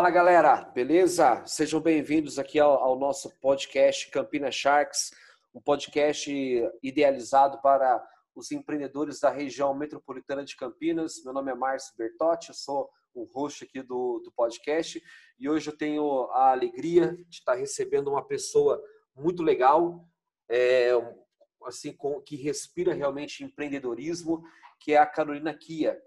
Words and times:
Fala 0.00 0.08
galera, 0.08 0.64
beleza? 0.74 1.44
Sejam 1.44 1.78
bem-vindos 1.78 2.38
aqui 2.38 2.58
ao, 2.58 2.72
ao, 2.82 2.98
nosso 2.98 3.28
podcast 3.38 4.10
Campina 4.10 4.50
Sharks, 4.50 5.10
um 5.54 5.60
podcast 5.60 6.32
idealizado 6.82 7.60
para 7.60 8.02
os 8.34 8.50
empreendedores 8.50 9.20
da 9.20 9.28
região 9.28 9.74
metropolitana 9.74 10.42
de 10.42 10.56
Campinas. 10.56 11.22
Meu 11.22 11.34
nome 11.34 11.52
é 11.52 11.54
Márcio 11.54 11.92
Bertotti, 11.98 12.48
eu 12.48 12.54
sou 12.54 12.88
o 13.12 13.24
host 13.24 13.62
aqui 13.62 13.82
do, 13.82 14.20
do 14.24 14.32
podcast 14.32 15.02
e 15.38 15.50
hoje 15.50 15.68
eu 15.68 15.76
tenho 15.76 16.30
a 16.30 16.52
alegria 16.52 17.14
de 17.28 17.36
estar 17.36 17.52
recebendo 17.52 18.08
uma 18.08 18.26
pessoa 18.26 18.82
muito 19.14 19.42
legal, 19.42 20.08
é, 20.48 20.92
assim, 21.66 21.92
com, 21.92 22.22
que 22.22 22.36
respira 22.36 22.94
realmente 22.94 23.44
empreendedorismo, 23.44 24.42
que 24.78 24.94
é 24.94 24.96
a 24.96 25.04
Carolina 25.04 25.52
Kia. 25.52 26.00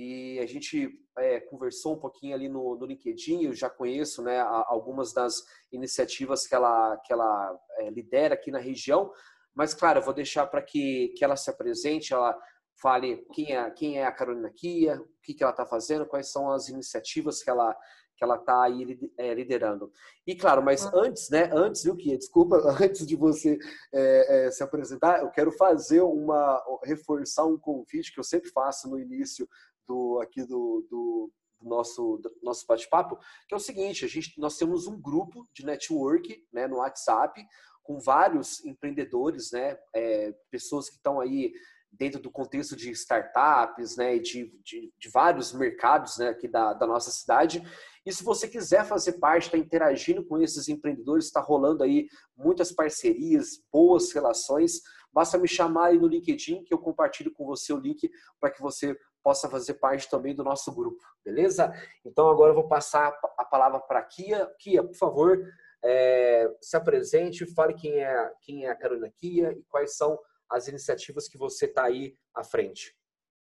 E 0.00 0.38
a 0.38 0.46
gente 0.46 0.96
é, 1.18 1.40
conversou 1.40 1.96
um 1.96 1.98
pouquinho 1.98 2.32
ali 2.32 2.48
no, 2.48 2.76
no 2.76 2.86
LinkedIn, 2.86 3.42
eu 3.42 3.52
já 3.52 3.68
conheço 3.68 4.22
né, 4.22 4.38
algumas 4.38 5.12
das 5.12 5.42
iniciativas 5.72 6.46
que 6.46 6.54
ela, 6.54 6.96
que 6.98 7.12
ela 7.12 7.58
é, 7.78 7.90
lidera 7.90 8.34
aqui 8.34 8.52
na 8.52 8.60
região, 8.60 9.10
mas 9.52 9.74
claro, 9.74 9.98
eu 9.98 10.04
vou 10.04 10.14
deixar 10.14 10.46
para 10.46 10.62
que, 10.62 11.08
que 11.16 11.24
ela 11.24 11.34
se 11.34 11.50
apresente, 11.50 12.14
ela 12.14 12.38
fale 12.80 13.26
quem 13.32 13.56
é, 13.56 13.70
quem 13.72 13.98
é 13.98 14.04
a 14.06 14.12
Carolina 14.12 14.52
Kia, 14.54 15.00
o 15.00 15.08
que, 15.20 15.34
que 15.34 15.42
ela 15.42 15.50
está 15.50 15.66
fazendo, 15.66 16.06
quais 16.06 16.30
são 16.30 16.48
as 16.48 16.68
iniciativas 16.68 17.42
que 17.42 17.50
ela 17.50 17.76
que 18.18 18.24
ela 18.24 18.34
está 18.34 18.64
aí 18.64 18.98
é, 19.16 19.32
liderando. 19.32 19.92
E 20.26 20.34
claro, 20.34 20.60
mas 20.60 20.84
ah. 20.84 20.90
antes, 20.92 21.30
né? 21.30 21.48
Antes, 21.52 21.84
viu, 21.84 21.96
Kia? 21.96 22.18
Desculpa, 22.18 22.56
antes 22.82 23.06
de 23.06 23.14
você 23.14 23.56
é, 23.94 24.46
é, 24.46 24.50
se 24.50 24.62
apresentar, 24.62 25.20
eu 25.20 25.30
quero 25.30 25.52
fazer 25.52 26.00
uma 26.02 26.60
reforçar 26.84 27.46
um 27.46 27.56
convite 27.56 28.12
que 28.12 28.18
eu 28.18 28.24
sempre 28.24 28.50
faço 28.50 28.90
no 28.90 28.98
início 28.98 29.48
do 29.88 30.20
aqui 30.20 30.44
do, 30.44 30.86
do, 30.88 31.32
do 31.60 31.68
nosso 31.68 32.18
do 32.18 32.30
nosso 32.42 32.66
bate-papo, 32.66 33.18
que 33.48 33.54
é 33.54 33.56
o 33.56 33.60
seguinte: 33.60 34.04
a 34.04 34.08
gente 34.08 34.38
nós 34.38 34.56
temos 34.56 34.86
um 34.86 35.00
grupo 35.00 35.48
de 35.52 35.64
network, 35.64 36.46
né, 36.52 36.68
no 36.68 36.76
WhatsApp 36.76 37.44
com 37.82 37.98
vários 37.98 38.62
empreendedores, 38.66 39.50
né, 39.50 39.78
é, 39.94 40.34
pessoas 40.50 40.90
que 40.90 40.96
estão 40.96 41.18
aí 41.18 41.52
dentro 41.90 42.20
do 42.20 42.30
contexto 42.30 42.76
de 42.76 42.90
startups, 42.90 43.96
né, 43.96 44.18
de, 44.18 44.52
de, 44.62 44.92
de, 44.98 45.08
vários 45.08 45.54
mercados, 45.54 46.18
né, 46.18 46.28
aqui 46.28 46.46
da, 46.46 46.74
da 46.74 46.86
nossa 46.86 47.10
cidade. 47.10 47.62
E 48.04 48.12
se 48.12 48.22
você 48.22 48.46
quiser 48.46 48.84
fazer 48.84 49.14
parte, 49.14 49.46
estar 49.46 49.56
tá 49.56 49.62
interagindo 49.64 50.24
com 50.24 50.38
esses 50.38 50.68
empreendedores, 50.68 51.26
está 51.26 51.40
rolando 51.40 51.82
aí 51.82 52.06
muitas 52.36 52.72
parcerias, 52.72 53.62
boas 53.72 54.12
relações. 54.12 54.82
Basta 55.12 55.38
me 55.38 55.48
chamar 55.48 55.86
aí 55.86 55.98
no 55.98 56.06
LinkedIn 56.06 56.64
que 56.64 56.72
eu 56.72 56.78
compartilho 56.78 57.32
com 57.32 57.46
você 57.46 57.72
o 57.72 57.78
link 57.78 58.10
para 58.38 58.50
que 58.50 58.60
você 58.60 58.96
possa 59.28 59.46
fazer 59.46 59.74
parte 59.74 60.08
também 60.08 60.34
do 60.34 60.42
nosso 60.42 60.72
grupo, 60.72 61.04
beleza? 61.22 61.70
Então 62.02 62.30
agora 62.30 62.50
eu 62.50 62.54
vou 62.54 62.66
passar 62.66 63.08
a 63.36 63.44
palavra 63.44 63.78
para 63.78 63.98
a 63.98 64.02
Kia. 64.02 64.50
Kia, 64.58 64.82
por 64.82 64.94
favor, 64.94 65.38
é, 65.84 66.50
se 66.62 66.74
apresente, 66.74 67.44
fale 67.54 67.74
quem 67.74 68.02
é, 68.02 68.32
quem 68.40 68.64
é 68.64 68.70
a 68.70 68.74
Carolina 68.74 69.12
Kia 69.14 69.52
e 69.52 69.62
quais 69.64 69.98
são 69.98 70.18
as 70.50 70.66
iniciativas 70.66 71.28
que 71.28 71.36
você 71.36 71.66
está 71.66 71.84
aí 71.84 72.16
à 72.34 72.42
frente. 72.42 72.96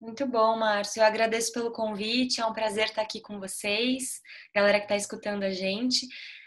Muito 0.01 0.27
bom, 0.27 0.57
Márcio. 0.57 1.01
Eu 1.03 1.05
agradeço 1.05 1.53
pelo 1.53 1.71
convite. 1.71 2.41
É 2.41 2.47
um 2.47 2.55
prazer 2.55 2.87
estar 2.87 3.03
aqui 3.03 3.21
com 3.21 3.39
vocês, 3.39 4.23
galera 4.55 4.79
que 4.79 4.87
está 4.87 4.97
escutando 4.97 5.43
a 5.43 5.51
gente. 5.51 6.07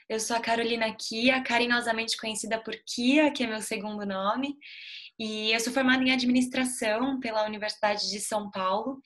Eu 0.09 0.19
sou 0.19 0.35
a 0.35 0.41
Carolina 0.41 0.91
Kia, 0.95 1.43
carinhosamente 1.43 2.17
conhecida 2.17 2.59
por 2.59 2.73
Kia, 2.87 3.31
que 3.31 3.43
é 3.43 3.47
meu 3.47 3.61
segundo 3.61 4.03
nome. 4.03 4.57
E 5.23 5.53
eu 5.53 5.59
sou 5.59 5.71
formada 5.71 6.03
em 6.03 6.11
administração 6.11 7.19
pela 7.19 7.45
Universidade 7.45 8.09
de 8.09 8.19
São 8.19 8.49
Paulo, 8.49 8.99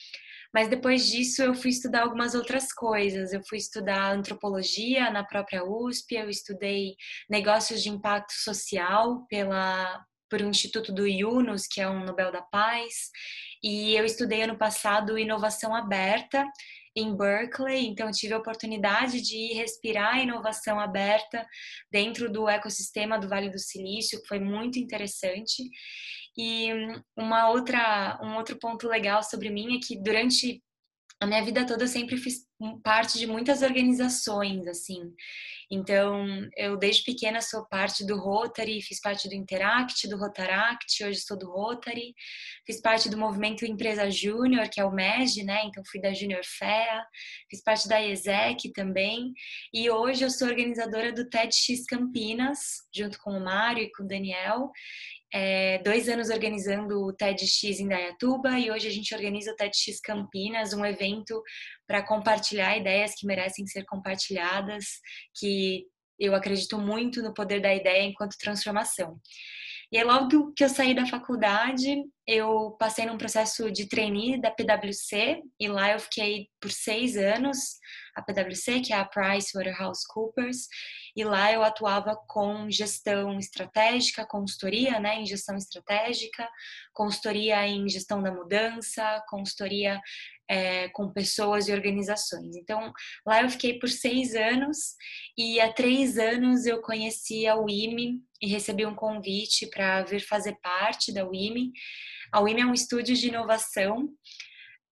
mas 0.53 0.69
depois 0.69 1.05
disso 1.05 1.44
eu 1.44 1.53
fui 1.53 1.71
estudar 1.71 2.03
algumas 2.03 2.33
outras 2.33 2.71
coisas. 2.71 3.33
Eu 3.33 3.42
fui 3.49 3.58
estudar 3.58 4.14
antropologia 4.14 5.09
na 5.11 5.26
própria 5.26 5.65
USP, 5.65 6.15
eu 6.15 6.30
estudei 6.30 6.95
negócios 7.30 7.83
de 7.83 7.89
impacto 7.89 8.31
social 8.31 9.27
pela 9.27 10.05
por 10.30 10.42
um 10.42 10.49
instituto 10.49 10.93
do 10.93 11.05
Yunus, 11.05 11.67
que 11.67 11.81
é 11.81 11.89
um 11.89 12.05
Nobel 12.05 12.32
da 12.32 12.42
Paz, 12.42 13.09
e 13.61 13.93
eu 13.93 14.05
estudei 14.05 14.42
ano 14.42 14.58
passado 14.58 15.20
inovação 15.20 15.76
aberta 15.76 16.45
em 16.95 17.16
Berkeley, 17.16 17.88
então 17.88 18.10
tive 18.10 18.33
a 18.33 18.38
oportunidade 18.38 19.22
de 19.22 19.54
respirar 19.54 20.22
inovação 20.22 20.80
aberta 20.80 21.45
dentro 21.92 22.32
do 22.32 22.48
ecossistema 22.48 23.20
do 23.20 23.28
Vale 23.28 23.50
do 23.50 23.60
Silício, 23.60 24.22
que 24.22 24.28
foi 24.28 24.39
muito 24.39 24.80
interessante. 24.80 25.64
E 26.38 26.70
uma 27.16 27.50
outra, 27.50 28.20
um 28.22 28.36
outro 28.36 28.58
ponto 28.58 28.88
legal 28.88 29.23
sobre 29.23 29.50
mim 29.50 29.78
é 29.78 29.80
que 29.80 30.02
durante 30.02 30.61
a 31.21 31.26
minha 31.26 31.43
vida 31.43 31.65
toda 31.65 31.83
eu 31.83 31.87
sempre 31.87 32.17
fiz 32.17 32.45
parte 32.83 33.17
de 33.17 33.26
muitas 33.26 33.61
organizações, 33.61 34.67
assim. 34.67 35.14
Então, 35.71 36.26
eu 36.55 36.77
desde 36.77 37.03
pequena 37.03 37.42
sou 37.42 37.65
parte 37.65 38.05
do 38.05 38.17
Rotary, 38.17 38.81
fiz 38.81 38.99
parte 38.99 39.27
do 39.27 39.33
Interact, 39.33 40.08
do 40.08 40.17
Rotaract, 40.17 41.03
hoje 41.03 41.20
sou 41.21 41.37
do 41.37 41.49
Rotary. 41.49 42.14
Fiz 42.65 42.81
parte 42.81 43.09
do 43.09 43.17
movimento 43.17 43.65
Empresa 43.65 44.09
Júnior, 44.11 44.70
que 44.70 44.80
é 44.80 44.86
o 44.86 44.92
MEG, 44.92 45.43
né? 45.43 45.64
Então, 45.65 45.83
fui 45.89 45.99
da 45.99 46.14
Júnior 46.14 46.43
FEA. 46.43 47.03
Fiz 47.49 47.64
parte 47.64 47.87
da 47.87 48.02
ESEC 48.02 48.71
também. 48.73 49.33
E 49.73 49.89
hoje 49.89 50.23
eu 50.23 50.30
sou 50.30 50.47
organizadora 50.47 51.11
do 51.11 51.27
TEDx 51.27 51.86
Campinas, 51.87 52.59
junto 52.93 53.17
com 53.20 53.32
o 53.32 53.43
Mário 53.43 53.83
e 53.83 53.92
com 53.92 54.03
o 54.03 54.08
Daniel 54.08 54.71
é, 55.37 55.79
dois 55.79 56.07
anos 56.07 56.29
organizando 56.29 56.97
o 57.03 57.11
TEDx 57.11 57.61
em 57.81 57.89
Dayatuba 57.89 58.57
e 58.57 58.71
hoje 58.71 58.87
a 58.87 58.91
gente 58.91 59.13
organiza 59.13 59.51
o 59.51 59.55
TEDx 59.57 59.99
Campinas, 59.99 60.71
um 60.71 60.85
evento 60.85 61.43
para 61.85 62.01
compartilhar 62.01 62.77
ideias 62.77 63.13
que 63.15 63.27
merecem 63.27 63.67
ser 63.67 63.83
compartilhadas, 63.83 64.85
que 65.37 65.83
eu 66.17 66.33
acredito 66.33 66.79
muito 66.79 67.21
no 67.21 67.33
poder 67.33 67.59
da 67.59 67.75
ideia 67.75 68.03
enquanto 68.03 68.37
transformação. 68.39 69.19
E 69.91 69.97
aí, 69.97 70.05
logo 70.05 70.53
que 70.53 70.63
eu 70.63 70.69
saí 70.69 70.95
da 70.95 71.05
faculdade, 71.05 72.02
eu 72.25 72.71
passei 72.79 73.05
num 73.05 73.17
processo 73.17 73.69
de 73.69 73.89
trainee 73.89 74.39
da 74.39 74.52
PwC 74.52 75.41
e 75.59 75.67
lá 75.67 75.91
eu 75.91 75.99
fiquei 75.99 76.47
por 76.61 76.71
seis 76.71 77.17
anos, 77.17 77.57
a 78.15 78.21
PwC, 78.21 78.79
que 78.79 78.93
é 78.93 78.95
a 78.95 79.05
PricewaterhouseCoopers, 79.05 80.67
e 81.15 81.23
lá 81.23 81.52
eu 81.52 81.64
atuava 81.64 82.15
com 82.27 82.70
gestão 82.70 83.39
estratégica, 83.39 84.26
consultoria 84.26 84.99
né, 84.99 85.21
em 85.21 85.26
gestão 85.26 85.55
estratégica, 85.55 86.48
consultoria 86.93 87.65
em 87.65 87.87
gestão 87.87 88.21
da 88.21 88.31
mudança, 88.31 89.23
consultoria 89.30 90.02
é, 90.48 90.89
com 90.89 91.11
pessoas 91.11 91.67
e 91.67 91.73
organizações. 91.73 92.55
Então, 92.55 92.92
lá 93.26 93.42
eu 93.42 93.49
fiquei 93.49 93.80
por 93.80 93.89
seis 93.89 94.36
anos 94.36 94.95
e 95.37 95.59
há 95.59 95.71
três 95.71 96.17
anos 96.17 96.65
eu 96.65 96.81
conheci 96.81 97.47
a 97.47 97.55
WIMI 97.55 98.21
e 98.42 98.47
recebi 98.47 98.86
um 98.86 98.95
convite 98.95 99.67
para 99.67 100.03
vir 100.03 100.21
fazer 100.21 100.58
parte 100.61 101.14
da 101.14 101.26
WIMI. 101.26 101.71
A 102.32 102.42
WIMI 102.42 102.61
é 102.61 102.65
um 102.65 102.73
estúdio 102.73 103.15
de 103.15 103.30
inovação. 103.30 104.09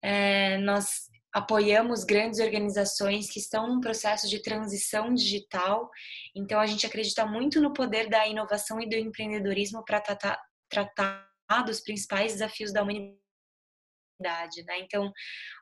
É, 0.01 0.57
nós 0.57 1.02
apoiamos 1.33 2.03
grandes 2.03 2.39
organizações 2.39 3.29
que 3.29 3.39
estão 3.39 3.67
num 3.67 3.81
processo 3.81 4.29
de 4.29 4.41
transição 4.41 5.13
digital. 5.13 5.89
Então, 6.35 6.59
a 6.59 6.67
gente 6.67 6.85
acredita 6.85 7.25
muito 7.25 7.59
no 7.59 7.73
poder 7.73 8.07
da 8.07 8.27
inovação 8.27 8.79
e 8.79 8.87
do 8.87 8.95
empreendedorismo 8.95 9.83
para 9.83 9.99
tratar, 9.99 10.39
tratar 10.69 11.27
dos 11.65 11.81
principais 11.81 12.33
desafios 12.33 12.71
da 12.71 12.83
humanidade. 12.83 13.17
Né? 14.65 14.79
Então, 14.79 15.11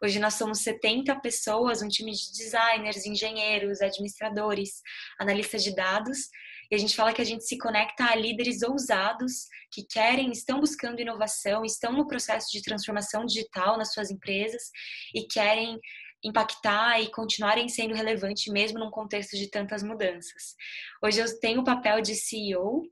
hoje 0.04 0.20
nós 0.20 0.34
somos 0.34 0.60
70 0.60 1.20
pessoas, 1.22 1.82
um 1.82 1.88
time 1.88 2.12
de 2.12 2.32
designers, 2.34 3.06
engenheiros, 3.06 3.82
administradores, 3.82 4.82
analistas 5.20 5.64
de 5.64 5.74
dados, 5.74 6.28
e 6.72 6.76
a 6.76 6.78
gente 6.78 6.96
fala 6.96 7.14
que 7.14 7.22
a 7.22 7.26
gente 7.26 7.44
se 7.44 7.58
conecta 7.58 8.06
a 8.06 8.16
líderes 8.16 8.62
ousados 8.62 9.48
que 9.70 9.84
querem, 9.84 10.32
estão 10.32 10.62
buscando 10.62 11.02
inovação, 11.02 11.66
estão 11.66 11.92
no 11.92 12.08
processo 12.08 12.48
de 12.50 12.62
transformação 12.62 13.26
digital 13.26 13.78
nas 13.78 13.92
suas 13.92 14.10
empresas 14.10 14.64
e 15.14 15.28
querem 15.28 15.78
impactar 16.24 17.02
e 17.02 17.12
continuarem 17.12 17.68
sendo 17.68 17.94
relevantes 17.94 18.52
mesmo 18.54 18.80
num 18.80 18.90
contexto 18.90 19.36
de 19.36 19.50
tantas 19.50 19.84
mudanças. 19.84 20.56
Hoje 21.04 21.20
eu 21.20 21.40
tenho 21.40 21.60
o 21.60 21.66
papel 21.66 22.00
de 22.00 22.16
CEO 22.16 22.84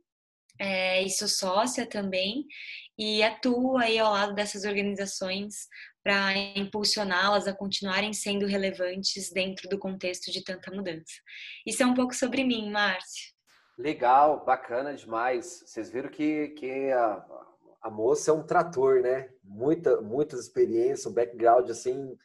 é, 0.59 1.01
e 1.01 1.09
sou 1.09 1.27
sócia 1.27 1.85
também 1.85 2.45
e 2.97 3.23
atuo 3.23 3.77
aí 3.77 3.97
ao 3.97 4.11
lado 4.11 4.35
dessas 4.35 4.65
organizações 4.65 5.69
para 6.03 6.35
impulsioná-las 6.57 7.47
a 7.47 7.53
continuarem 7.53 8.11
sendo 8.11 8.45
relevantes 8.45 9.31
dentro 9.31 9.69
do 9.69 9.79
contexto 9.79 10.31
de 10.31 10.43
tanta 10.43 10.69
mudança. 10.69 11.13
Isso 11.65 11.81
é 11.81 11.85
um 11.85 11.93
pouco 11.93 12.13
sobre 12.13 12.43
mim, 12.43 12.69
Márcio. 12.69 13.38
Legal, 13.79 14.43
bacana 14.43 14.93
demais. 14.93 15.63
Vocês 15.65 15.89
viram 15.89 16.09
que, 16.09 16.49
que 16.49 16.91
a, 16.91 17.25
a 17.81 17.89
moça 17.89 18.29
é 18.29 18.33
um 18.33 18.43
trator, 18.43 19.01
né? 19.01 19.29
Muita, 19.41 20.01
muitas 20.01 20.41
experiências, 20.41 21.05
um 21.05 21.13
background 21.13 21.69
assim 21.69 22.19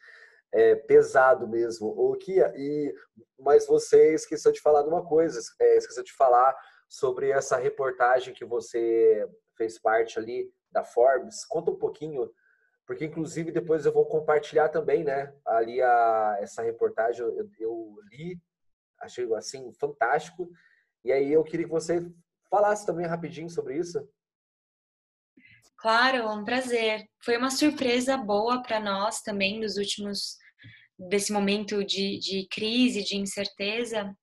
é, 0.50 0.74
pesado 0.74 1.46
mesmo. 1.46 1.86
O 1.86 2.16
Kia, 2.16 2.52
e 2.56 2.92
mas 3.38 3.68
você 3.68 4.14
esqueceu 4.14 4.50
de 4.50 4.60
falar 4.60 4.82
de 4.82 4.88
uma 4.88 5.04
coisa, 5.04 5.40
é, 5.60 5.76
esqueceu 5.76 6.02
de 6.02 6.12
falar 6.12 6.56
sobre 6.88 7.30
essa 7.30 7.56
reportagem 7.56 8.34
que 8.34 8.44
você 8.44 9.24
fez 9.56 9.78
parte 9.78 10.18
ali 10.18 10.52
da 10.72 10.82
Forbes. 10.82 11.44
Conta 11.46 11.70
um 11.70 11.78
pouquinho 11.78 12.28
porque 12.84 13.04
inclusive 13.04 13.52
depois 13.52 13.86
eu 13.86 13.92
vou 13.92 14.06
compartilhar 14.06 14.70
também, 14.70 15.04
né? 15.04 15.32
Ali 15.46 15.80
a, 15.80 16.36
essa 16.40 16.62
reportagem 16.62 17.24
eu, 17.24 17.48
eu 17.60 17.94
li, 18.10 18.42
achei 19.00 19.32
assim 19.34 19.72
fantástico. 19.74 20.50
E 21.04 21.12
aí 21.12 21.32
eu 21.32 21.44
queria 21.44 21.66
que 21.66 21.72
você 21.72 22.04
falasse 22.50 22.86
também 22.86 23.06
rapidinho 23.06 23.50
sobre 23.50 23.78
isso. 23.78 23.98
Claro, 25.78 26.30
um 26.30 26.44
prazer. 26.44 27.04
Foi 27.22 27.36
uma 27.36 27.50
surpresa 27.50 28.16
boa 28.16 28.62
para 28.62 28.80
nós 28.80 29.20
também 29.20 29.60
nos 29.60 29.76
últimos 29.76 30.38
desse 30.98 31.32
momento 31.32 31.84
de, 31.84 32.18
de 32.18 32.46
crise, 32.48 33.04
de 33.04 33.16
incerteza, 33.16 34.16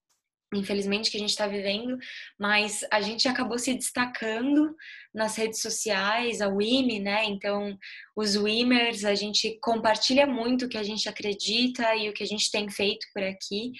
infelizmente, 0.53 1.09
que 1.09 1.17
a 1.17 1.19
gente 1.19 1.29
está 1.29 1.47
vivendo, 1.47 1.97
mas 2.39 2.85
a 2.91 2.99
gente 2.99 3.27
acabou 3.27 3.57
se 3.57 3.73
destacando 3.73 4.75
nas 5.13 5.35
redes 5.37 5.61
sociais, 5.61 6.41
a 6.41 6.47
WIME, 6.47 6.99
né? 6.99 7.23
Então, 7.25 7.77
os 8.15 8.35
WIMers, 8.35 9.05
a 9.05 9.15
gente 9.15 9.57
compartilha 9.61 10.27
muito 10.27 10.65
o 10.65 10.69
que 10.69 10.77
a 10.77 10.83
gente 10.83 11.07
acredita 11.07 11.95
e 11.95 12.09
o 12.09 12.13
que 12.13 12.23
a 12.23 12.27
gente 12.27 12.51
tem 12.51 12.69
feito 12.69 13.05
por 13.13 13.23
aqui. 13.23 13.71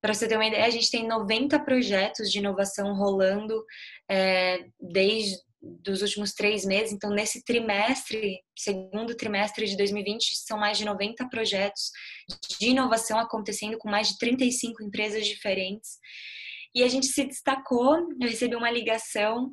Para 0.00 0.14
você 0.14 0.28
ter 0.28 0.36
uma 0.36 0.46
ideia, 0.46 0.64
a 0.64 0.70
gente 0.70 0.90
tem 0.90 1.06
90 1.06 1.58
projetos 1.60 2.30
de 2.30 2.38
inovação 2.38 2.94
rolando 2.94 3.64
é, 4.08 4.64
desde 4.80 5.36
dos 5.60 6.02
últimos 6.02 6.32
três 6.32 6.64
meses. 6.64 6.92
Então, 6.92 7.10
nesse 7.10 7.44
trimestre, 7.44 8.40
segundo 8.56 9.16
trimestre 9.16 9.66
de 9.66 9.76
2020, 9.76 10.36
são 10.36 10.58
mais 10.58 10.78
de 10.78 10.84
90 10.84 11.28
projetos 11.28 11.90
de 12.60 12.68
inovação 12.68 13.18
acontecendo 13.18 13.76
com 13.76 13.90
mais 13.90 14.08
de 14.08 14.18
35 14.18 14.82
empresas 14.82 15.26
diferentes. 15.26 15.98
E 16.74 16.82
a 16.82 16.88
gente 16.88 17.06
se 17.06 17.24
destacou. 17.24 17.96
Eu 18.20 18.28
recebi 18.28 18.54
uma 18.54 18.70
ligação 18.70 19.50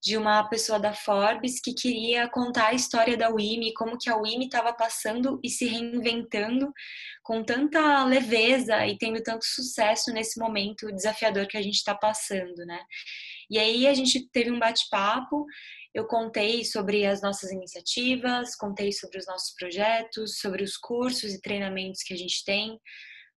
de 0.00 0.16
uma 0.16 0.48
pessoa 0.48 0.78
da 0.78 0.94
Forbes 0.94 1.60
que 1.60 1.74
queria 1.74 2.28
contar 2.28 2.68
a 2.68 2.74
história 2.74 3.16
da 3.16 3.30
WIMI, 3.30 3.74
como 3.74 3.98
que 3.98 4.08
a 4.08 4.16
WIMI 4.16 4.46
estava 4.46 4.72
passando 4.72 5.40
e 5.42 5.50
se 5.50 5.66
reinventando 5.66 6.72
com 7.22 7.42
tanta 7.42 8.04
leveza 8.04 8.86
e 8.86 8.96
tendo 8.96 9.22
tanto 9.22 9.44
sucesso 9.44 10.12
nesse 10.12 10.38
momento 10.38 10.92
desafiador 10.92 11.46
que 11.46 11.56
a 11.56 11.62
gente 11.62 11.76
está 11.76 11.94
passando, 11.94 12.64
né? 12.64 12.80
E 13.50 13.58
aí 13.58 13.86
a 13.86 13.94
gente 13.94 14.28
teve 14.30 14.50
um 14.50 14.58
bate-papo, 14.58 15.44
eu 15.92 16.06
contei 16.06 16.64
sobre 16.64 17.04
as 17.04 17.20
nossas 17.20 17.50
iniciativas, 17.50 18.54
contei 18.54 18.92
sobre 18.92 19.18
os 19.18 19.26
nossos 19.26 19.54
projetos, 19.54 20.38
sobre 20.38 20.62
os 20.62 20.76
cursos 20.76 21.32
e 21.34 21.40
treinamentos 21.40 22.02
que 22.02 22.14
a 22.14 22.16
gente 22.16 22.44
tem, 22.44 22.78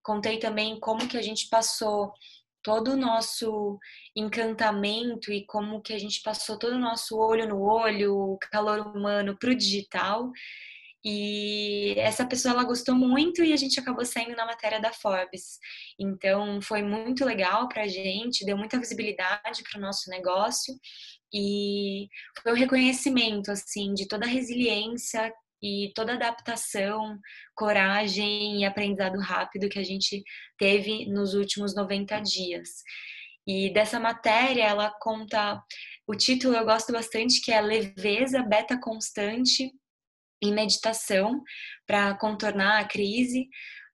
contei 0.03 0.37
também 0.37 0.79
como 0.79 1.07
que 1.07 1.17
a 1.17 1.21
gente 1.21 1.47
passou 1.49 2.11
todo 2.63 2.91
o 2.91 2.97
nosso 2.97 3.79
encantamento 4.15 5.31
e 5.31 5.45
como 5.45 5.81
que 5.81 5.93
a 5.93 5.99
gente 5.99 6.21
passou 6.21 6.57
todo 6.57 6.73
o 6.73 6.79
nosso 6.79 7.17
olho 7.17 7.47
no 7.47 7.61
olho, 7.61 8.37
calor 8.51 8.79
humano 8.79 9.37
para 9.37 9.51
o 9.51 9.55
digital. 9.55 10.31
E 11.03 11.95
essa 11.97 12.25
pessoa 12.25 12.53
ela 12.53 12.63
gostou 12.63 12.93
muito 12.93 13.43
e 13.43 13.53
a 13.53 13.57
gente 13.57 13.79
acabou 13.79 14.05
saindo 14.05 14.35
na 14.35 14.45
matéria 14.45 14.79
da 14.79 14.93
Forbes. 14.93 15.57
Então 15.99 16.61
foi 16.61 16.83
muito 16.83 17.25
legal 17.25 17.67
para 17.67 17.83
a 17.83 17.87
gente, 17.87 18.45
deu 18.45 18.55
muita 18.55 18.79
visibilidade 18.79 19.63
para 19.63 19.79
o 19.79 19.81
nosso 19.81 20.09
negócio 20.11 20.75
e 21.33 22.07
foi 22.43 22.51
um 22.51 22.55
reconhecimento 22.55 23.49
assim 23.51 23.93
de 23.93 24.07
toda 24.07 24.25
a 24.25 24.29
resiliência 24.29 25.33
e 25.61 25.91
toda 25.93 26.13
adaptação, 26.13 27.19
coragem 27.55 28.61
e 28.61 28.65
aprendizado 28.65 29.19
rápido 29.19 29.69
que 29.69 29.79
a 29.79 29.83
gente 29.83 30.23
teve 30.57 31.05
nos 31.05 31.33
últimos 31.33 31.75
90 31.75 32.19
dias. 32.21 32.69
E 33.45 33.71
dessa 33.73 33.99
matéria 33.99 34.63
ela 34.63 34.91
conta 34.99 35.61
o 36.07 36.15
título 36.15 36.55
eu 36.55 36.65
gosto 36.65 36.91
bastante 36.91 37.41
que 37.41 37.51
é 37.51 37.61
leveza 37.61 38.43
beta 38.43 38.79
constante 38.79 39.71
em 40.43 40.53
meditação 40.53 41.43
para 41.87 42.15
contornar 42.17 42.79
a 42.79 42.87
crise, 42.87 43.47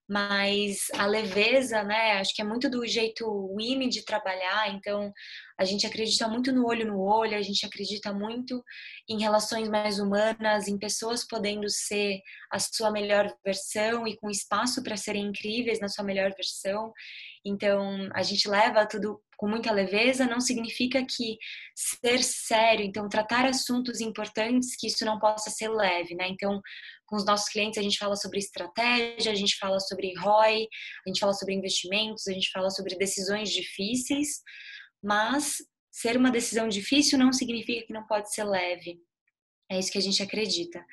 mas 0.08 0.88
a 0.96 1.06
leveza, 1.06 1.84
né? 1.84 2.14
Acho 2.14 2.34
que 2.34 2.42
é 2.42 2.46
muito 2.46 2.70
do 2.70 2.86
jeito 2.88 3.26
WIMI 3.56 3.90
de 3.90 4.06
trabalhar, 4.06 4.74
então 4.74 5.12
a 5.60 5.66
gente 5.66 5.86
acredita 5.86 6.28
muito 6.28 6.52
no 6.54 6.66
olho 6.66 6.88
no 6.88 7.00
olho, 7.00 7.38
a 7.38 7.42
gente 7.42 7.66
acredita 7.66 8.14
muito 8.14 8.64
em 9.10 9.20
relações 9.20 9.68
mais 9.68 10.00
humanas, 10.00 10.68
em 10.68 10.78
pessoas 10.78 11.28
podendo 11.28 11.70
ser 11.70 12.22
a 12.52 12.60
sua 12.60 12.90
melhor 12.90 13.36
versão 13.44 14.08
e 14.08 14.16
com 14.16 14.30
espaço 14.30 14.82
para 14.82 14.96
serem 14.96 15.26
incríveis 15.26 15.80
na 15.80 15.90
sua 15.90 16.06
melhor 16.06 16.32
versão. 16.36 16.94
Então, 17.46 18.10
a 18.14 18.24
gente 18.24 18.48
leva 18.48 18.86
tudo 18.86 19.22
com 19.38 19.48
muita 19.48 19.72
leveza, 19.72 20.26
não 20.26 20.42
significa 20.42 21.06
que 21.06 21.38
ser 21.76 22.24
sério, 22.24 22.84
então 22.84 23.08
tratar 23.08 23.46
assuntos 23.46 24.02
importantes, 24.02 24.76
que 24.76 24.88
isso 24.88 25.06
não 25.06 25.20
possa 25.20 25.52
ser 25.52 25.70
leve, 25.70 26.16
né? 26.16 26.28
Então, 26.28 26.60
com 27.06 27.16
os 27.16 27.24
nossos 27.24 27.48
clientes 27.48 27.78
a 27.78 27.84
gente 27.84 28.00
fala 28.00 28.16
sobre 28.16 28.40
estratégia, 28.40 29.32
a 29.32 29.36
gente 29.36 29.56
fala 29.58 29.80
sobre 29.80 30.14
ROI, 30.18 30.68
a 31.06 31.10
gente 31.10 31.20
fala 31.20 31.34
sobre 31.34 31.54
investimentos, 31.54 32.28
a 32.28 32.34
gente 32.34 32.50
fala 32.52 32.70
sobre 32.72 32.98
decisões 32.98 33.52
difíceis, 33.52 34.42
mas 35.02 35.58
ser 35.92 36.18
uma 36.18 36.32
decisão 36.32 36.68
difícil 36.68 37.18
não 37.18 37.32
significa 37.32 37.86
que 37.86 37.94
não 37.94 38.06
pode 38.08 38.34
ser 38.34 38.44
leve. 38.44 39.00
É 39.70 39.78
isso 39.78 39.92
que 39.92 39.98
a 39.98 40.02
gente 40.02 40.22
acredita. 40.22 40.84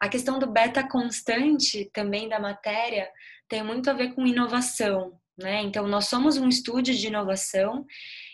A 0.00 0.08
questão 0.08 0.38
do 0.38 0.50
beta 0.50 0.86
constante 0.88 1.90
também 1.92 2.28
da 2.28 2.38
matéria 2.38 3.10
tem 3.48 3.62
muito 3.62 3.90
a 3.90 3.92
ver 3.92 4.14
com 4.14 4.26
inovação, 4.26 5.19
né? 5.40 5.62
Então, 5.62 5.86
nós 5.88 6.06
somos 6.06 6.36
um 6.36 6.48
estúdio 6.48 6.94
de 6.94 7.06
inovação 7.06 7.84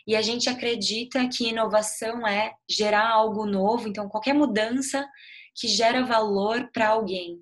e 0.07 0.15
a 0.15 0.23
gente 0.23 0.49
acredita 0.49 1.29
que 1.29 1.49
inovação 1.49 2.27
é 2.27 2.53
gerar 2.69 3.09
algo 3.09 3.47
novo, 3.47 3.89
então, 3.89 4.09
qualquer 4.09 4.35
mudança 4.35 5.07
que 5.55 5.69
gera 5.69 6.05
valor 6.05 6.71
para 6.73 6.89
alguém. 6.89 7.39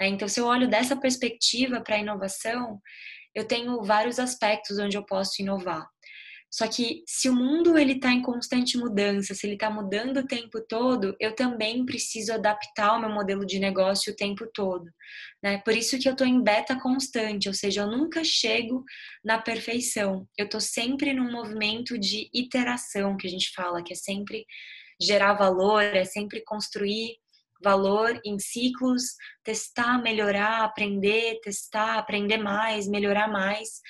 Né? 0.00 0.08
Então, 0.08 0.26
se 0.26 0.40
eu 0.40 0.46
olho 0.46 0.68
dessa 0.68 0.96
perspectiva 0.96 1.80
para 1.80 1.96
a 1.96 2.00
inovação, 2.00 2.80
eu 3.34 3.46
tenho 3.46 3.82
vários 3.82 4.18
aspectos 4.18 4.78
onde 4.78 4.96
eu 4.96 5.04
posso 5.04 5.40
inovar. 5.40 5.86
Só 6.52 6.68
que 6.68 7.02
se 7.06 7.30
o 7.30 7.34
mundo 7.34 7.78
ele 7.78 7.94
está 7.94 8.12
em 8.12 8.20
constante 8.20 8.76
mudança, 8.76 9.34
se 9.34 9.46
ele 9.46 9.54
está 9.54 9.70
mudando 9.70 10.18
o 10.18 10.26
tempo 10.26 10.60
todo, 10.60 11.16
eu 11.18 11.34
também 11.34 11.86
preciso 11.86 12.30
adaptar 12.34 12.94
o 12.94 13.00
meu 13.00 13.08
modelo 13.08 13.46
de 13.46 13.58
negócio 13.58 14.12
o 14.12 14.16
tempo 14.16 14.46
todo. 14.52 14.84
Né? 15.42 15.58
Por 15.64 15.74
isso 15.74 15.98
que 15.98 16.06
eu 16.06 16.12
estou 16.12 16.26
em 16.26 16.42
beta 16.42 16.78
constante, 16.78 17.48
ou 17.48 17.54
seja, 17.54 17.80
eu 17.80 17.90
nunca 17.90 18.22
chego 18.22 18.84
na 19.24 19.40
perfeição. 19.40 20.28
Eu 20.36 20.44
estou 20.44 20.60
sempre 20.60 21.14
num 21.14 21.32
movimento 21.32 21.98
de 21.98 22.28
iteração 22.34 23.16
que 23.16 23.26
a 23.26 23.30
gente 23.30 23.50
fala, 23.54 23.82
que 23.82 23.94
é 23.94 23.96
sempre 23.96 24.44
gerar 25.00 25.32
valor, 25.32 25.82
é 25.82 26.04
sempre 26.04 26.42
construir 26.44 27.16
valor 27.62 28.20
em 28.24 28.38
ciclos, 28.38 29.02
testar, 29.42 30.02
melhorar, 30.02 30.64
aprender, 30.64 31.40
testar, 31.42 31.98
aprender 31.98 32.36
mais, 32.36 32.88
melhorar 32.88 33.28
mais. 33.28 33.80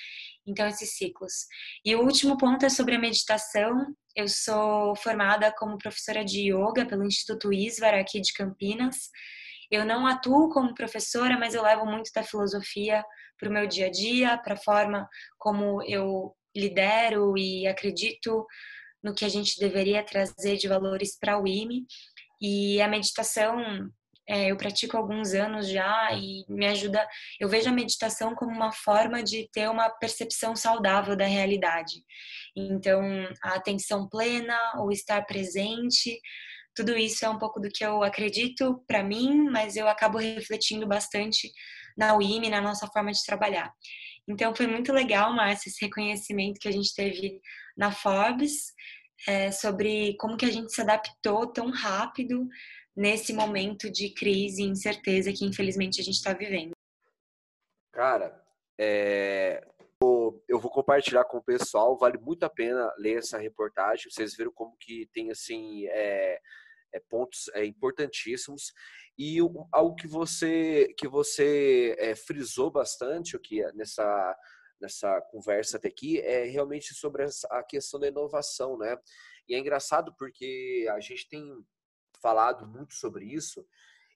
Então, 0.45 0.67
esses 0.67 0.97
ciclos. 0.97 1.45
E 1.85 1.95
o 1.95 2.01
último 2.01 2.37
ponto 2.37 2.65
é 2.65 2.69
sobre 2.69 2.95
a 2.95 2.99
meditação. 2.99 3.95
Eu 4.15 4.27
sou 4.27 4.95
formada 4.95 5.53
como 5.57 5.77
professora 5.77 6.23
de 6.23 6.51
yoga 6.51 6.85
pelo 6.85 7.05
Instituto 7.05 7.53
Isvar, 7.53 7.93
aqui 7.93 8.19
de 8.19 8.33
Campinas. 8.33 9.09
Eu 9.71 9.85
não 9.85 10.05
atuo 10.05 10.49
como 10.49 10.75
professora, 10.75 11.37
mas 11.37 11.53
eu 11.53 11.63
levo 11.63 11.85
muito 11.85 12.11
da 12.13 12.23
filosofia 12.23 13.03
para 13.39 13.49
o 13.49 13.51
meu 13.51 13.67
dia 13.67 13.87
a 13.87 13.91
dia, 13.91 14.37
para 14.37 14.53
a 14.53 14.57
forma 14.57 15.07
como 15.37 15.81
eu 15.83 16.35
lidero 16.55 17.37
e 17.37 17.65
acredito 17.65 18.45
no 19.01 19.13
que 19.13 19.25
a 19.25 19.29
gente 19.29 19.59
deveria 19.59 20.03
trazer 20.03 20.57
de 20.57 20.67
valores 20.67 21.17
para 21.17 21.41
o 21.41 21.47
IME. 21.47 21.85
E 22.41 22.81
a 22.81 22.87
meditação 22.87 23.57
é, 24.27 24.51
eu 24.51 24.57
pratico 24.57 24.95
há 24.95 24.99
alguns 24.99 25.33
anos 25.33 25.67
já 25.67 26.11
e 26.13 26.45
me 26.47 26.65
ajuda. 26.65 27.05
Eu 27.39 27.49
vejo 27.49 27.69
a 27.69 27.73
meditação 27.73 28.33
como 28.35 28.51
uma 28.51 28.71
forma 28.71 29.21
de 29.21 29.49
ter 29.51 29.69
uma 29.69 29.89
percepção 29.89 30.55
saudável 30.55 31.15
da 31.15 31.25
realidade. 31.25 32.01
Então, 32.55 33.01
a 33.43 33.55
atenção 33.55 34.07
plena, 34.07 34.57
o 34.77 34.91
estar 34.91 35.25
presente, 35.25 36.19
tudo 36.75 36.97
isso 36.97 37.25
é 37.25 37.29
um 37.29 37.37
pouco 37.37 37.59
do 37.59 37.69
que 37.69 37.85
eu 37.85 38.01
acredito 38.01 38.83
para 38.87 39.03
mim, 39.03 39.49
mas 39.49 39.75
eu 39.75 39.87
acabo 39.87 40.17
refletindo 40.17 40.87
bastante 40.87 41.51
na 41.97 42.15
UIME, 42.15 42.49
na 42.49 42.61
nossa 42.61 42.87
forma 42.87 43.11
de 43.11 43.23
trabalhar. 43.25 43.71
Então, 44.27 44.55
foi 44.55 44.67
muito 44.67 44.93
legal, 44.93 45.33
Márcia, 45.33 45.69
esse 45.69 45.83
reconhecimento 45.83 46.59
que 46.59 46.67
a 46.67 46.71
gente 46.71 46.95
teve 46.95 47.41
na 47.77 47.91
Forbes. 47.91 48.71
É, 49.25 49.51
sobre 49.51 50.17
como 50.17 50.35
que 50.35 50.43
a 50.43 50.51
gente 50.51 50.73
se 50.73 50.81
adaptou 50.81 51.47
tão 51.47 51.71
rápido 51.71 52.45
nesse 52.95 53.33
momento 53.33 53.89
de 53.89 54.09
crise 54.09 54.61
e 54.61 54.67
incerteza 54.67 55.33
que 55.33 55.45
infelizmente 55.45 55.99
a 55.99 56.03
gente 56.03 56.15
está 56.15 56.33
vivendo. 56.33 56.71
Cara, 57.91 58.41
é... 58.79 59.65
eu 60.47 60.59
vou 60.59 60.71
compartilhar 60.71 61.25
com 61.25 61.37
o 61.37 61.43
pessoal, 61.43 61.97
vale 61.97 62.17
muito 62.17 62.43
a 62.43 62.49
pena 62.49 62.93
ler 62.97 63.19
essa 63.19 63.37
reportagem. 63.37 64.11
Vocês 64.11 64.35
viram 64.35 64.51
como 64.51 64.75
que 64.79 65.09
tem 65.13 65.31
assim 65.31 65.85
é... 65.87 66.39
É 66.95 66.99
pontos 67.09 67.49
é, 67.55 67.65
importantíssimos 67.65 68.71
e 69.17 69.39
algo 69.71 69.95
que 69.95 70.07
você 70.07 70.93
que 70.95 71.07
você 71.07 71.95
é, 71.97 72.13
frisou 72.15 72.69
bastante 72.69 73.35
aqui 73.35 73.63
nessa 73.73 74.37
nessa 74.79 75.21
conversa 75.31 75.77
até 75.77 75.87
aqui 75.87 76.19
é 76.19 76.43
realmente 76.43 76.93
sobre 76.93 77.25
a 77.49 77.63
questão 77.63 77.99
da 77.99 78.09
inovação, 78.09 78.77
né? 78.77 78.95
E 79.47 79.55
é 79.55 79.57
engraçado 79.57 80.13
porque 80.17 80.87
a 80.91 80.99
gente 80.99 81.27
tem 81.29 81.41
falado 82.23 82.65
muito 82.65 82.93
sobre 82.93 83.25
isso. 83.25 83.67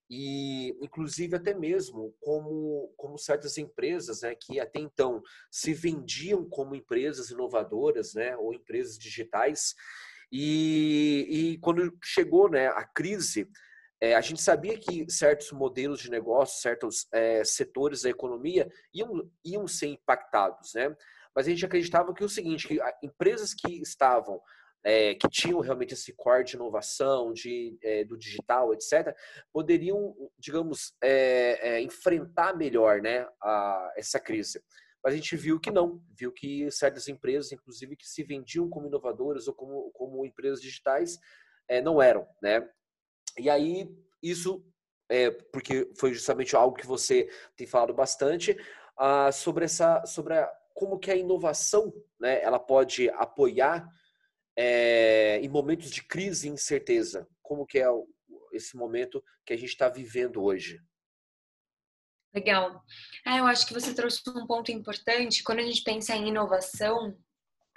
e 0.09 0.69
inclusive 0.81 1.35
até 1.35 1.53
mesmo 1.53 2.15
como, 2.21 2.93
como 2.95 3.17
certas 3.17 3.57
empresas 3.57 4.21
né, 4.21 4.33
que 4.33 4.57
até 4.57 4.79
então 4.79 5.21
se 5.51 5.73
vendiam 5.73 6.47
como 6.47 6.73
empresas 6.75 7.29
inovadoras 7.29 8.13
né, 8.13 8.37
ou 8.37 8.53
empresas 8.53 8.97
digitais 8.97 9.75
e, 10.31 11.27
e 11.29 11.57
quando 11.57 11.97
chegou 12.01 12.49
né, 12.49 12.67
a 12.67 12.85
crise 12.85 13.49
é, 13.99 14.15
a 14.15 14.21
gente 14.21 14.41
sabia 14.41 14.79
que 14.79 15.09
certos 15.09 15.51
modelos 15.51 15.99
de 15.99 16.09
negócio, 16.09 16.61
certos 16.61 17.07
é, 17.11 17.43
setores 17.43 18.03
da 18.03 18.09
economia 18.09 18.71
iam, 18.93 19.29
iam 19.43 19.67
ser 19.67 19.87
impactados, 19.87 20.73
né? 20.75 20.95
Mas 21.35 21.47
a 21.47 21.49
gente 21.49 21.65
acreditava 21.65 22.13
que 22.13 22.23
o 22.23 22.29
seguinte, 22.29 22.67
que 22.67 22.79
empresas 23.03 23.53
que 23.53 23.81
estavam 23.81 24.39
é, 24.83 25.15
que 25.15 25.27
tinham 25.29 25.59
realmente 25.59 25.93
esse 25.93 26.13
core 26.13 26.43
de 26.43 26.55
inovação, 26.55 27.33
de, 27.33 27.77
é, 27.83 28.03
do 28.03 28.17
digital, 28.17 28.73
etc., 28.73 29.15
poderiam, 29.51 30.15
digamos, 30.37 30.93
é, 31.01 31.75
é, 31.75 31.81
enfrentar 31.81 32.55
melhor 32.55 33.01
né, 33.01 33.27
a, 33.41 33.93
essa 33.97 34.19
crise. 34.19 34.61
Mas 35.03 35.13
a 35.13 35.17
gente 35.17 35.35
viu 35.35 35.59
que 35.59 35.71
não, 35.71 36.01
viu 36.17 36.31
que 36.31 36.69
certas 36.71 37.07
empresas, 37.07 37.51
inclusive 37.51 37.95
que 37.95 38.07
se 38.07 38.23
vendiam 38.23 38.69
como 38.69 38.87
inovadoras 38.87 39.47
ou 39.47 39.53
como, 39.53 39.91
como 39.91 40.25
empresas 40.25 40.61
digitais, 40.61 41.17
é, 41.67 41.81
não 41.81 42.01
eram. 42.01 42.27
Né? 42.41 42.67
E 43.37 43.49
aí, 43.49 43.89
isso, 44.21 44.65
é, 45.09 45.31
porque 45.31 45.91
foi 45.97 46.13
justamente 46.13 46.55
algo 46.55 46.75
que 46.75 46.87
você 46.87 47.29
tem 47.55 47.67
falado 47.67 47.93
bastante, 47.93 48.57
ah, 48.97 49.31
sobre, 49.31 49.65
essa, 49.65 50.05
sobre 50.05 50.33
a, 50.33 50.51
como 50.73 50.97
que 50.97 51.11
a 51.11 51.15
inovação 51.15 51.93
né, 52.19 52.41
ela 52.41 52.59
pode 52.59 53.09
apoiar 53.09 53.87
é, 54.57 55.39
em 55.41 55.47
momentos 55.47 55.91
de 55.91 56.03
crise 56.03 56.47
e 56.47 56.51
incerteza? 56.51 57.27
Como 57.43 57.65
que 57.65 57.79
é 57.79 57.85
esse 58.51 58.75
momento 58.75 59.23
que 59.45 59.53
a 59.53 59.57
gente 59.57 59.69
está 59.69 59.87
vivendo 59.87 60.43
hoje? 60.43 60.81
Legal. 62.33 62.83
Ah, 63.25 63.37
eu 63.37 63.45
acho 63.45 63.65
que 63.67 63.73
você 63.73 63.93
trouxe 63.93 64.21
um 64.29 64.47
ponto 64.47 64.71
importante. 64.71 65.43
Quando 65.43 65.59
a 65.59 65.63
gente 65.63 65.83
pensa 65.83 66.15
em 66.15 66.27
inovação, 66.27 67.15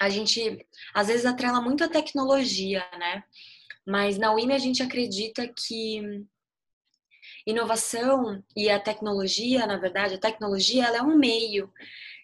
a 0.00 0.08
gente 0.08 0.66
às 0.94 1.08
vezes 1.08 1.26
atrela 1.26 1.60
muito 1.60 1.84
a 1.84 1.88
tecnologia, 1.88 2.84
né? 2.98 3.22
Mas 3.86 4.18
na 4.18 4.34
UIM 4.34 4.52
a 4.52 4.58
gente 4.58 4.82
acredita 4.82 5.46
que 5.48 6.26
inovação 7.46 8.42
e 8.56 8.70
a 8.70 8.80
tecnologia, 8.80 9.66
na 9.66 9.78
verdade, 9.78 10.14
a 10.14 10.20
tecnologia 10.20 10.86
ela 10.86 10.98
é 10.98 11.02
um 11.02 11.16
meio. 11.16 11.72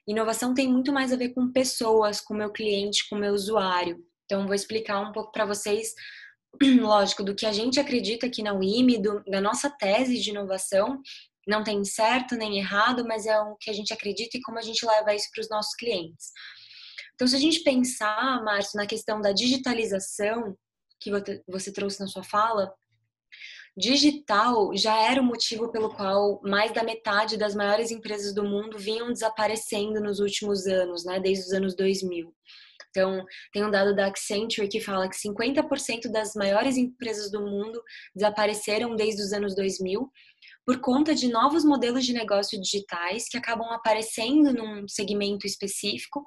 Inovação 0.07 0.55
tem 0.55 0.69
muito 0.69 0.93
mais 0.93 1.13
a 1.13 1.17
ver 1.17 1.31
com 1.31 1.51
pessoas, 1.51 2.21
com 2.21 2.35
meu 2.35 2.51
cliente, 2.51 3.09
com 3.09 3.17
meu 3.17 3.33
usuário. 3.33 4.05
Então, 4.27 4.47
vou 4.47 4.55
explicar 4.55 5.01
um 5.01 5.13
pouco 5.13 5.33
para 5.33 5.47
vocês, 5.47 5.95
lógico, 6.81 7.25
do 7.25 7.35
que 7.35 7.47
a 7.47 7.53
gente 7.53 7.81
acredita 7.81 8.27
aqui 8.27 8.43
na 8.43 8.53
UIM, 8.53 9.01
do, 9.01 9.25
da 9.25 9.41
nossa 9.41 9.71
tese 9.71 10.21
de 10.21 10.31
inovação. 10.31 11.01
Não 11.47 11.65
tem 11.65 11.85
certo 11.85 12.35
nem 12.35 12.59
errado, 12.59 13.07
mas 13.07 13.25
é 13.25 13.41
o 13.41 13.57
que 13.57 13.71
a 13.71 13.73
gente 13.73 13.93
acredita 13.93 14.37
e 14.37 14.43
como 14.43 14.59
a 14.59 14.63
gente 14.63 14.85
leva 14.85 15.15
isso 15.15 15.29
para 15.33 15.41
os 15.41 15.49
nossos 15.49 15.75
clientes. 15.75 16.33
Então, 17.15 17.27
se 17.27 17.37
a 17.37 17.39
gente 17.39 17.61
pensar, 17.61 18.45
Márcio, 18.45 18.77
na 18.77 18.87
questão 18.87 19.21
da 19.21 19.33
digitalização, 19.33 20.57
que 21.01 21.11
você 21.49 21.73
trouxe 21.73 22.01
na 22.01 22.07
sua 22.07 22.23
fala, 22.23 22.75
digital 23.77 24.75
já 24.75 24.97
era 24.97 25.21
o 25.21 25.25
motivo 25.25 25.71
pelo 25.71 25.95
qual 25.95 26.41
mais 26.43 26.73
da 26.73 26.83
metade 26.83 27.37
das 27.37 27.55
maiores 27.55 27.91
empresas 27.91 28.35
do 28.35 28.43
mundo 28.43 28.79
vinham 28.79 29.13
desaparecendo 29.13 30.01
nos 30.01 30.19
últimos 30.19 30.67
anos, 30.67 31.05
né, 31.05 31.21
desde 31.21 31.45
os 31.45 31.53
anos 31.53 31.77
2000. 31.77 32.35
Então, 32.97 33.23
tem 33.53 33.63
um 33.63 33.71
dado 33.71 33.95
da 33.95 34.07
Accenture 34.07 34.69
que 34.69 34.81
fala 34.81 35.07
que 35.07 35.17
50% 35.17 36.11
das 36.11 36.33
maiores 36.35 36.79
empresas 36.79 37.31
do 37.31 37.43
mundo 37.43 37.79
desapareceram 38.15 38.97
desde 38.97 39.21
os 39.21 39.35
anos 39.35 39.55
2000 39.55 40.11
por 40.65 40.81
conta 40.81 41.15
de 41.15 41.29
novos 41.29 41.63
modelos 41.63 42.07
de 42.07 42.15
negócio 42.15 42.59
digitais 42.59 43.29
que 43.29 43.37
acabam 43.37 43.71
aparecendo 43.71 44.51
num 44.53 44.89
segmento 44.89 45.47
específico, 45.47 46.25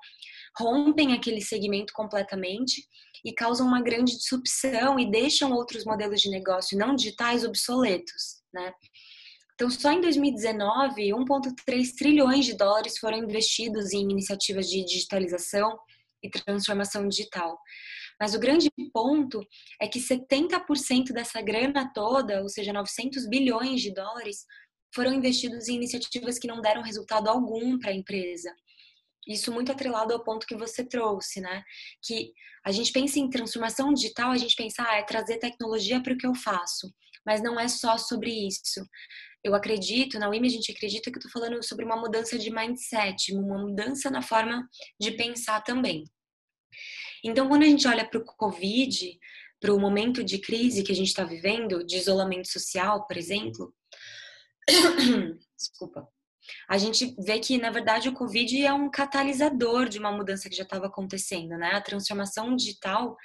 rompem 0.58 1.12
aquele 1.12 1.42
segmento 1.42 1.92
completamente 1.92 2.84
e 3.26 3.34
causam 3.34 3.66
uma 3.68 3.82
grande 3.82 4.16
disrupção 4.16 5.00
e 5.00 5.10
deixam 5.10 5.52
outros 5.52 5.84
modelos 5.84 6.22
de 6.22 6.30
negócio 6.30 6.78
não 6.78 6.96
digitais 6.96 7.44
obsoletos, 7.44 8.44
né? 8.54 8.72
Então, 9.56 9.70
só 9.70 9.92
em 9.92 10.00
2019, 10.00 11.10
1,3 11.10 11.96
trilhões 11.98 12.46
de 12.46 12.56
dólares 12.56 12.98
foram 12.98 13.18
investidos 13.18 13.92
em 13.92 14.04
iniciativas 14.04 14.70
de 14.70 14.86
digitalização 14.86 15.78
e 16.24 16.30
transformação 16.30 17.08
digital. 17.08 17.58
Mas 18.20 18.34
o 18.34 18.40
grande 18.40 18.70
ponto 18.94 19.42
é 19.82 19.88
que 19.88 20.00
70% 20.00 21.14
dessa 21.14 21.42
grana 21.42 21.92
toda, 21.94 22.42
ou 22.42 22.50
seja, 22.50 22.74
900 22.74 23.28
bilhões 23.28 23.82
de 23.82 23.94
dólares, 23.94 24.46
foram 24.94 25.14
investidos 25.14 25.68
em 25.68 25.76
iniciativas 25.76 26.38
que 26.38 26.48
não 26.48 26.62
deram 26.62 26.82
resultado 26.82 27.30
algum 27.30 27.78
para 27.80 27.92
a 27.92 27.96
empresa. 27.96 28.54
Isso 29.28 29.52
muito 29.52 29.72
atrelado 29.72 30.14
ao 30.14 30.24
ponto 30.24 30.48
que 30.48 30.56
você 30.56 30.84
trouxe, 30.84 31.40
né? 31.40 31.64
Que 32.04 32.34
a 32.66 32.72
gente 32.72 32.92
pensa 32.92 33.20
em 33.20 33.30
transformação 33.30 33.94
digital, 33.94 34.32
a 34.32 34.38
gente 34.38 34.56
pensa, 34.56 34.84
ah, 34.88 34.96
é 34.96 35.04
trazer 35.04 35.38
tecnologia 35.38 36.02
para 36.02 36.14
o 36.14 36.18
que 36.18 36.26
eu 36.26 36.34
faço. 36.34 36.92
Mas 37.26 37.42
não 37.42 37.60
é 37.60 37.68
só 37.68 37.98
sobre 37.98 38.32
isso 38.32 38.82
eu 39.44 39.56
acredito, 39.56 40.20
na 40.20 40.30
UIM 40.30 40.46
a 40.46 40.50
gente 40.50 40.72
acredita 40.72 41.10
que 41.10 41.18
eu 41.18 41.20
estou 41.20 41.32
falando 41.32 41.64
sobre 41.64 41.86
uma 41.86 41.96
mudança 41.96 42.38
de 42.38 42.52
mindset, 42.52 43.34
uma 43.34 43.58
mudança 43.58 44.10
na 44.10 44.22
forma 44.22 44.68
de 45.00 45.12
pensar 45.12 45.62
também. 45.62 46.04
Então, 47.24 47.48
quando 47.48 47.64
a 47.64 47.66
gente 47.66 47.88
olha 47.88 48.08
para 48.08 48.20
o 48.20 48.26
Covid, 48.26 49.18
para 49.60 49.74
o 49.74 49.80
momento 49.80 50.24
de 50.24 50.40
crise 50.40 50.84
que 50.84 50.92
a 50.92 50.96
gente 50.96 51.08
está 51.08 51.24
vivendo, 51.24 51.86
de 51.86 51.98
isolamento 51.98 52.50
social, 52.50 53.06
por 53.06 53.18
exemplo, 53.18 53.74
desculpa, 55.58 56.08
a 56.68 56.78
gente 56.78 57.16
vê 57.20 57.40
que, 57.40 57.58
na 57.58 57.70
verdade, 57.70 58.10
o 58.10 58.14
Covid 58.14 58.66
é 58.66 58.74
um 58.74 58.90
catalisador 58.90 59.88
de 59.88 60.00
uma 60.00 60.12
mudança 60.12 60.50
que 60.50 60.56
já 60.56 60.64
estava 60.64 60.88
acontecendo, 60.88 61.58
né? 61.58 61.72
A 61.74 61.82
transformação 61.82 62.56
digital 62.56 63.16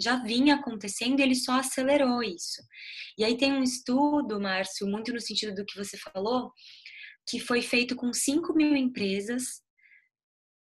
já 0.00 0.16
vinha 0.16 0.56
acontecendo 0.56 1.20
ele 1.20 1.34
só 1.34 1.52
acelerou 1.60 2.22
isso. 2.22 2.62
E 3.18 3.24
aí 3.24 3.36
tem 3.36 3.52
um 3.52 3.62
estudo, 3.62 4.40
Márcio, 4.40 4.86
muito 4.86 5.12
no 5.12 5.20
sentido 5.20 5.54
do 5.54 5.64
que 5.64 5.76
você 5.76 5.96
falou, 5.96 6.52
que 7.28 7.38
foi 7.38 7.62
feito 7.62 7.96
com 7.96 8.12
5 8.12 8.52
mil 8.54 8.76
empresas, 8.76 9.62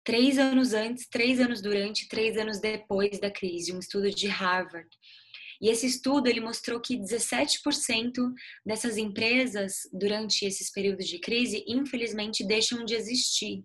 três 0.04 0.38
anos 0.38 0.74
antes, 0.74 1.08
três 1.08 1.40
anos 1.40 1.62
durante, 1.62 2.08
três 2.08 2.38
anos 2.38 2.60
depois 2.60 3.20
da 3.20 3.32
crise, 3.32 3.74
um 3.74 3.80
estudo 3.80 4.10
de 4.10 4.28
Harvard. 4.28 4.90
E 5.62 5.70
esse 5.70 5.86
estudo 5.86 6.28
ele 6.28 6.40
mostrou 6.40 6.80
que 6.80 6.98
17% 6.98 8.34
dessas 8.66 8.98
empresas 8.98 9.82
durante 9.92 10.46
esses 10.46 10.72
períodos 10.72 11.08
de 11.08 11.20
crise, 11.20 11.64
infelizmente, 11.68 12.46
deixam 12.46 12.86
de 12.86 12.96
existir. 12.96 13.64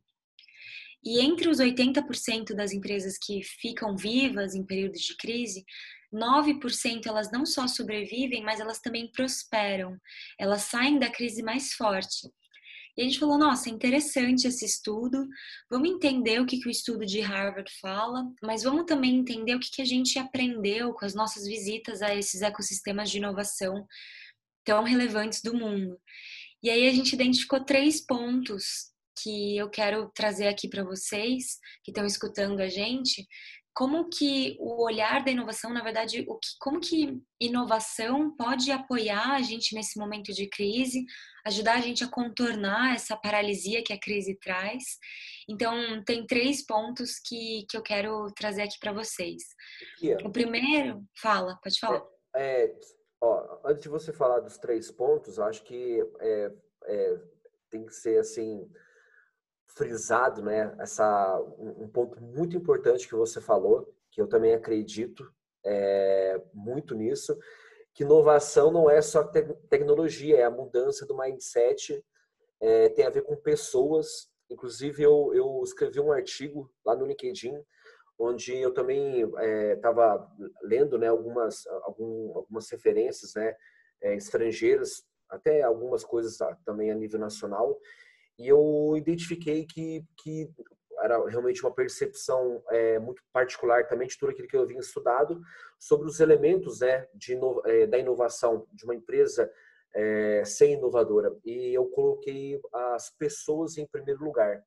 E 1.05 1.21
entre 1.21 1.49
os 1.49 1.59
80% 1.59 2.55
das 2.55 2.73
empresas 2.73 3.19
que 3.19 3.43
ficam 3.43 3.95
vivas 3.97 4.55
em 4.55 4.65
períodos 4.65 5.03
de 5.03 5.17
crise, 5.17 5.65
9% 6.13 7.07
elas 7.07 7.31
não 7.31 7.45
só 7.45 7.67
sobrevivem, 7.67 8.43
mas 8.43 8.61
elas 8.61 8.81
também 8.81 9.11
prosperam. 9.11 9.99
Elas 10.39 10.63
saem 10.63 10.99
da 10.99 11.11
crise 11.11 11.43
mais 11.43 11.73
forte. 11.75 12.31
E 12.97 13.03
a 13.03 13.05
gente 13.05 13.19
falou, 13.19 13.37
nossa, 13.37 13.69
interessante 13.69 14.47
esse 14.47 14.65
estudo, 14.65 15.27
vamos 15.69 15.91
entender 15.91 16.41
o 16.41 16.47
que, 16.47 16.61
que 16.61 16.69
o 16.69 16.71
estudo 16.71 17.05
de 17.05 17.21
Harvard 17.21 17.69
fala, 17.81 18.25
mas 18.41 18.63
vamos 18.63 18.85
também 18.87 19.17
entender 19.17 19.57
o 19.57 19.59
que, 19.59 19.71
que 19.71 19.83
a 19.83 19.85
gente 19.85 20.17
aprendeu 20.17 20.95
com 20.95 21.05
as 21.05 21.13
nossas 21.13 21.45
visitas 21.45 22.03
a 22.03 22.15
esses 22.15 22.41
ecossistemas 22.41 23.11
de 23.11 23.19
inovação 23.19 23.85
tão 24.65 24.85
relevantes 24.85 25.43
do 25.43 25.55
mundo. 25.55 25.99
E 26.63 26.71
aí 26.71 26.87
a 26.89 26.93
gente 26.93 27.13
identificou 27.13 27.65
três 27.65 28.01
pontos 28.01 28.94
que 29.17 29.57
eu 29.57 29.69
quero 29.71 30.11
trazer 30.15 30.49
aqui 30.49 30.69
para 30.69 30.85
vocês 30.85 31.59
que 31.83 31.91
estão 31.91 32.05
escutando 32.05 32.61
a 32.61 32.69
gente, 32.69 33.27
como 33.75 34.09
que 34.09 34.57
o 34.61 34.85
olhar 34.85 35.25
da 35.25 35.33
inovação, 35.33 35.73
na 35.73 35.83
verdade, 35.83 36.25
o 36.29 36.39
que, 36.39 36.49
como 36.61 36.81
que 36.81 37.21
inovação 37.41 38.35
pode 38.37 38.71
apoiar 38.71 39.35
a 39.35 39.43
gente 39.43 39.75
nesse 39.75 39.99
momento 39.99 40.33
de 40.33 40.49
crise, 40.49 41.05
ajudar 41.45 41.75
a 41.75 41.81
gente 41.81 42.05
a 42.05 42.09
contornar 42.09 42.95
essa 42.95 43.17
paralisia 43.17 43.83
que 43.83 43.93
a 43.93 43.99
crise 43.99 44.39
traz. 44.41 44.85
Então, 45.49 46.03
tem 46.05 46.25
três 46.25 46.65
pontos 46.65 47.19
que, 47.19 47.67
que 47.69 47.77
eu 47.77 47.83
quero 47.83 48.33
trazer 48.37 48.63
aqui 48.63 48.79
para 48.79 48.93
vocês. 48.93 49.43
O 50.25 50.31
primeiro, 50.31 51.03
fala, 51.21 51.59
pode 51.61 51.79
falar. 51.81 52.03
É, 52.37 52.67
é, 52.67 52.75
ó, 53.21 53.59
antes 53.65 53.83
de 53.83 53.89
você 53.89 54.13
falar 54.13 54.39
dos 54.39 54.57
três 54.57 54.89
pontos, 54.93 55.41
acho 55.41 55.65
que 55.65 56.01
é, 56.21 56.53
é 56.85 57.21
tem 57.71 57.85
que 57.85 57.95
ser 57.95 58.21
assim 58.21 58.71
frisado, 59.75 60.43
né, 60.43 60.75
essa, 60.79 61.41
um 61.59 61.89
ponto 61.89 62.21
muito 62.23 62.57
importante 62.57 63.09
que 63.09 63.15
você 63.15 63.41
falou, 63.41 63.93
que 64.11 64.21
eu 64.21 64.27
também 64.27 64.55
acredito 64.55 65.29
é, 65.65 66.41
muito 66.53 66.95
nisso, 66.95 67.37
que 67.93 68.05
inovação 68.05 68.71
não 68.71 68.89
é 68.89 69.01
só 69.01 69.25
te 69.25 69.43
tecnologia, 69.69 70.39
é 70.39 70.45
a 70.45 70.51
mudança 70.51 71.07
do 71.07 71.17
mindset, 71.17 72.05
é, 72.61 72.89
tem 72.91 73.05
a 73.05 73.11
ver 73.11 73.23
com 73.23 73.37
pessoas. 73.37 74.29
Inclusive, 74.51 75.03
eu, 75.03 75.33
eu 75.35 75.61
escrevi 75.63 76.01
um 76.01 76.13
artigo 76.13 76.71
lá 76.85 76.95
no 76.95 77.07
LinkedIn, 77.07 77.55
onde 78.19 78.57
eu 78.57 78.73
também 78.73 79.23
estava 79.73 80.29
é, 80.41 80.45
lendo 80.63 80.99
né, 80.99 81.09
algumas, 81.09 81.67
algum, 81.83 82.37
algumas 82.37 82.69
referências 82.71 83.35
né, 83.35 83.55
é, 84.03 84.15
estrangeiras 84.15 85.05
até 85.29 85.63
algumas 85.63 86.05
coisas 86.05 86.39
também 86.65 86.91
a 86.91 86.95
nível 86.95 87.19
nacional, 87.19 87.79
e 88.39 88.49
eu 88.49 88.95
identifiquei 88.97 89.65
que, 89.65 90.05
que 90.17 90.51
era 91.01 91.23
realmente 91.29 91.63
uma 91.63 91.75
percepção 91.75 92.63
é, 92.71 92.99
muito 92.99 93.23
particular 93.33 93.87
também 93.87 94.09
de 94.09 94.19
tudo 94.19 94.31
aquilo 94.31 94.49
que 94.49 94.57
eu 94.57 94.67
vinha 94.67 94.81
estudado 94.81 95.41
sobre 95.79 96.09
os 96.09 96.21
elementos 96.21 96.81
né, 96.81 97.07
de, 97.15 97.39
é, 97.67 97.87
da 97.87 97.99
inovação 97.99 98.67
de 98.73 98.85
uma 98.85 98.95
empresa 98.95 99.51
é, 99.95 100.45
ser 100.45 100.71
inovadora. 100.71 101.37
E 101.45 101.73
eu 101.75 101.87
coloquei 101.87 102.61
as 102.73 103.11
pessoas 103.11 103.79
em 103.79 103.87
primeiro 103.87 104.25
lugar. 104.25 104.65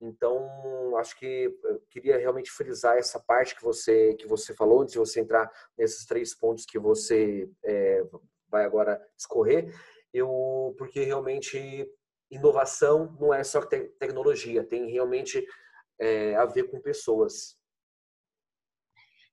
Então, 0.00 0.96
acho 0.98 1.18
que 1.18 1.54
eu 1.64 1.80
queria 1.90 2.18
realmente 2.18 2.50
frisar 2.50 2.96
essa 2.96 3.18
parte 3.18 3.54
que 3.54 3.62
você 3.62 4.14
que 4.14 4.26
você 4.26 4.54
falou, 4.54 4.82
antes 4.82 4.92
de 4.92 4.98
você 4.98 5.20
entrar 5.20 5.50
nesses 5.78 6.04
três 6.04 6.34
pontos 6.34 6.66
que 6.66 6.78
você 6.78 7.48
é, 7.64 8.04
vai 8.48 8.64
agora 8.64 9.00
escorrer, 9.16 9.72
eu 10.12 10.74
porque 10.76 11.00
realmente 11.00 11.88
inovação 12.30 13.16
não 13.20 13.32
é 13.32 13.44
só 13.44 13.64
te 13.64 13.80
tecnologia, 13.98 14.64
tem 14.64 14.90
realmente 14.90 15.46
é, 16.00 16.34
a 16.36 16.44
ver 16.44 16.70
com 16.70 16.80
pessoas. 16.80 17.56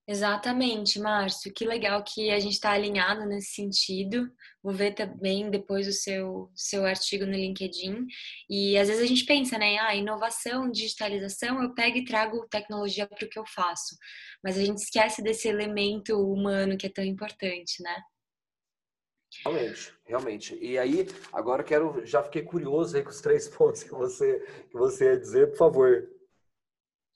Exatamente, 0.08 1.00
Márcio. 1.00 1.54
Que 1.54 1.66
legal 1.66 2.04
que 2.04 2.32
a 2.32 2.40
gente 2.40 2.54
está 2.54 2.72
alinhado 2.72 3.26
nesse 3.26 3.54
sentido. 3.54 4.30
Vou 4.62 4.74
ver 4.74 4.94
também 4.94 5.50
depois 5.50 5.88
o 5.88 5.94
seu, 5.94 6.52
seu 6.56 6.86
artigo 6.86 7.26
no 7.26 7.32
LinkedIn. 7.32 8.06
E 8.50 8.78
às 8.78 8.88
vezes 8.90 9.04
a 9.04 9.08
gente 9.08 9.26
pensa, 9.26 9.58
né? 9.58 9.78
Ah, 9.78 9.96
inovação, 9.96 10.70
digitalização, 10.70 11.62
eu 11.62 11.74
pego 11.74 11.98
e 11.98 12.04
trago 12.04 12.48
tecnologia 12.50 13.08
para 13.08 13.26
o 13.26 13.30
que 13.30 13.40
eu 13.40 13.46
faço. 13.46 13.96
Mas 14.44 14.58
a 14.58 14.66
gente 14.66 14.80
esquece 14.80 15.22
desse 15.24 15.48
elemento 15.48 16.18
humano 16.18 16.78
que 16.78 16.88
é 16.88 16.92
tão 16.92 17.06
importante, 17.06 17.82
né? 17.82 18.02
Realmente, 19.40 19.94
realmente. 20.06 20.58
E 20.62 20.78
aí, 20.78 21.08
agora 21.32 21.64
quero, 21.64 22.06
já 22.06 22.22
fiquei 22.22 22.44
curioso 22.44 22.96
aí 22.96 23.04
com 23.04 23.10
os 23.10 23.22
três 23.22 23.48
pontos 23.50 23.84
que 23.84 23.92
você, 23.92 24.40
que 24.70 24.78
você 24.78 25.06
ia 25.06 25.20
dizer, 25.20 25.50
por 25.52 25.58
favor. 25.58 26.10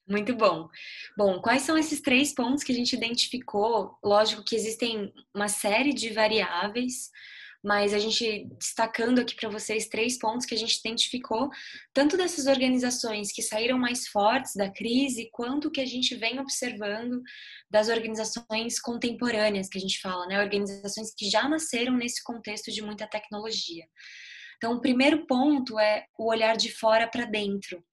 Muito 0.07 0.35
bom. 0.35 0.69
Bom, 1.17 1.41
quais 1.41 1.63
são 1.63 1.77
esses 1.77 1.99
três 1.99 2.33
pontos 2.33 2.63
que 2.63 2.71
a 2.71 2.75
gente 2.75 2.95
identificou? 2.95 3.97
Lógico 4.03 4.43
que 4.43 4.55
existem 4.55 5.11
uma 5.33 5.47
série 5.47 5.93
de 5.93 6.13
variáveis, 6.13 7.11
mas 7.65 7.95
a 7.95 7.99
gente 7.99 8.47
destacando 8.59 9.19
aqui 9.19 9.35
para 9.35 9.49
vocês 9.49 9.87
três 9.87 10.19
pontos 10.19 10.45
que 10.45 10.53
a 10.53 10.57
gente 10.57 10.77
identificou, 10.77 11.49
tanto 11.91 12.15
dessas 12.15 12.45
organizações 12.45 13.31
que 13.31 13.41
saíram 13.41 13.79
mais 13.79 14.07
fortes 14.07 14.53
da 14.55 14.69
crise, 14.69 15.29
quanto 15.31 15.71
que 15.71 15.81
a 15.81 15.85
gente 15.85 16.13
vem 16.13 16.39
observando 16.39 17.23
das 17.67 17.89
organizações 17.89 18.79
contemporâneas 18.79 19.67
que 19.67 19.79
a 19.79 19.81
gente 19.81 19.99
fala, 19.99 20.27
né? 20.27 20.39
Organizações 20.39 21.11
que 21.17 21.27
já 21.27 21.49
nasceram 21.49 21.97
nesse 21.97 22.23
contexto 22.23 22.71
de 22.71 22.83
muita 22.83 23.07
tecnologia. 23.07 23.85
Então, 24.57 24.73
o 24.73 24.81
primeiro 24.81 25.25
ponto 25.25 25.79
é 25.79 26.05
o 26.19 26.29
olhar 26.29 26.55
de 26.55 26.71
fora 26.71 27.07
para 27.07 27.25
dentro. 27.25 27.83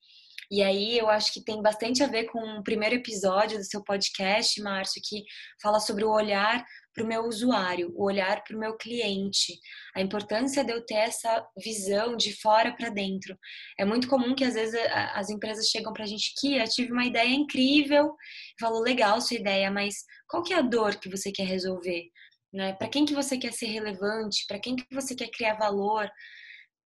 E 0.52 0.62
aí 0.62 0.98
eu 0.98 1.08
acho 1.08 1.32
que 1.32 1.42
tem 1.42 1.62
bastante 1.62 2.02
a 2.04 2.06
ver 2.06 2.26
com 2.26 2.38
o 2.38 2.62
primeiro 2.62 2.96
episódio 2.96 3.56
do 3.56 3.64
seu 3.64 3.82
podcast, 3.82 4.60
Márcio, 4.60 5.00
que 5.02 5.24
fala 5.62 5.80
sobre 5.80 6.04
o 6.04 6.10
olhar 6.10 6.62
para 6.92 7.02
o 7.02 7.06
meu 7.06 7.24
usuário, 7.24 7.90
o 7.96 8.04
olhar 8.04 8.44
para 8.44 8.54
o 8.54 8.60
meu 8.60 8.76
cliente, 8.76 9.58
a 9.96 10.02
importância 10.02 10.62
de 10.62 10.70
eu 10.70 10.84
ter 10.84 10.96
essa 10.96 11.42
visão 11.56 12.14
de 12.14 12.38
fora 12.38 12.76
para 12.76 12.90
dentro. 12.90 13.34
É 13.78 13.84
muito 13.86 14.06
comum 14.06 14.34
que 14.34 14.44
às 14.44 14.52
vezes 14.52 14.78
as 15.14 15.30
empresas 15.30 15.68
chegam 15.68 15.90
para 15.90 16.04
a 16.04 16.06
gente 16.06 16.34
que 16.38 16.58
eu 16.58 16.68
tive 16.68 16.92
uma 16.92 17.06
ideia 17.06 17.30
incrível, 17.30 18.14
falo 18.60 18.78
legal 18.80 19.22
sua 19.22 19.38
ideia, 19.38 19.70
mas 19.70 20.04
qual 20.28 20.42
que 20.42 20.52
é 20.52 20.58
a 20.58 20.60
dor 20.60 20.96
que 20.96 21.08
você 21.08 21.32
quer 21.32 21.46
resolver? 21.46 22.10
Né? 22.52 22.74
Para 22.74 22.88
quem 22.88 23.06
que 23.06 23.14
você 23.14 23.38
quer 23.38 23.54
ser 23.54 23.68
relevante? 23.68 24.44
Para 24.46 24.60
quem 24.60 24.76
que 24.76 24.84
você 24.92 25.14
quer 25.14 25.30
criar 25.30 25.54
valor? 25.54 26.10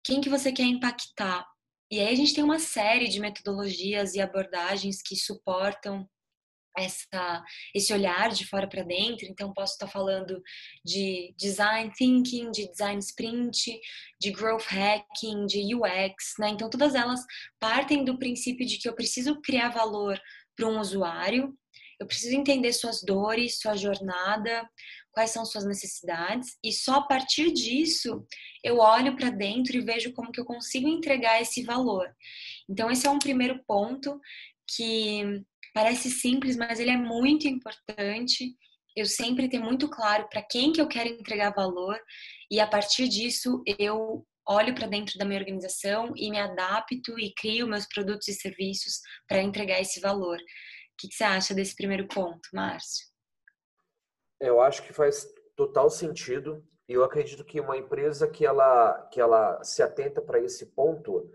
Quem 0.04 0.20
que 0.20 0.28
você 0.28 0.52
quer 0.52 0.62
impactar? 0.62 1.44
E 1.90 2.00
aí 2.00 2.12
a 2.12 2.16
gente 2.16 2.34
tem 2.34 2.44
uma 2.44 2.58
série 2.58 3.08
de 3.08 3.18
metodologias 3.18 4.14
e 4.14 4.20
abordagens 4.20 5.00
que 5.00 5.16
suportam 5.16 6.06
essa, 6.76 7.44
esse 7.74 7.92
olhar 7.92 8.30
de 8.30 8.46
fora 8.46 8.68
para 8.68 8.82
dentro. 8.82 9.26
Então, 9.26 9.52
posso 9.52 9.72
estar 9.72 9.88
falando 9.88 10.40
de 10.84 11.34
design 11.36 11.90
thinking, 11.96 12.50
de 12.50 12.68
design 12.70 12.98
sprint, 13.00 13.80
de 14.20 14.30
growth 14.30 14.66
hacking, 14.66 15.46
de 15.46 15.74
UX, 15.74 16.34
né? 16.38 16.50
Então, 16.50 16.70
todas 16.70 16.94
elas 16.94 17.20
partem 17.58 18.04
do 18.04 18.18
princípio 18.18 18.66
de 18.66 18.78
que 18.78 18.88
eu 18.88 18.94
preciso 18.94 19.40
criar 19.40 19.70
valor 19.70 20.20
para 20.56 20.66
um 20.66 20.78
usuário, 20.80 21.56
eu 22.00 22.06
preciso 22.06 22.36
entender 22.36 22.72
suas 22.72 23.02
dores, 23.02 23.58
sua 23.58 23.76
jornada, 23.76 24.68
quais 25.18 25.30
são 25.32 25.44
suas 25.44 25.64
necessidades 25.64 26.56
e 26.62 26.72
só 26.72 26.98
a 26.98 27.02
partir 27.02 27.50
disso 27.52 28.24
eu 28.62 28.78
olho 28.78 29.16
para 29.16 29.30
dentro 29.30 29.76
e 29.76 29.80
vejo 29.80 30.12
como 30.12 30.30
que 30.30 30.38
eu 30.38 30.44
consigo 30.44 30.86
entregar 30.86 31.42
esse 31.42 31.64
valor. 31.64 32.08
Então 32.70 32.88
esse 32.88 33.04
é 33.04 33.10
um 33.10 33.18
primeiro 33.18 33.60
ponto 33.66 34.20
que 34.76 35.42
parece 35.74 36.08
simples, 36.08 36.56
mas 36.56 36.78
ele 36.78 36.90
é 36.90 36.96
muito 36.96 37.48
importante. 37.48 38.54
Eu 38.94 39.06
sempre 39.06 39.48
tenho 39.48 39.64
muito 39.64 39.88
claro 39.90 40.28
para 40.30 40.40
quem 40.40 40.72
que 40.72 40.80
eu 40.80 40.86
quero 40.86 41.08
entregar 41.08 41.50
valor 41.50 41.98
e 42.48 42.60
a 42.60 42.66
partir 42.68 43.08
disso 43.08 43.60
eu 43.76 44.24
olho 44.46 44.72
para 44.72 44.86
dentro 44.86 45.18
da 45.18 45.24
minha 45.24 45.40
organização 45.40 46.12
e 46.14 46.30
me 46.30 46.38
adapto 46.38 47.18
e 47.18 47.34
crio 47.34 47.66
meus 47.66 47.88
produtos 47.88 48.28
e 48.28 48.34
serviços 48.34 49.00
para 49.26 49.42
entregar 49.42 49.80
esse 49.80 49.98
valor. 49.98 50.38
O 50.38 50.96
que, 50.96 51.08
que 51.08 51.14
você 51.16 51.24
acha 51.24 51.54
desse 51.54 51.74
primeiro 51.74 52.06
ponto, 52.06 52.48
Márcio? 52.54 53.17
Eu 54.40 54.60
acho 54.60 54.82
que 54.82 54.92
faz 54.92 55.26
total 55.56 55.90
sentido 55.90 56.64
e 56.88 56.92
eu 56.92 57.04
acredito 57.04 57.44
que 57.44 57.60
uma 57.60 57.76
empresa 57.76 58.28
que 58.28 58.46
ela 58.46 59.06
que 59.12 59.20
ela 59.20 59.62
se 59.62 59.82
atenta 59.82 60.22
para 60.22 60.40
esse 60.40 60.66
ponto, 60.66 61.30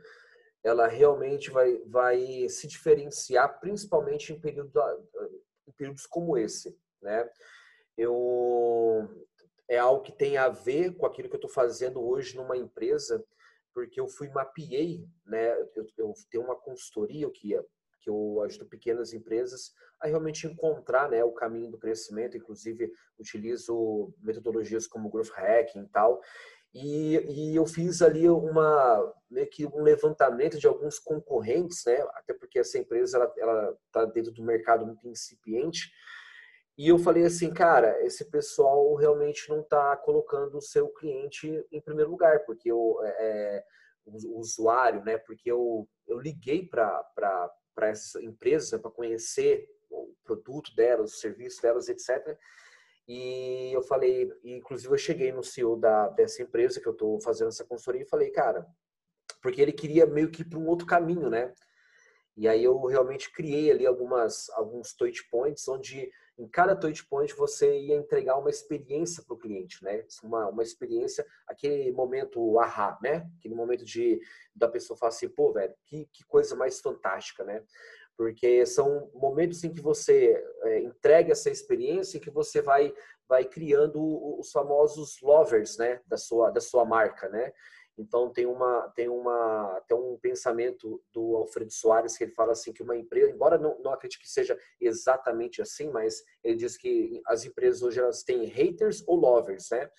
ela 0.63 0.87
realmente 0.87 1.51
vai 1.51 1.77
vai 1.85 2.49
se 2.49 2.67
diferenciar, 2.67 3.59
principalmente 3.59 4.33
em, 4.33 4.39
período, 4.39 4.71
em 5.67 5.71
períodos 5.73 6.07
como 6.07 6.37
esse, 6.37 6.75
né? 7.01 7.29
Eu 7.97 9.07
é 9.67 9.77
algo 9.77 10.01
que 10.03 10.11
tem 10.11 10.37
a 10.37 10.49
ver 10.49 10.95
com 10.95 11.05
aquilo 11.05 11.29
que 11.29 11.35
eu 11.35 11.39
estou 11.39 11.51
fazendo 11.51 12.01
hoje 12.01 12.35
numa 12.35 12.57
empresa, 12.57 13.23
porque 13.73 13.99
eu 13.99 14.07
fui 14.07 14.29
mapeei, 14.29 15.05
né? 15.25 15.53
Eu, 15.75 15.87
eu 15.97 16.13
tenho 16.31 16.43
uma 16.43 16.55
consultoria 16.55 17.29
que 17.31 17.49
ia 17.49 17.63
que 18.03 18.09
eu 18.09 18.41
ajudo 18.41 18.65
pequenas 18.65 19.13
empresas 19.13 19.71
a 20.01 20.07
realmente 20.07 20.45
encontrar 20.45 21.09
né, 21.09 21.23
o 21.23 21.31
caminho 21.31 21.71
do 21.71 21.77
crescimento, 21.77 22.35
inclusive 22.35 22.91
utilizo 23.17 24.13
metodologias 24.21 24.85
como 24.85 25.09
Growth 25.09 25.31
Hacking 25.31 25.83
e 25.83 25.89
tal, 25.89 26.21
e, 26.73 27.17
e, 27.29 27.55
eu 27.55 27.67
fiz 27.67 28.01
ali 28.01 28.27
uma 28.27 29.13
meio 29.29 29.47
que 29.47 29.63
um 29.65 29.83
levantamento 29.83 30.57
de 30.57 30.65
alguns 30.65 30.97
concorrentes, 30.97 31.83
né? 31.85 32.03
Até 32.15 32.33
porque 32.33 32.57
essa 32.57 32.79
empresa 32.79 33.17
ela, 33.17 33.33
ela 33.37 33.77
tá 33.91 34.05
dentro 34.05 34.31
do 34.31 34.43
mercado 34.43 34.83
muito 34.83 35.07
incipiente. 35.07 35.91
E 36.75 36.89
eu 36.89 36.97
falei 36.97 37.25
assim, 37.25 37.53
cara, 37.53 38.03
esse 38.03 38.25
pessoal 38.31 38.95
realmente 38.95 39.47
não 39.49 39.61
está 39.61 39.95
colocando 39.97 40.57
o 40.57 40.61
seu 40.61 40.89
cliente 40.89 41.63
em 41.71 41.79
primeiro 41.79 42.09
lugar, 42.09 42.43
porque 42.45 42.71
eu, 42.71 42.97
é, 43.03 43.57
é 43.57 43.63
o 44.07 44.39
usuário, 44.39 45.03
né? 45.03 45.19
Porque 45.19 45.51
eu, 45.51 45.87
eu 46.07 46.19
liguei 46.19 46.67
para 46.67 47.51
para 47.73 47.89
essa 47.89 48.21
empresa 48.23 48.79
para 48.79 48.91
conhecer 48.91 49.69
o 49.89 50.13
produto 50.23 50.73
delas, 50.75 51.13
o 51.13 51.17
serviço 51.17 51.61
delas, 51.61 51.89
etc. 51.89 52.37
E 53.07 53.71
eu 53.73 53.81
falei, 53.81 54.31
inclusive 54.43 54.93
eu 54.93 54.97
cheguei 54.97 55.31
no 55.31 55.43
CEO 55.43 55.75
da, 55.75 56.09
dessa 56.09 56.41
empresa 56.41 56.79
que 56.79 56.87
eu 56.87 56.93
estou 56.93 57.19
fazendo 57.21 57.49
essa 57.49 57.65
consultoria 57.65 58.03
e 58.03 58.09
falei, 58.09 58.31
cara, 58.31 58.65
porque 59.41 59.61
ele 59.61 59.73
queria 59.73 60.05
meio 60.05 60.31
que 60.31 60.41
ir 60.41 60.45
para 60.45 60.59
um 60.59 60.67
outro 60.67 60.87
caminho, 60.87 61.29
né? 61.29 61.53
E 62.35 62.47
aí 62.47 62.63
eu 62.63 62.79
realmente 62.85 63.31
criei 63.31 63.71
ali 63.71 63.85
algumas 63.85 64.49
alguns 64.51 64.93
touch 64.93 65.29
points 65.29 65.67
onde 65.67 66.11
em 66.37 66.47
cada 66.47 66.75
touch 66.75 67.05
point 67.05 67.33
você 67.35 67.79
ia 67.79 67.95
entregar 67.95 68.37
uma 68.37 68.49
experiência 68.49 69.23
para 69.23 69.35
o 69.35 69.37
cliente, 69.37 69.83
né? 69.83 70.03
Uma, 70.23 70.49
uma 70.49 70.63
experiência, 70.63 71.25
aquele 71.47 71.91
momento 71.91 72.59
ahá, 72.59 72.97
né? 73.01 73.29
Aquele 73.37 73.53
momento 73.53 73.85
de 73.85 74.19
da 74.55 74.67
pessoa 74.67 74.97
falar 74.97 75.09
assim, 75.09 75.29
pô, 75.29 75.53
velho, 75.53 75.73
que, 75.85 76.07
que 76.11 76.23
coisa 76.25 76.55
mais 76.55 76.79
fantástica, 76.79 77.43
né? 77.43 77.63
Porque 78.17 78.65
são 78.65 79.11
momentos 79.13 79.63
em 79.63 79.71
que 79.71 79.81
você 79.81 80.43
é, 80.63 80.79
entrega 80.79 81.31
essa 81.31 81.51
experiência 81.51 82.17
e 82.17 82.21
que 82.21 82.31
você 82.31 82.61
vai 82.61 82.93
vai 83.27 83.45
criando 83.45 83.99
os 84.39 84.51
famosos 84.51 85.21
lovers, 85.21 85.77
né? 85.77 86.01
Da 86.07 86.17
sua 86.17 86.49
da 86.49 86.61
sua 86.61 86.83
marca, 86.83 87.29
né? 87.29 87.53
Então 87.97 88.29
tem 88.31 88.45
uma 88.45 88.89
tem 88.95 89.07
uma 89.07 89.81
tem 89.87 89.95
um 89.95 90.17
pensamento 90.17 91.01
do 91.11 91.35
Alfredo 91.35 91.71
Soares 91.71 92.17
que 92.17 92.23
ele 92.23 92.31
fala 92.31 92.53
assim 92.53 92.73
que 92.73 92.81
uma 92.81 92.97
empresa, 92.97 93.31
embora 93.31 93.57
não, 93.57 93.77
não 93.79 93.93
acredite 93.93 94.19
que 94.19 94.29
seja 94.29 94.57
exatamente 94.81 95.61
assim, 95.61 95.89
mas 95.91 96.23
ele 96.43 96.55
diz 96.55 96.75
que 96.75 97.21
as 97.25 97.45
empresas 97.45 97.83
hoje 97.83 97.99
elas 97.99 98.23
têm 98.23 98.45
haters 98.45 99.03
ou 99.07 99.15
lovers, 99.15 99.69
né? 99.71 99.89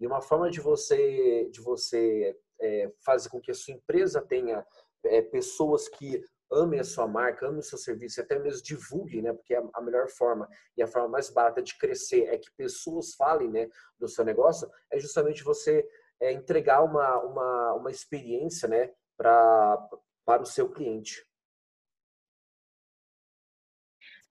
E 0.00 0.06
uma 0.06 0.22
forma 0.22 0.50
de 0.50 0.60
você 0.60 1.48
de 1.50 1.60
você 1.60 2.36
é, 2.60 2.90
fazer 3.04 3.28
com 3.28 3.40
que 3.40 3.50
a 3.50 3.54
sua 3.54 3.74
empresa 3.74 4.22
tenha 4.22 4.66
é, 5.04 5.20
pessoas 5.20 5.88
que 5.88 6.24
amem 6.50 6.80
a 6.80 6.84
sua 6.84 7.06
marca, 7.06 7.46
amem 7.48 7.60
o 7.60 7.62
seu 7.62 7.78
serviço, 7.78 8.20
até 8.20 8.38
mesmo 8.38 8.62
divulguem, 8.62 9.22
né? 9.22 9.32
Porque 9.32 9.54
é 9.54 9.62
a 9.72 9.80
melhor 9.80 10.08
forma 10.08 10.48
e 10.76 10.82
a 10.82 10.86
forma 10.86 11.08
mais 11.08 11.30
barata 11.30 11.62
de 11.62 11.76
crescer 11.76 12.24
é 12.28 12.38
que 12.38 12.50
pessoas 12.56 13.14
falem, 13.14 13.50
né, 13.50 13.68
do 13.98 14.06
seu 14.06 14.24
negócio, 14.24 14.70
é 14.90 14.98
justamente 14.98 15.42
você 15.42 15.86
é, 16.22 16.32
entregar 16.32 16.82
uma, 16.84 17.18
uma, 17.18 17.74
uma 17.74 17.90
experiência 17.90 18.68
né, 18.68 18.90
pra, 19.16 19.88
para 20.24 20.42
o 20.42 20.46
seu 20.46 20.70
cliente. 20.70 21.26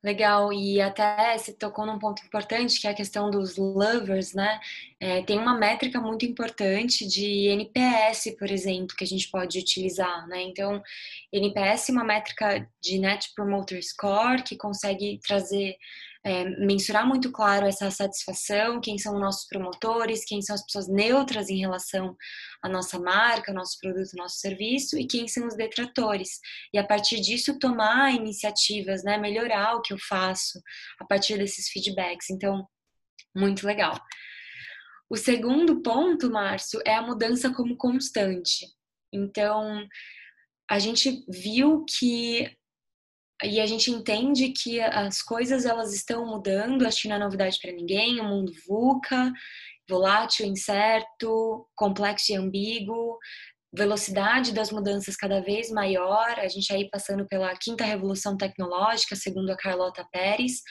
Legal, 0.03 0.51
e 0.51 0.81
até 0.81 1.37
se 1.37 1.53
tocou 1.53 1.85
num 1.85 1.99
ponto 1.99 2.25
importante, 2.25 2.81
que 2.81 2.87
é 2.87 2.89
a 2.89 2.95
questão 2.95 3.29
dos 3.29 3.55
lovers, 3.55 4.33
né? 4.33 4.59
É, 4.99 5.21
tem 5.21 5.37
uma 5.37 5.55
métrica 5.55 6.01
muito 6.01 6.25
importante 6.25 7.07
de 7.07 7.47
NPS, 7.49 8.35
por 8.39 8.49
exemplo, 8.49 8.95
que 8.95 9.03
a 9.03 9.07
gente 9.07 9.29
pode 9.29 9.59
utilizar, 9.59 10.27
né? 10.27 10.41
Então, 10.41 10.81
NPS 11.31 11.89
é 11.89 11.91
uma 11.91 12.03
métrica 12.03 12.67
de 12.81 12.97
Net 12.97 13.31
Promoter 13.35 13.79
Score 13.83 14.41
que 14.41 14.57
consegue 14.57 15.19
trazer 15.23 15.77
é, 16.23 16.45
mensurar 16.63 17.07
muito 17.07 17.31
claro 17.31 17.65
essa 17.65 17.89
satisfação, 17.89 18.79
quem 18.79 18.97
são 18.97 19.19
nossos 19.19 19.47
promotores, 19.47 20.23
quem 20.23 20.41
são 20.41 20.53
as 20.53 20.63
pessoas 20.63 20.87
neutras 20.87 21.49
em 21.49 21.57
relação 21.57 22.15
à 22.61 22.69
nossa 22.69 22.99
marca, 22.99 23.53
nosso 23.53 23.77
produto, 23.79 24.15
nosso 24.15 24.37
serviço 24.37 24.97
e 24.99 25.07
quem 25.07 25.27
são 25.27 25.47
os 25.47 25.55
detratores. 25.55 26.39
E 26.73 26.77
a 26.77 26.85
partir 26.85 27.19
disso 27.19 27.57
tomar 27.57 28.13
iniciativas, 28.13 29.03
né, 29.03 29.17
melhorar 29.17 29.75
o 29.75 29.81
que 29.81 29.93
eu 29.93 29.97
faço 29.97 30.61
a 30.99 31.05
partir 31.05 31.37
desses 31.37 31.69
feedbacks. 31.69 32.29
Então, 32.29 32.67
muito 33.35 33.65
legal. 33.65 33.99
O 35.09 35.17
segundo 35.17 35.81
ponto, 35.81 36.31
Márcio, 36.31 36.79
é 36.85 36.95
a 36.95 37.01
mudança 37.01 37.53
como 37.53 37.75
constante. 37.75 38.67
Então, 39.11 39.85
a 40.69 40.79
gente 40.79 41.25
viu 41.27 41.83
que 41.83 42.49
e 43.43 43.59
a 43.59 43.65
gente 43.65 43.89
entende 43.89 44.49
que 44.49 44.79
as 44.81 45.21
coisas 45.21 45.65
elas 45.65 45.93
estão 45.93 46.25
mudando, 46.25 46.85
acho 46.85 47.01
que 47.01 47.07
não 47.07 47.15
é 47.15 47.19
novidade 47.19 47.57
para 47.61 47.71
ninguém, 47.71 48.19
o 48.19 48.23
mundo 48.23 48.51
VUCA, 48.67 49.31
volátil, 49.89 50.45
incerto, 50.45 51.67
complexo 51.75 52.31
e 52.31 52.35
ambíguo, 52.35 53.17
velocidade 53.73 54.53
das 54.53 54.71
mudanças 54.71 55.15
cada 55.15 55.41
vez 55.41 55.71
maior, 55.71 56.39
a 56.39 56.47
gente 56.47 56.71
aí 56.73 56.89
passando 56.89 57.25
pela 57.27 57.55
quinta 57.55 57.85
revolução 57.85 58.37
tecnológica, 58.37 59.15
segundo 59.15 59.49
a 59.49 59.57
Carlota 59.57 60.05
Pérez, 60.11 60.61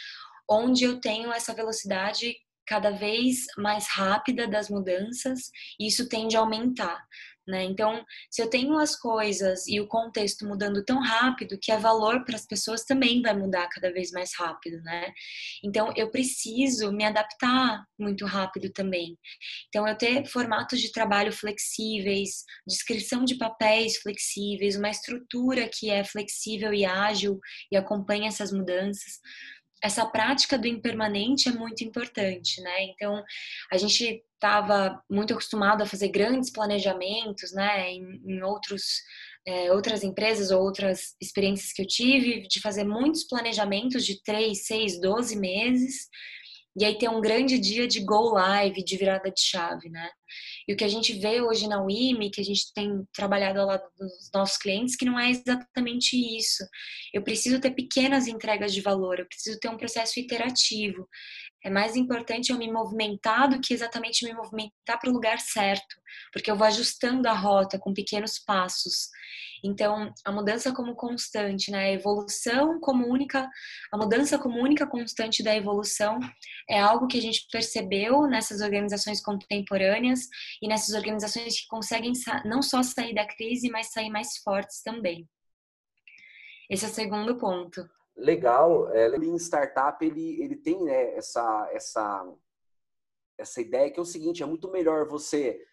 onde 0.48 0.84
eu 0.84 1.00
tenho 1.00 1.32
essa 1.32 1.54
velocidade 1.54 2.34
cada 2.66 2.90
vez 2.90 3.46
mais 3.56 3.88
rápida 3.88 4.46
das 4.46 4.68
mudanças, 4.68 5.50
e 5.78 5.88
isso 5.88 6.08
tende 6.08 6.36
a 6.36 6.40
aumentar. 6.40 7.02
Né? 7.48 7.64
Então, 7.64 8.04
se 8.30 8.42
eu 8.42 8.48
tenho 8.48 8.78
as 8.78 8.94
coisas 8.94 9.66
e 9.66 9.80
o 9.80 9.88
contexto 9.88 10.46
mudando 10.46 10.84
tão 10.84 11.00
rápido, 11.00 11.58
que 11.60 11.72
é 11.72 11.78
valor 11.78 12.24
para 12.24 12.36
as 12.36 12.46
pessoas 12.46 12.84
também 12.84 13.22
vai 13.22 13.34
mudar 13.34 13.66
cada 13.68 13.92
vez 13.92 14.12
mais 14.12 14.30
rápido, 14.36 14.80
né? 14.82 15.12
Então, 15.64 15.92
eu 15.96 16.10
preciso 16.10 16.92
me 16.92 17.04
adaptar 17.04 17.84
muito 17.98 18.24
rápido 18.26 18.70
também. 18.70 19.18
Então, 19.68 19.88
eu 19.88 19.96
ter 19.96 20.26
formatos 20.26 20.80
de 20.80 20.92
trabalho 20.92 21.32
flexíveis, 21.32 22.44
descrição 22.66 23.24
de 23.24 23.36
papéis 23.36 23.96
flexíveis, 23.96 24.76
uma 24.76 24.90
estrutura 24.90 25.68
que 25.68 25.90
é 25.90 26.04
flexível 26.04 26.72
e 26.72 26.84
ágil 26.84 27.40
e 27.72 27.76
acompanha 27.76 28.28
essas 28.28 28.52
mudanças 28.52 29.18
essa 29.82 30.04
prática 30.06 30.58
do 30.58 30.66
impermanente 30.66 31.48
é 31.48 31.52
muito 31.52 31.82
importante, 31.82 32.60
né? 32.60 32.84
Então, 32.84 33.22
a 33.72 33.76
gente 33.76 34.22
estava 34.34 35.02
muito 35.10 35.32
acostumado 35.32 35.82
a 35.82 35.86
fazer 35.86 36.08
grandes 36.08 36.50
planejamentos, 36.50 37.52
né? 37.52 37.90
Em, 37.90 38.20
em 38.26 38.42
outros, 38.42 38.82
é, 39.46 39.72
outras 39.72 40.02
empresas 40.02 40.50
ou 40.50 40.62
outras 40.62 41.14
experiências 41.20 41.72
que 41.72 41.82
eu 41.82 41.86
tive, 41.86 42.46
de 42.48 42.60
fazer 42.60 42.84
muitos 42.84 43.24
planejamentos 43.24 44.04
de 44.04 44.22
3, 44.22 44.66
6, 44.66 45.00
12 45.00 45.38
meses, 45.38 46.08
e 46.78 46.84
aí 46.84 46.96
ter 46.96 47.08
um 47.08 47.20
grande 47.20 47.58
dia 47.58 47.86
de 47.86 48.00
go 48.00 48.32
live, 48.32 48.84
de 48.84 48.96
virada 48.96 49.30
de 49.30 49.40
chave, 49.40 49.88
né? 49.88 50.08
E 50.68 50.72
o 50.72 50.76
que 50.76 50.84
a 50.84 50.88
gente 50.88 51.12
vê 51.14 51.40
hoje 51.40 51.66
na 51.66 51.82
WIMI, 51.82 52.30
que 52.30 52.40
a 52.40 52.44
gente 52.44 52.72
tem 52.72 53.04
trabalhado 53.12 53.60
ao 53.60 53.66
lado 53.66 53.82
dos 53.98 54.30
nossos 54.32 54.56
clientes, 54.56 54.94
que 54.94 55.04
não 55.04 55.18
é 55.18 55.30
exatamente 55.30 56.16
isso. 56.16 56.64
Eu 57.12 57.22
preciso 57.22 57.60
ter 57.60 57.72
pequenas 57.72 58.28
entregas 58.28 58.72
de 58.72 58.80
valor, 58.80 59.18
eu 59.18 59.26
preciso 59.26 59.58
ter 59.58 59.68
um 59.68 59.76
processo 59.76 60.20
iterativo. 60.20 61.08
É 61.64 61.68
mais 61.68 61.96
importante 61.96 62.50
eu 62.50 62.58
me 62.58 62.70
movimentar 62.70 63.48
do 63.50 63.60
que 63.60 63.74
exatamente 63.74 64.24
me 64.24 64.32
movimentar 64.32 64.98
para 65.00 65.10
o 65.10 65.12
lugar 65.12 65.40
certo, 65.40 65.96
porque 66.32 66.50
eu 66.50 66.56
vou 66.56 66.66
ajustando 66.66 67.28
a 67.28 67.34
rota 67.34 67.78
com 67.78 67.92
pequenos 67.92 68.38
passos. 68.38 69.08
Então, 69.64 70.12
a 70.24 70.32
mudança 70.32 70.72
como 70.74 70.94
constante, 70.94 71.70
né? 71.70 71.86
A 71.86 71.92
evolução 71.92 72.80
como 72.80 73.06
única, 73.06 73.48
a 73.92 73.96
mudança 73.96 74.38
como 74.38 74.60
única 74.60 74.86
constante 74.86 75.42
da 75.42 75.54
evolução 75.54 76.18
é 76.68 76.80
algo 76.80 77.06
que 77.06 77.18
a 77.18 77.22
gente 77.22 77.46
percebeu 77.50 78.26
nessas 78.26 78.60
organizações 78.60 79.22
contemporâneas 79.22 80.28
e 80.62 80.68
nessas 80.68 80.94
organizações 80.94 81.60
que 81.60 81.66
conseguem 81.68 82.12
não 82.44 82.62
só 82.62 82.82
sair 82.82 83.14
da 83.14 83.26
crise, 83.26 83.70
mas 83.70 83.92
sair 83.92 84.10
mais 84.10 84.38
fortes 84.38 84.82
também. 84.82 85.28
Esse 86.68 86.84
é 86.84 86.88
o 86.88 86.92
segundo 86.92 87.36
ponto 87.36 87.88
legal. 88.20 88.90
É, 88.92 89.08
em 89.16 89.36
startup 89.36 90.04
ele, 90.04 90.40
ele 90.42 90.56
tem 90.56 90.82
né, 90.82 91.16
essa, 91.16 91.68
essa, 91.72 92.32
essa 93.38 93.60
ideia 93.60 93.90
que 93.90 93.98
é 93.98 94.02
o 94.02 94.06
seguinte: 94.06 94.42
é 94.42 94.46
muito 94.46 94.70
melhor 94.70 95.08
você 95.08 95.64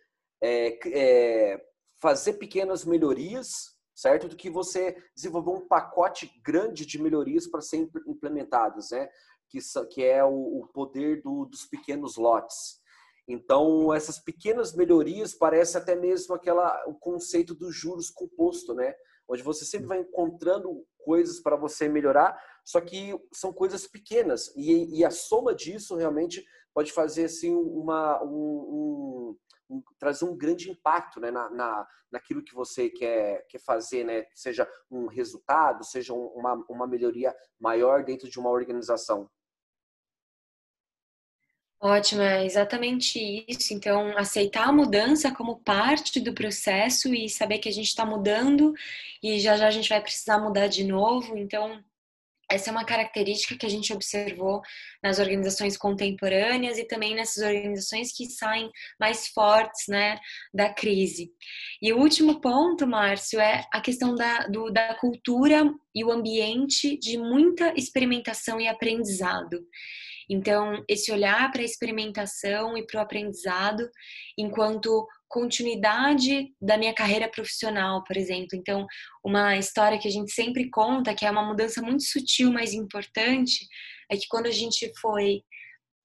é, 0.41 0.79
é, 0.87 1.65
fazer 1.99 2.33
pequenas 2.33 2.85
melhorias, 2.85 3.76
certo, 3.97 4.27
do 4.27 4.35
que 4.35 4.47
você 4.47 4.95
desenvolver 5.15 5.49
um 5.49 5.67
pacote 5.67 6.31
grande 6.43 6.85
de 6.85 7.01
melhorias 7.01 7.47
para 7.47 7.61
serem 7.61 7.89
implementadas, 8.05 8.91
né? 8.91 9.09
Que, 9.49 9.57
que 9.89 10.03
é 10.03 10.23
o, 10.23 10.59
o 10.59 10.67
poder 10.67 11.21
do, 11.23 11.45
dos 11.45 11.65
pequenos 11.65 12.15
lotes. 12.15 12.79
Então, 13.27 13.91
essas 13.91 14.19
pequenas 14.19 14.75
melhorias 14.75 15.33
parece 15.33 15.77
até 15.77 15.95
mesmo 15.95 16.35
aquela 16.35 16.85
o 16.85 16.93
conceito 16.93 17.55
dos 17.55 17.75
juros 17.75 18.11
composto, 18.11 18.75
né? 18.75 18.93
Onde 19.27 19.41
você 19.41 19.65
sempre 19.65 19.87
vai 19.87 19.99
encontrando 19.99 20.85
coisas 20.99 21.39
para 21.39 21.55
você 21.55 21.89
melhorar, 21.89 22.39
só 22.63 22.79
que 22.79 23.19
são 23.33 23.51
coisas 23.51 23.87
pequenas 23.87 24.53
e, 24.55 24.99
e, 24.99 25.05
a 25.05 25.09
soma 25.09 25.55
disso 25.55 25.95
realmente 25.95 26.45
pode 26.73 26.91
fazer 26.91 27.25
assim 27.25 27.53
uma 27.53 28.21
um, 28.23 29.37
um, 29.69 29.81
trazer 29.99 30.25
um 30.25 30.35
grande 30.35 30.69
impacto 30.69 31.19
né, 31.19 31.31
na, 31.31 31.49
na, 31.49 31.87
naquilo 32.11 32.43
que 32.43 32.53
você 32.53 32.89
quer, 32.89 33.45
quer 33.47 33.59
fazer, 33.59 34.03
né? 34.03 34.25
seja 34.33 34.67
um 34.89 35.07
resultado, 35.07 35.83
seja 35.83 36.13
uma, 36.13 36.53
uma 36.69 36.87
melhoria 36.87 37.35
maior 37.59 38.03
dentro 38.03 38.29
de 38.29 38.39
uma 38.39 38.49
organização. 38.49 39.29
Ótimo, 41.79 42.23
é 42.23 42.43
exatamente 42.43 43.45
isso. 43.47 43.71
Então, 43.71 44.17
aceitar 44.17 44.67
a 44.67 44.73
mudança 44.73 45.31
como 45.31 45.59
parte 45.59 46.19
do 46.19 46.33
processo 46.33 47.13
e 47.13 47.29
saber 47.29 47.59
que 47.59 47.69
a 47.69 47.71
gente 47.71 47.87
está 47.87 48.03
mudando 48.03 48.73
e 49.21 49.39
já 49.39 49.55
já 49.55 49.67
a 49.67 49.71
gente 49.71 49.89
vai 49.89 50.01
precisar 50.01 50.39
mudar 50.39 50.67
de 50.67 50.83
novo. 50.83 51.37
Então, 51.37 51.83
essa 52.49 52.69
é 52.69 52.71
uma 52.71 52.85
característica 52.85 53.57
que 53.57 53.65
a 53.65 53.69
gente 53.69 53.93
observou 53.93 54.61
nas 55.03 55.19
organizações 55.19 55.75
contemporâneas 55.77 56.77
e 56.77 56.85
também 56.85 57.13
nessas 57.13 57.43
organizações 57.43 58.11
que 58.15 58.25
saem 58.25 58.71
mais 58.99 59.27
fortes 59.27 59.85
né, 59.87 60.17
da 60.53 60.73
crise. 60.73 61.29
E 61.81 61.91
o 61.91 61.99
último 61.99 62.39
ponto, 62.39 62.87
Márcio, 62.87 63.39
é 63.39 63.65
a 63.71 63.81
questão 63.81 64.15
da, 64.15 64.47
do, 64.47 64.71
da 64.71 64.95
cultura 64.95 65.63
e 65.93 66.05
o 66.05 66.11
ambiente 66.11 66.97
de 66.97 67.17
muita 67.17 67.73
experimentação 67.75 68.61
e 68.61 68.67
aprendizado. 68.67 69.59
Então, 70.29 70.83
esse 70.89 71.11
olhar 71.11 71.49
para 71.51 71.61
a 71.61 71.65
experimentação 71.65 72.77
e 72.77 72.85
para 72.85 72.99
o 72.99 73.01
aprendizado 73.01 73.89
enquanto 74.37 75.07
continuidade 75.27 76.53
da 76.61 76.77
minha 76.77 76.93
carreira 76.93 77.29
profissional, 77.29 78.03
por 78.03 78.17
exemplo. 78.17 78.49
Então, 78.53 78.85
uma 79.23 79.57
história 79.57 79.99
que 79.99 80.07
a 80.07 80.11
gente 80.11 80.31
sempre 80.31 80.69
conta, 80.69 81.13
que 81.13 81.25
é 81.25 81.31
uma 81.31 81.45
mudança 81.45 81.81
muito 81.81 82.03
sutil, 82.03 82.51
mas 82.51 82.73
importante, 82.73 83.67
é 84.09 84.15
que 84.15 84.27
quando 84.29 84.47
a 84.47 84.51
gente 84.51 84.91
foi 85.01 85.41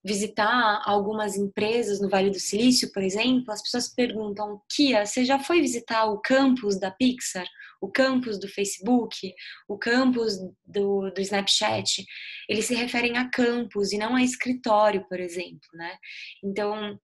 visitar 0.04 0.82
algumas 0.84 1.36
empresas 1.36 2.00
no 2.00 2.08
Vale 2.08 2.30
do 2.30 2.40
Silício, 2.40 2.90
por 2.92 3.02
exemplo, 3.02 3.52
as 3.52 3.62
pessoas 3.62 3.88
perguntam: 3.88 4.60
Kia, 4.74 5.06
você 5.06 5.24
já 5.24 5.38
foi 5.38 5.60
visitar 5.60 6.06
o 6.06 6.20
campus 6.20 6.78
da 6.78 6.90
Pixar, 6.90 7.46
o 7.80 7.88
campus 7.88 8.38
do 8.38 8.48
Facebook, 8.48 9.32
o 9.68 9.78
campus 9.78 10.38
do, 10.64 11.10
do 11.10 11.20
Snapchat? 11.20 12.04
Eles 12.48 12.66
se 12.66 12.74
referem 12.74 13.16
a 13.16 13.30
campus 13.30 13.92
e 13.92 13.98
não 13.98 14.16
a 14.16 14.22
escritório, 14.22 15.06
por 15.08 15.20
exemplo, 15.20 15.68
né? 15.74 15.96
Então, 16.42 16.98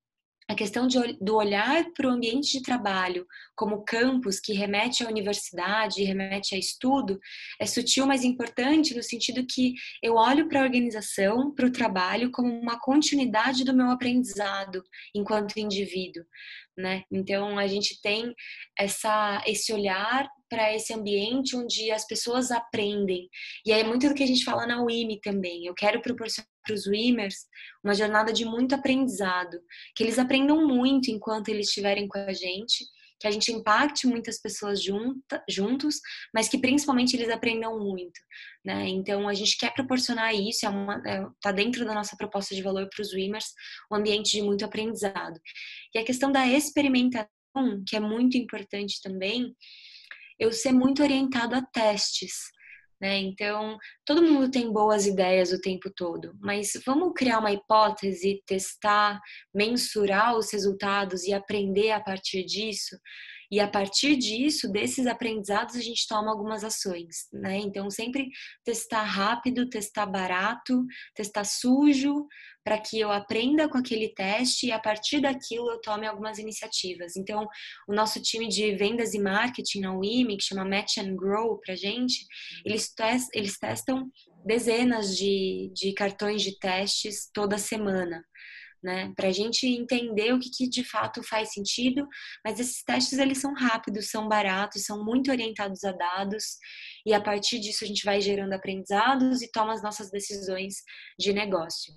a 0.48 0.54
questão 0.54 0.86
de, 0.86 0.98
do 1.20 1.36
olhar 1.36 1.84
para 1.92 2.08
o 2.08 2.10
ambiente 2.10 2.52
de 2.52 2.62
trabalho 2.62 3.26
como 3.54 3.84
campus 3.84 4.40
que 4.40 4.54
remete 4.54 5.04
à 5.04 5.08
universidade, 5.08 6.02
remete 6.02 6.54
a 6.54 6.58
estudo, 6.58 7.20
é 7.60 7.66
sutil, 7.66 8.06
mas 8.06 8.24
importante 8.24 8.96
no 8.96 9.02
sentido 9.02 9.44
que 9.46 9.74
eu 10.02 10.14
olho 10.14 10.48
para 10.48 10.60
a 10.60 10.64
organização, 10.64 11.54
para 11.54 11.66
o 11.66 11.72
trabalho, 11.72 12.30
como 12.30 12.48
uma 12.48 12.80
continuidade 12.80 13.62
do 13.62 13.74
meu 13.74 13.90
aprendizado 13.90 14.82
enquanto 15.14 15.58
indivíduo. 15.58 16.24
Né? 16.76 17.02
Então, 17.12 17.58
a 17.58 17.66
gente 17.66 18.00
tem 18.00 18.32
essa, 18.78 19.42
esse 19.46 19.72
olhar 19.72 20.28
para 20.48 20.74
esse 20.74 20.92
ambiente 20.92 21.56
onde 21.56 21.90
as 21.90 22.06
pessoas 22.06 22.50
aprendem. 22.50 23.28
E 23.64 23.72
é 23.72 23.84
muito 23.84 24.08
do 24.08 24.14
que 24.14 24.22
a 24.22 24.26
gente 24.26 24.44
fala 24.44 24.66
na 24.66 24.82
WIMI 24.82 25.20
também. 25.20 25.66
Eu 25.66 25.74
quero 25.74 26.00
proporcionar 26.00 26.48
para 26.64 26.74
os 26.74 26.86
WIMers 26.86 27.46
uma 27.82 27.94
jornada 27.94 28.32
de 28.32 28.44
muito 28.44 28.74
aprendizado, 28.74 29.58
que 29.94 30.02
eles 30.02 30.18
aprendam 30.18 30.66
muito 30.66 31.10
enquanto 31.10 31.48
eles 31.48 31.68
estiverem 31.68 32.06
com 32.08 32.18
a 32.18 32.32
gente 32.32 32.84
que 33.20 33.26
a 33.26 33.30
gente 33.30 33.50
impacte 33.52 34.06
muitas 34.06 34.40
pessoas 34.40 34.82
junta, 34.82 35.42
juntos, 35.48 35.96
mas 36.32 36.48
que 36.48 36.58
principalmente 36.58 37.16
eles 37.16 37.28
aprendam 37.28 37.78
muito, 37.78 38.20
né? 38.64 38.88
Então 38.88 39.28
a 39.28 39.34
gente 39.34 39.58
quer 39.58 39.74
proporcionar 39.74 40.34
isso, 40.34 40.66
é 40.66 40.70
é, 41.06 41.26
tá 41.40 41.50
dentro 41.50 41.84
da 41.84 41.94
nossa 41.94 42.16
proposta 42.16 42.54
de 42.54 42.62
valor 42.62 42.88
para 42.88 43.02
os 43.02 43.10
Swimmers, 43.10 43.46
um 43.90 43.96
ambiente 43.96 44.32
de 44.32 44.42
muito 44.42 44.64
aprendizado. 44.64 45.40
E 45.94 45.98
a 45.98 46.04
questão 46.04 46.30
da 46.30 46.46
experimentação, 46.46 47.28
que 47.86 47.96
é 47.96 48.00
muito 48.00 48.38
importante 48.38 49.00
também, 49.02 49.54
eu 50.38 50.52
ser 50.52 50.72
muito 50.72 51.02
orientado 51.02 51.54
a 51.54 51.62
testes. 51.62 52.50
Né? 53.00 53.18
Então, 53.18 53.78
todo 54.04 54.22
mundo 54.22 54.50
tem 54.50 54.72
boas 54.72 55.06
ideias 55.06 55.52
o 55.52 55.60
tempo 55.60 55.90
todo, 55.94 56.36
mas 56.40 56.72
vamos 56.84 57.12
criar 57.14 57.38
uma 57.38 57.52
hipótese, 57.52 58.42
testar, 58.44 59.20
mensurar 59.54 60.36
os 60.36 60.52
resultados 60.52 61.24
e 61.24 61.32
aprender 61.32 61.92
a 61.92 62.00
partir 62.00 62.44
disso. 62.44 62.98
E 63.50 63.60
a 63.60 63.68
partir 63.68 64.16
disso, 64.16 64.70
desses 64.70 65.06
aprendizados, 65.06 65.74
a 65.74 65.80
gente 65.80 66.06
toma 66.06 66.30
algumas 66.30 66.62
ações, 66.62 67.28
né? 67.32 67.56
Então, 67.58 67.90
sempre 67.90 68.28
testar 68.64 69.02
rápido, 69.02 69.68
testar 69.68 70.06
barato, 70.06 70.84
testar 71.14 71.44
sujo, 71.44 72.26
para 72.62 72.78
que 72.78 73.00
eu 73.00 73.10
aprenda 73.10 73.66
com 73.66 73.78
aquele 73.78 74.12
teste 74.12 74.66
e 74.66 74.72
a 74.72 74.78
partir 74.78 75.20
daquilo 75.20 75.70
eu 75.70 75.80
tome 75.80 76.06
algumas 76.06 76.38
iniciativas. 76.38 77.16
Então, 77.16 77.46
o 77.88 77.94
nosso 77.94 78.20
time 78.20 78.46
de 78.46 78.76
vendas 78.76 79.14
e 79.14 79.18
marketing 79.18 79.80
na 79.80 79.96
UIMI, 79.96 80.36
que 80.36 80.44
chama 80.44 80.66
Match 80.66 80.98
and 80.98 81.16
Grow 81.16 81.58
para 81.58 81.74
gente, 81.74 82.26
eles, 82.66 82.92
test, 82.92 83.28
eles 83.32 83.58
testam 83.58 84.10
dezenas 84.44 85.16
de, 85.16 85.72
de 85.74 85.94
cartões 85.94 86.42
de 86.42 86.58
testes 86.58 87.30
toda 87.32 87.56
semana 87.56 88.22
né? 88.82 89.12
Para 89.16 89.28
a 89.28 89.32
gente 89.32 89.66
entender 89.66 90.32
o 90.32 90.38
que, 90.38 90.50
que, 90.50 90.68
de 90.68 90.84
fato 90.84 91.22
faz 91.22 91.52
sentido, 91.52 92.06
mas 92.44 92.60
esses 92.60 92.82
testes 92.82 93.18
eles 93.18 93.38
são 93.38 93.54
rápidos, 93.54 94.10
são 94.10 94.28
baratos, 94.28 94.84
são 94.84 95.04
muito 95.04 95.30
orientados 95.30 95.84
a 95.84 95.92
dados 95.92 96.44
e 97.04 97.12
a 97.12 97.20
partir 97.20 97.58
disso 97.58 97.84
a 97.84 97.86
gente 97.86 98.04
vai 98.04 98.20
gerando 98.20 98.52
aprendizados 98.52 99.42
e 99.42 99.50
toma 99.50 99.72
as 99.72 99.82
nossas 99.82 100.10
decisões 100.10 100.76
de 101.18 101.32
negócio. 101.32 101.92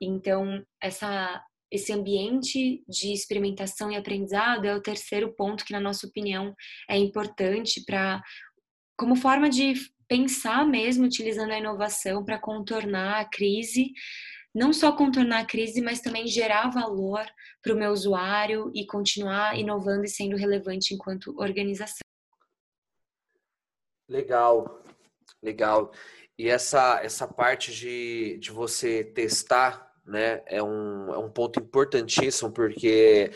Então 0.00 0.62
essa 0.82 1.42
esse 1.72 1.92
ambiente 1.92 2.84
de 2.88 3.12
experimentação 3.12 3.90
e 3.90 3.96
aprendizado 3.96 4.64
é 4.64 4.76
o 4.76 4.82
terceiro 4.82 5.34
ponto 5.34 5.64
que, 5.64 5.72
na 5.72 5.80
nossa 5.80 6.06
opinião, 6.06 6.54
é 6.88 6.96
importante 6.96 7.82
para 7.84 8.22
como 8.96 9.16
forma 9.16 9.50
de 9.50 9.74
pensar 10.08 10.64
mesmo 10.64 11.04
utilizando 11.04 11.50
a 11.50 11.58
inovação 11.58 12.24
para 12.24 12.38
contornar 12.38 13.20
a 13.20 13.24
crise 13.24 13.90
não 14.54 14.72
só 14.72 14.92
contornar 14.92 15.40
a 15.40 15.46
crise, 15.46 15.80
mas 15.80 16.00
também 16.00 16.26
gerar 16.26 16.70
valor 16.70 17.24
para 17.62 17.72
o 17.72 17.76
meu 17.76 17.90
usuário 17.90 18.70
e 18.74 18.86
continuar 18.86 19.58
inovando 19.58 20.04
e 20.04 20.08
sendo 20.08 20.36
relevante 20.36 20.94
enquanto 20.94 21.34
organização. 21.38 22.04
Legal, 24.08 24.82
legal. 25.42 25.92
E 26.38 26.48
essa, 26.48 27.00
essa 27.02 27.26
parte 27.26 27.72
de, 27.72 28.38
de 28.38 28.50
você 28.50 29.02
testar, 29.02 29.92
né, 30.04 30.42
é 30.46 30.62
um, 30.62 31.12
é 31.12 31.18
um 31.18 31.30
ponto 31.30 31.58
importantíssimo, 31.60 32.52
porque 32.52 33.30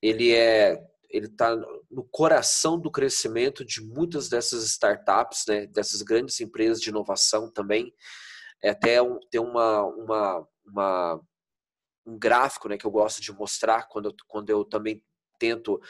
ele 0.00 0.32
é 0.32 0.88
ele 1.12 1.26
está 1.26 1.54
no 1.90 2.04
coração 2.10 2.78
do 2.78 2.90
crescimento 2.90 3.64
de 3.66 3.82
muitas 3.82 4.30
dessas 4.30 4.64
startups, 4.64 5.44
né, 5.46 5.66
dessas 5.66 6.00
grandes 6.00 6.40
empresas 6.40 6.80
de 6.80 6.88
inovação 6.88 7.50
também. 7.52 7.94
É 8.62 8.70
até 8.70 9.02
um, 9.02 9.20
ter 9.30 9.38
uma, 9.38 9.84
uma, 9.84 10.48
uma, 10.66 11.20
um 12.06 12.18
gráfico 12.18 12.68
né, 12.68 12.76
que 12.76 12.86
eu 12.86 12.90
gosto 12.90 13.20
de 13.20 13.32
mostrar 13.32 13.88
quando 13.88 14.06
eu, 14.06 14.14
quando 14.26 14.50
eu 14.50 14.64
também 14.64 15.02
tento 15.38 15.80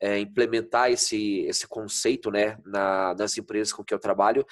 é, 0.00 0.18
implementar 0.18 0.90
esse, 0.90 1.40
esse 1.40 1.66
conceito 1.68 2.30
né, 2.30 2.58
na, 2.64 3.14
nas 3.14 3.36
empresas 3.36 3.72
com 3.72 3.84
que 3.84 3.92
eu 3.92 3.98
trabalho, 3.98 4.46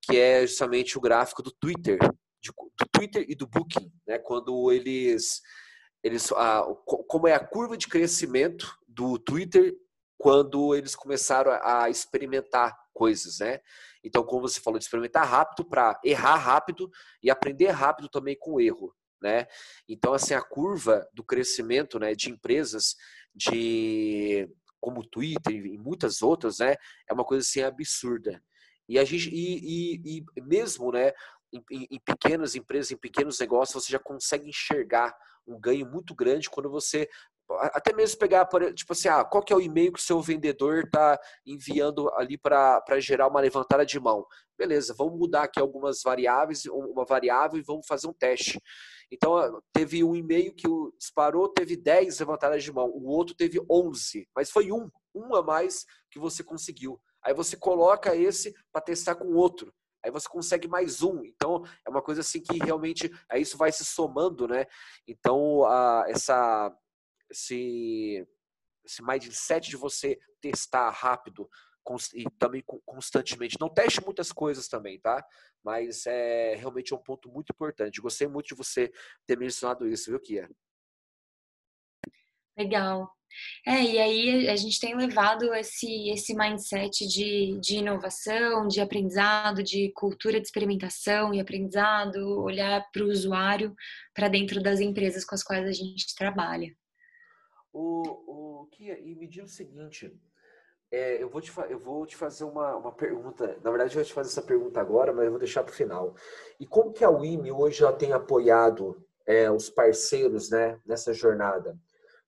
que 0.00 0.18
é 0.18 0.46
justamente 0.46 0.96
o 0.96 1.00
gráfico 1.00 1.42
do 1.42 1.52
Twitter, 1.52 1.98
de, 2.40 2.50
do 2.50 2.88
Twitter 2.92 3.24
e 3.28 3.34
do 3.34 3.46
Booking, 3.46 3.92
né, 4.06 4.18
quando 4.18 4.72
eles, 4.72 5.42
eles 6.02 6.30
a, 6.32 6.62
como 6.84 7.28
é 7.28 7.34
a 7.34 7.44
curva 7.44 7.76
de 7.76 7.88
crescimento 7.88 8.76
do 8.88 9.18
Twitter 9.18 9.74
quando 10.18 10.74
eles 10.74 10.94
começaram 10.94 11.50
a, 11.50 11.84
a 11.84 11.90
experimentar 11.90 12.74
coisas, 12.94 13.40
né? 13.40 13.60
Então, 14.02 14.22
como 14.22 14.42
você 14.42 14.60
falou, 14.60 14.78
de 14.78 14.84
experimentar 14.84 15.26
rápido 15.26 15.68
para 15.68 15.98
errar 16.04 16.36
rápido 16.36 16.90
e 17.22 17.30
aprender 17.30 17.68
rápido 17.70 18.08
também 18.08 18.36
com 18.38 18.52
o 18.52 18.60
erro 18.60 18.94
né? 19.24 19.46
Então, 19.88 20.12
assim, 20.12 20.34
a 20.34 20.42
curva 20.42 21.08
do 21.14 21.24
crescimento 21.24 21.98
né, 21.98 22.14
de 22.14 22.30
empresas 22.30 22.94
de 23.34 24.46
como 24.78 25.00
o 25.00 25.06
Twitter 25.06 25.54
e 25.54 25.78
muitas 25.78 26.20
outras, 26.20 26.58
né, 26.58 26.74
é 27.08 27.14
uma 27.14 27.24
coisa 27.24 27.40
assim 27.40 27.62
absurda. 27.62 28.42
E 28.86 28.98
a 28.98 29.04
gente 29.04 29.30
e, 29.30 29.96
e, 30.04 30.24
e 30.36 30.40
mesmo, 30.42 30.92
né, 30.92 31.10
em, 31.50 31.88
em, 31.90 31.98
pequenas 32.00 32.54
empresas, 32.54 32.92
em 32.92 32.98
pequenos 32.98 33.40
negócios, 33.40 33.82
você 33.82 33.90
já 33.90 33.98
consegue 33.98 34.46
enxergar 34.46 35.16
um 35.46 35.58
ganho 35.58 35.86
muito 35.86 36.14
grande 36.14 36.50
quando 36.50 36.70
você 36.70 37.08
até 37.50 37.92
mesmo 37.94 38.18
pegar, 38.18 38.48
tipo 38.74 38.92
assim, 38.92 39.08
ah, 39.08 39.24
qual 39.24 39.42
que 39.42 39.52
é 39.52 39.56
o 39.56 39.60
e-mail 39.60 39.92
que 39.92 39.98
o 39.98 40.02
seu 40.02 40.20
vendedor 40.20 40.84
está 40.84 41.18
enviando 41.46 42.10
ali 42.14 42.38
para 42.38 42.82
gerar 42.98 43.28
uma 43.28 43.40
levantada 43.40 43.84
de 43.84 44.00
mão. 44.00 44.26
Beleza, 44.56 44.94
vamos 44.96 45.18
mudar 45.18 45.44
aqui 45.44 45.60
algumas 45.60 46.00
variáveis, 46.02 46.64
uma 46.66 47.04
variável 47.04 47.58
e 47.58 47.62
vamos 47.62 47.86
fazer 47.86 48.06
um 48.06 48.12
teste. 48.12 48.60
Então, 49.10 49.60
teve 49.72 50.02
um 50.02 50.14
e-mail 50.14 50.54
que 50.54 50.66
disparou, 50.98 51.48
teve 51.48 51.76
10 51.76 52.18
levantadas 52.18 52.62
de 52.62 52.72
mão, 52.72 52.88
o 52.88 53.08
outro 53.08 53.34
teve 53.34 53.60
11, 53.70 54.26
mas 54.34 54.50
foi 54.50 54.72
um, 54.72 54.88
um 55.14 55.34
a 55.34 55.42
mais 55.42 55.84
que 56.10 56.18
você 56.18 56.42
conseguiu. 56.42 57.00
Aí 57.22 57.34
você 57.34 57.56
coloca 57.56 58.14
esse 58.16 58.54
para 58.72 58.82
testar 58.82 59.14
com 59.14 59.34
outro. 59.34 59.72
Aí 60.04 60.10
você 60.10 60.28
consegue 60.28 60.68
mais 60.68 61.02
um. 61.02 61.24
Então, 61.24 61.64
é 61.86 61.90
uma 61.90 62.02
coisa 62.02 62.20
assim 62.20 62.40
que 62.40 62.58
realmente 62.58 63.10
aí 63.30 63.40
isso 63.40 63.56
vai 63.56 63.72
se 63.72 63.84
somando, 63.84 64.46
né? 64.46 64.66
Então, 65.08 65.64
a, 65.64 66.04
essa 66.08 66.70
esse, 67.34 68.26
mindset 69.02 69.68
de 69.68 69.76
você 69.76 70.18
testar 70.40 70.90
rápido 70.90 71.48
e 72.14 72.24
também 72.38 72.64
constantemente. 72.86 73.58
Não 73.60 73.68
teste 73.68 74.02
muitas 74.02 74.32
coisas 74.32 74.68
também, 74.68 74.98
tá? 74.98 75.22
Mas 75.62 76.06
é 76.06 76.54
realmente 76.54 76.94
um 76.94 76.98
ponto 76.98 77.28
muito 77.28 77.50
importante. 77.52 78.00
Gostei 78.00 78.26
muito 78.26 78.46
de 78.46 78.54
você 78.54 78.90
ter 79.26 79.36
mencionado 79.36 79.86
isso, 79.86 80.10
viu, 80.10 80.20
Kia? 80.20 80.48
Legal. 82.56 83.10
É, 83.66 83.82
e 83.82 83.98
aí 83.98 84.48
a 84.48 84.54
gente 84.54 84.78
tem 84.78 84.96
levado 84.96 85.52
esse, 85.54 86.08
esse 86.10 86.34
mindset 86.34 87.06
de, 87.06 87.58
de 87.60 87.78
inovação, 87.78 88.68
de 88.68 88.80
aprendizado, 88.80 89.62
de 89.62 89.90
cultura 89.92 90.40
de 90.40 90.46
experimentação 90.46 91.34
e 91.34 91.40
aprendizado, 91.40 92.40
olhar 92.40 92.88
para 92.92 93.02
o 93.02 93.08
usuário, 93.08 93.74
para 94.14 94.28
dentro 94.28 94.62
das 94.62 94.80
empresas 94.80 95.24
com 95.24 95.34
as 95.34 95.42
quais 95.42 95.66
a 95.66 95.72
gente 95.72 96.14
trabalha. 96.14 96.74
O, 97.74 98.62
o 98.62 98.66
Kia, 98.66 98.98
e 99.00 99.16
me 99.16 99.26
diga 99.26 99.46
o 99.46 99.48
seguinte, 99.48 100.16
é, 100.92 101.20
eu, 101.20 101.28
vou 101.28 101.40
te, 101.40 101.52
eu 101.68 101.78
vou 101.78 102.06
te 102.06 102.14
fazer 102.14 102.44
uma, 102.44 102.76
uma 102.76 102.92
pergunta, 102.92 103.58
na 103.64 103.70
verdade 103.70 103.90
eu 103.90 103.96
vou 103.96 104.04
te 104.04 104.12
fazer 104.12 104.30
essa 104.30 104.42
pergunta 104.42 104.80
agora, 104.80 105.12
mas 105.12 105.24
eu 105.24 105.32
vou 105.32 105.40
deixar 105.40 105.64
para 105.64 105.72
o 105.72 105.74
final. 105.74 106.14
E 106.60 106.66
como 106.66 106.92
que 106.92 107.04
a 107.04 107.10
WIMI 107.10 107.50
hoje 107.50 107.82
ela 107.82 107.92
tem 107.92 108.12
apoiado 108.12 109.04
é, 109.26 109.50
os 109.50 109.68
parceiros 109.68 110.50
né, 110.50 110.80
nessa 110.86 111.12
jornada 111.12 111.76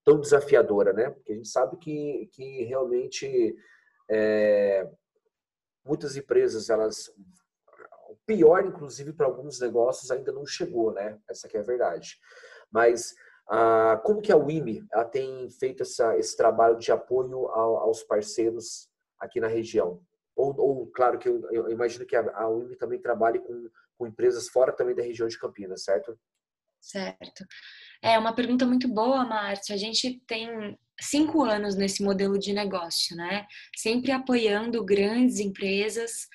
tão 0.05 0.21
desafiadora, 0.21 0.93
né? 0.93 1.11
Porque 1.11 1.33
a 1.33 1.37
gente 1.37 1.49
sabe 1.49 1.77
que, 1.77 2.29
que 2.33 2.65
realmente 2.65 3.57
é, 4.09 4.89
muitas 5.85 6.17
empresas, 6.17 6.69
elas 6.69 7.09
o 8.09 8.17
pior, 8.27 8.65
inclusive, 8.65 9.13
para 9.13 9.27
alguns 9.27 9.61
negócios 9.61 10.11
ainda 10.11 10.33
não 10.33 10.45
chegou, 10.45 10.93
né? 10.93 11.19
Essa 11.29 11.49
que 11.49 11.57
é 11.57 11.61
a 11.61 11.65
verdade. 11.65 12.19
Mas 12.71 13.15
ah, 13.49 14.01
como 14.05 14.21
que 14.21 14.33
a 14.33 14.37
WIMI 14.37 14.85
ela 14.93 15.05
tem 15.05 15.49
feito 15.51 15.83
essa, 15.83 16.17
esse 16.19 16.37
trabalho 16.37 16.79
de 16.79 16.91
apoio 16.91 17.49
ao, 17.49 17.77
aos 17.79 18.03
parceiros 18.03 18.89
aqui 19.19 19.41
na 19.41 19.49
região? 19.49 20.01
Ou, 20.35 20.55
ou 20.59 20.87
claro 20.89 21.19
que 21.19 21.29
eu, 21.29 21.49
eu, 21.51 21.71
imagino 21.71 22.05
que 22.05 22.17
a, 22.17 22.21
a 22.37 22.49
WIMI 22.49 22.77
também 22.77 23.01
trabalhe 23.01 23.39
com, 23.39 23.69
com 23.97 24.07
empresas 24.07 24.49
fora 24.49 24.73
também 24.73 24.95
da 24.95 25.03
região 25.03 25.29
de 25.29 25.39
Campinas, 25.39 25.85
certo? 25.85 26.19
Certo. 26.81 27.45
É 28.03 28.19
uma 28.19 28.35
pergunta 28.35 28.67
muito 28.67 28.87
boa, 28.87 29.25
Márcio. 29.25 29.75
A 29.75 29.79
gente 29.79 30.21
tem 30.27 30.79
cinco 31.01 31.43
anos 31.43 31.75
nesse 31.75 32.03
modelo 32.03 32.39
de 32.39 32.53
negócio, 32.53 33.17
né? 33.17 33.47
Sempre 33.77 34.13
apoiando 34.13 34.85
grandes 34.85 35.41
empresas 35.41 36.29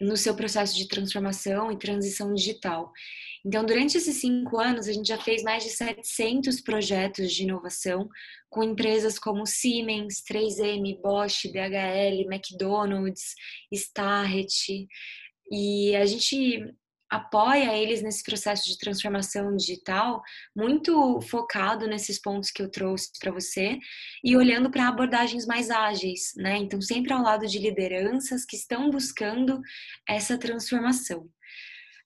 no 0.00 0.16
seu 0.16 0.34
processo 0.34 0.76
de 0.76 0.88
transformação 0.88 1.70
e 1.70 1.78
transição 1.78 2.32
digital. 2.34 2.92
Então, 3.46 3.64
durante 3.64 3.98
esses 3.98 4.20
cinco 4.20 4.58
anos, 4.58 4.88
a 4.88 4.92
gente 4.92 5.08
já 5.08 5.18
fez 5.18 5.42
mais 5.42 5.62
de 5.62 5.70
700 5.70 6.62
projetos 6.62 7.32
de 7.32 7.42
inovação 7.42 8.08
com 8.48 8.62
empresas 8.62 9.18
como 9.18 9.46
Siemens, 9.46 10.22
3M, 10.22 11.00
Bosch, 11.02 11.44
DHL, 11.52 12.24
McDonald's, 12.32 13.34
Starrett. 13.70 14.86
E 15.50 15.94
a 15.94 16.06
gente 16.06 16.74
apoia 17.14 17.76
eles 17.76 18.02
nesse 18.02 18.22
processo 18.22 18.64
de 18.68 18.78
transformação 18.78 19.54
digital, 19.54 20.22
muito 20.54 21.20
focado 21.20 21.86
nesses 21.86 22.20
pontos 22.20 22.50
que 22.50 22.60
eu 22.60 22.70
trouxe 22.70 23.10
para 23.20 23.30
você 23.32 23.78
e 24.22 24.36
olhando 24.36 24.70
para 24.70 24.88
abordagens 24.88 25.46
mais 25.46 25.70
ágeis, 25.70 26.32
né? 26.36 26.56
Então, 26.56 26.80
sempre 26.80 27.12
ao 27.12 27.22
lado 27.22 27.46
de 27.46 27.58
lideranças 27.58 28.44
que 28.44 28.56
estão 28.56 28.90
buscando 28.90 29.60
essa 30.08 30.36
transformação. 30.36 31.28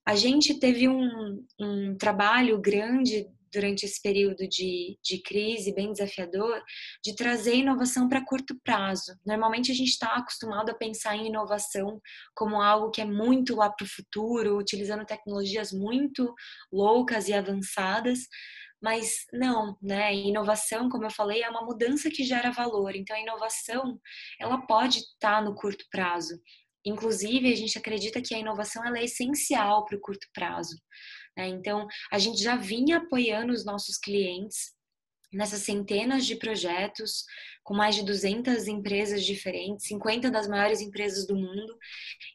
A 0.07 0.15
gente 0.15 0.59
teve 0.59 0.89
um, 0.89 1.45
um 1.61 1.97
trabalho 1.97 2.59
grande 2.59 3.27
durante 3.53 3.85
esse 3.85 4.01
período 4.01 4.47
de, 4.49 4.99
de 5.03 5.23
crise 5.23 5.75
bem 5.75 5.93
desafiador, 5.93 6.63
de 7.05 7.15
trazer 7.15 7.55
inovação 7.55 8.09
para 8.09 8.25
curto 8.25 8.59
prazo. 8.63 9.17
Normalmente 9.25 9.71
a 9.71 9.75
gente 9.75 9.91
está 9.91 10.15
acostumado 10.15 10.71
a 10.71 10.75
pensar 10.75 11.17
em 11.17 11.27
inovação 11.29 12.01
como 12.35 12.61
algo 12.61 12.91
que 12.91 13.01
é 13.01 13.05
muito 13.05 13.57
lá 13.57 13.71
para 13.71 13.85
o 13.85 13.89
futuro, 13.89 14.59
utilizando 14.59 15.05
tecnologias 15.05 15.73
muito 15.73 16.35
loucas 16.73 17.29
e 17.29 17.35
avançadas, 17.35 18.21
mas 18.81 19.27
não, 19.33 19.77
né? 19.83 20.15
Inovação, 20.15 20.89
como 20.89 21.05
eu 21.05 21.11
falei, 21.11 21.43
é 21.43 21.51
uma 21.51 21.65
mudança 21.65 22.11
que 22.11 22.25
gera 22.25 22.51
valor. 22.51 22.95
Então 22.95 23.17
a 23.17 23.21
inovação, 23.21 24.01
ela 24.41 24.59
pode 24.67 24.99
estar 24.99 25.37
tá 25.37 25.43
no 25.43 25.55
curto 25.55 25.85
prazo. 25.91 26.41
Inclusive, 26.85 27.53
a 27.53 27.57
gente 27.57 27.77
acredita 27.77 28.23
que 28.23 28.35
a 28.35 28.39
inovação 28.39 28.85
ela 28.85 28.99
é 28.99 29.05
essencial 29.05 29.85
para 29.85 29.97
o 29.97 30.01
curto 30.01 30.27
prazo. 30.33 30.77
Né? 31.39 31.47
Então, 31.47 31.87
a 32.11 32.19
gente 32.19 32.43
já 32.43 32.57
vinha 32.57 32.99
apoiando 32.99 33.53
os 33.53 33.65
nossos 33.65 33.97
clientes 33.97 34.77
nessas 35.33 35.61
centenas 35.61 36.27
de 36.27 36.35
projetos, 36.35 37.25
com 37.63 37.75
mais 37.75 37.95
de 37.95 38.03
200 38.03 38.67
empresas 38.67 39.25
diferentes, 39.25 39.87
50 39.87 40.31
das 40.31 40.49
maiores 40.49 40.81
empresas 40.81 41.27
do 41.27 41.37
mundo, 41.37 41.79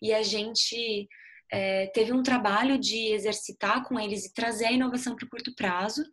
e 0.01 0.13
a 0.13 0.21
gente 0.21 1.07
é, 1.51 1.87
teve 1.87 2.13
um 2.13 2.23
trabalho 2.23 2.77
de 2.79 3.11
exercitar 3.11 3.83
com 3.83 3.99
eles 3.99 4.25
e 4.25 4.33
trazer 4.33 4.65
a 4.65 4.71
inovação 4.71 5.15
para 5.15 5.25
o 5.25 5.29
curto 5.29 5.53
prazo, 5.55 6.03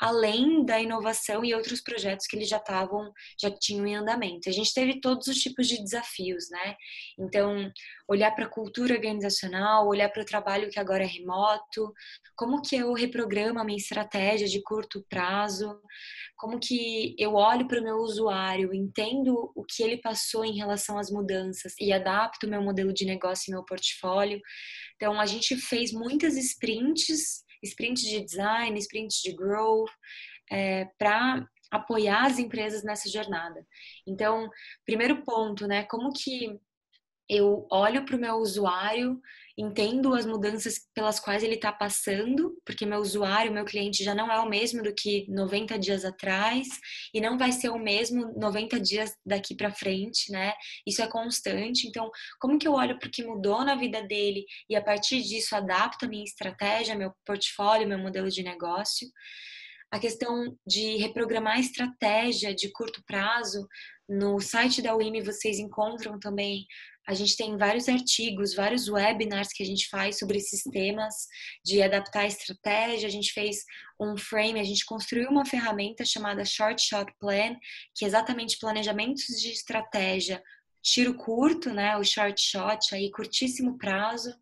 além 0.00 0.64
da 0.64 0.80
inovação 0.80 1.44
e 1.44 1.54
outros 1.54 1.80
projetos 1.80 2.26
que 2.26 2.36
eles 2.36 2.48
já 2.48 2.58
estavam, 2.58 3.10
já 3.40 3.50
tinham 3.50 3.86
em 3.86 3.96
andamento. 3.96 4.48
A 4.48 4.52
gente 4.52 4.72
teve 4.74 5.00
todos 5.00 5.26
os 5.26 5.36
tipos 5.38 5.66
de 5.66 5.82
desafios, 5.82 6.50
né? 6.50 6.76
Então, 7.18 7.70
olhar 8.06 8.30
para 8.32 8.44
a 8.44 8.50
cultura 8.50 8.94
organizacional, 8.94 9.88
olhar 9.88 10.10
para 10.10 10.22
o 10.22 10.26
trabalho 10.26 10.68
que 10.68 10.78
agora 10.78 11.04
é 11.04 11.06
remoto, 11.06 11.92
como 12.36 12.60
que 12.60 12.76
eu 12.76 12.92
reprogramo 12.92 13.58
a 13.58 13.64
minha 13.64 13.78
estratégia 13.78 14.46
de 14.46 14.62
curto 14.62 15.04
prazo, 15.08 15.80
como 16.36 16.60
que 16.60 17.14
eu 17.18 17.34
olho 17.34 17.66
para 17.66 17.80
o 17.80 17.82
meu 17.82 17.96
usuário, 17.96 18.74
entendo 18.74 19.50
o 19.54 19.64
que 19.64 19.82
ele 19.82 19.96
passou 19.96 20.44
em 20.44 20.56
relação 20.56 20.98
às 20.98 21.10
mudanças 21.10 21.72
e 21.80 21.92
adapto 21.92 22.46
o 22.46 22.50
meu 22.50 22.62
modelo 22.62 22.92
de 22.92 23.06
negócio 23.06 23.50
e 23.50 23.54
meu 23.54 23.64
portfólio. 23.64 24.40
Então, 24.96 25.18
a 25.18 25.24
gente 25.24 25.56
fez 25.56 25.90
muitas 25.92 26.36
sprints 26.36 27.45
sprints 27.66 28.02
de 28.02 28.24
design, 28.24 28.78
sprints 28.78 29.20
de 29.22 29.32
growth, 29.34 29.90
é, 30.50 30.86
para 30.98 31.46
apoiar 31.70 32.26
as 32.26 32.38
empresas 32.38 32.82
nessa 32.84 33.08
jornada. 33.08 33.66
Então, 34.06 34.48
primeiro 34.84 35.22
ponto, 35.24 35.66
né? 35.66 35.84
Como 35.84 36.12
que 36.12 36.58
eu 37.28 37.66
olho 37.70 38.04
para 38.04 38.16
o 38.16 38.20
meu 38.20 38.36
usuário, 38.36 39.20
entendo 39.58 40.14
as 40.14 40.26
mudanças 40.26 40.78
pelas 40.94 41.18
quais 41.18 41.42
ele 41.42 41.54
está 41.54 41.72
passando, 41.72 42.56
porque 42.64 42.84
meu 42.84 42.98
usuário, 42.98 43.52
meu 43.52 43.64
cliente 43.64 44.04
já 44.04 44.14
não 44.14 44.30
é 44.30 44.38
o 44.38 44.48
mesmo 44.48 44.82
do 44.82 44.94
que 44.94 45.26
90 45.28 45.78
dias 45.78 46.04
atrás 46.04 46.68
e 47.12 47.20
não 47.20 47.38
vai 47.38 47.50
ser 47.52 47.70
o 47.70 47.78
mesmo 47.78 48.38
90 48.38 48.78
dias 48.78 49.16
daqui 49.24 49.54
para 49.54 49.72
frente, 49.72 50.30
né? 50.30 50.52
Isso 50.86 51.02
é 51.02 51.06
constante. 51.08 51.88
Então, 51.88 52.10
como 52.38 52.58
que 52.58 52.68
eu 52.68 52.74
olho 52.74 52.98
para 52.98 53.08
o 53.08 53.10
que 53.10 53.24
mudou 53.24 53.64
na 53.64 53.74
vida 53.74 54.02
dele 54.02 54.44
e 54.68 54.76
a 54.76 54.82
partir 54.82 55.22
disso 55.22 55.56
adapto 55.56 56.04
a 56.04 56.08
minha 56.08 56.24
estratégia, 56.24 56.94
meu 56.94 57.12
portfólio, 57.24 57.88
meu 57.88 57.98
modelo 57.98 58.30
de 58.30 58.42
negócio? 58.42 59.08
A 59.90 59.98
questão 59.98 60.54
de 60.66 60.96
reprogramar 60.96 61.56
a 61.56 61.60
estratégia 61.60 62.54
de 62.54 62.70
curto 62.72 63.02
prazo, 63.06 63.66
no 64.08 64.38
site 64.40 64.82
da 64.82 64.94
UIME 64.94 65.22
vocês 65.22 65.58
encontram 65.58 66.18
também 66.18 66.66
a 67.06 67.14
gente 67.14 67.36
tem 67.36 67.56
vários 67.56 67.88
artigos, 67.88 68.54
vários 68.54 68.88
webinars 68.88 69.52
que 69.52 69.62
a 69.62 69.66
gente 69.66 69.88
faz 69.88 70.18
sobre 70.18 70.38
esses 70.38 70.62
temas 70.64 71.14
de 71.64 71.80
adaptar 71.80 72.20
a 72.20 72.26
estratégia. 72.26 73.06
A 73.06 73.10
gente 73.10 73.32
fez 73.32 73.64
um 74.00 74.16
frame, 74.16 74.58
a 74.58 74.64
gente 74.64 74.84
construiu 74.84 75.28
uma 75.30 75.46
ferramenta 75.46 76.04
chamada 76.04 76.44
Short 76.44 76.82
Shot 76.82 77.12
Plan, 77.20 77.56
que 77.94 78.04
é 78.04 78.08
exatamente 78.08 78.58
planejamentos 78.58 79.26
de 79.40 79.52
estratégia, 79.52 80.42
tiro 80.82 81.14
curto, 81.14 81.72
né, 81.72 81.96
o 81.96 82.04
short 82.04 82.40
shot, 82.40 82.94
aí 82.94 83.10
curtíssimo 83.10 83.76
prazo. 83.78 84.32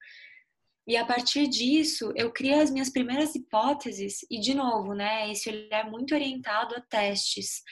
E 0.87 0.97
a 0.97 1.05
partir 1.05 1.47
disso, 1.49 2.13
eu 2.15 2.31
crio 2.31 2.61
as 2.61 2.71
minhas 2.71 2.91
primeiras 2.91 3.35
hipóteses 3.35 4.19
e 4.31 4.39
de 4.39 4.55
novo, 4.55 4.95
né, 4.95 5.31
esse 5.31 5.49
olhar 5.49 5.91
muito 5.91 6.15
orientado 6.15 6.75
a 6.77 6.81
testes. 6.81 7.63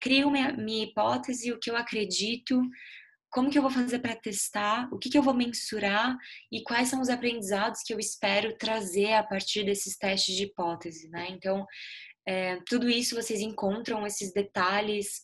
Crio 0.00 0.30
minha, 0.30 0.52
minha 0.52 0.84
hipótese, 0.84 1.52
o 1.52 1.58
que 1.58 1.70
eu 1.70 1.76
acredito, 1.76 2.60
como 3.34 3.50
que 3.50 3.58
eu 3.58 3.62
vou 3.62 3.70
fazer 3.70 3.98
para 3.98 4.14
testar, 4.14 4.88
o 4.92 4.98
que, 4.98 5.10
que 5.10 5.18
eu 5.18 5.22
vou 5.22 5.34
mensurar 5.34 6.16
e 6.52 6.62
quais 6.62 6.88
são 6.88 7.00
os 7.00 7.08
aprendizados 7.08 7.82
que 7.82 7.92
eu 7.92 7.98
espero 7.98 8.56
trazer 8.56 9.12
a 9.14 9.24
partir 9.24 9.64
desses 9.64 9.96
testes 9.96 10.36
de 10.36 10.44
hipótese, 10.44 11.08
né? 11.08 11.26
Então, 11.30 11.66
é, 12.24 12.60
tudo 12.64 12.88
isso 12.88 13.16
vocês 13.16 13.40
encontram 13.40 14.06
esses 14.06 14.32
detalhes 14.32 15.20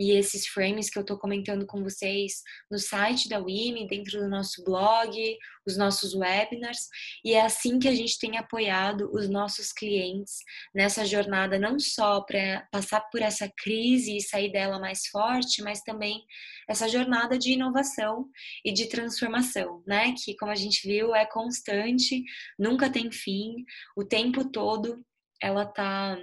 e 0.00 0.12
esses 0.12 0.46
frames 0.46 0.88
que 0.88 0.98
eu 0.98 1.02
estou 1.02 1.18
comentando 1.18 1.66
com 1.66 1.82
vocês 1.82 2.42
no 2.70 2.78
site 2.78 3.28
da 3.28 3.38
WIMI, 3.38 3.86
dentro 3.86 4.18
do 4.18 4.30
nosso 4.30 4.64
blog, 4.64 5.36
os 5.66 5.76
nossos 5.76 6.14
webinars, 6.14 6.88
e 7.22 7.34
é 7.34 7.42
assim 7.42 7.78
que 7.78 7.86
a 7.86 7.94
gente 7.94 8.18
tem 8.18 8.38
apoiado 8.38 9.10
os 9.12 9.28
nossos 9.28 9.74
clientes 9.74 10.38
nessa 10.74 11.04
jornada, 11.04 11.58
não 11.58 11.78
só 11.78 12.22
para 12.22 12.66
passar 12.72 13.02
por 13.10 13.20
essa 13.20 13.46
crise 13.58 14.16
e 14.16 14.22
sair 14.22 14.50
dela 14.50 14.78
mais 14.78 15.06
forte, 15.08 15.62
mas 15.62 15.82
também 15.82 16.24
essa 16.66 16.88
jornada 16.88 17.38
de 17.38 17.52
inovação 17.52 18.26
e 18.64 18.72
de 18.72 18.88
transformação, 18.88 19.82
né? 19.86 20.14
Que, 20.24 20.34
como 20.34 20.50
a 20.50 20.56
gente 20.56 20.88
viu, 20.88 21.14
é 21.14 21.26
constante, 21.26 22.24
nunca 22.58 22.88
tem 22.88 23.12
fim, 23.12 23.66
o 23.94 24.02
tempo 24.02 24.50
todo 24.50 25.04
ela 25.42 25.64
está 25.64 26.16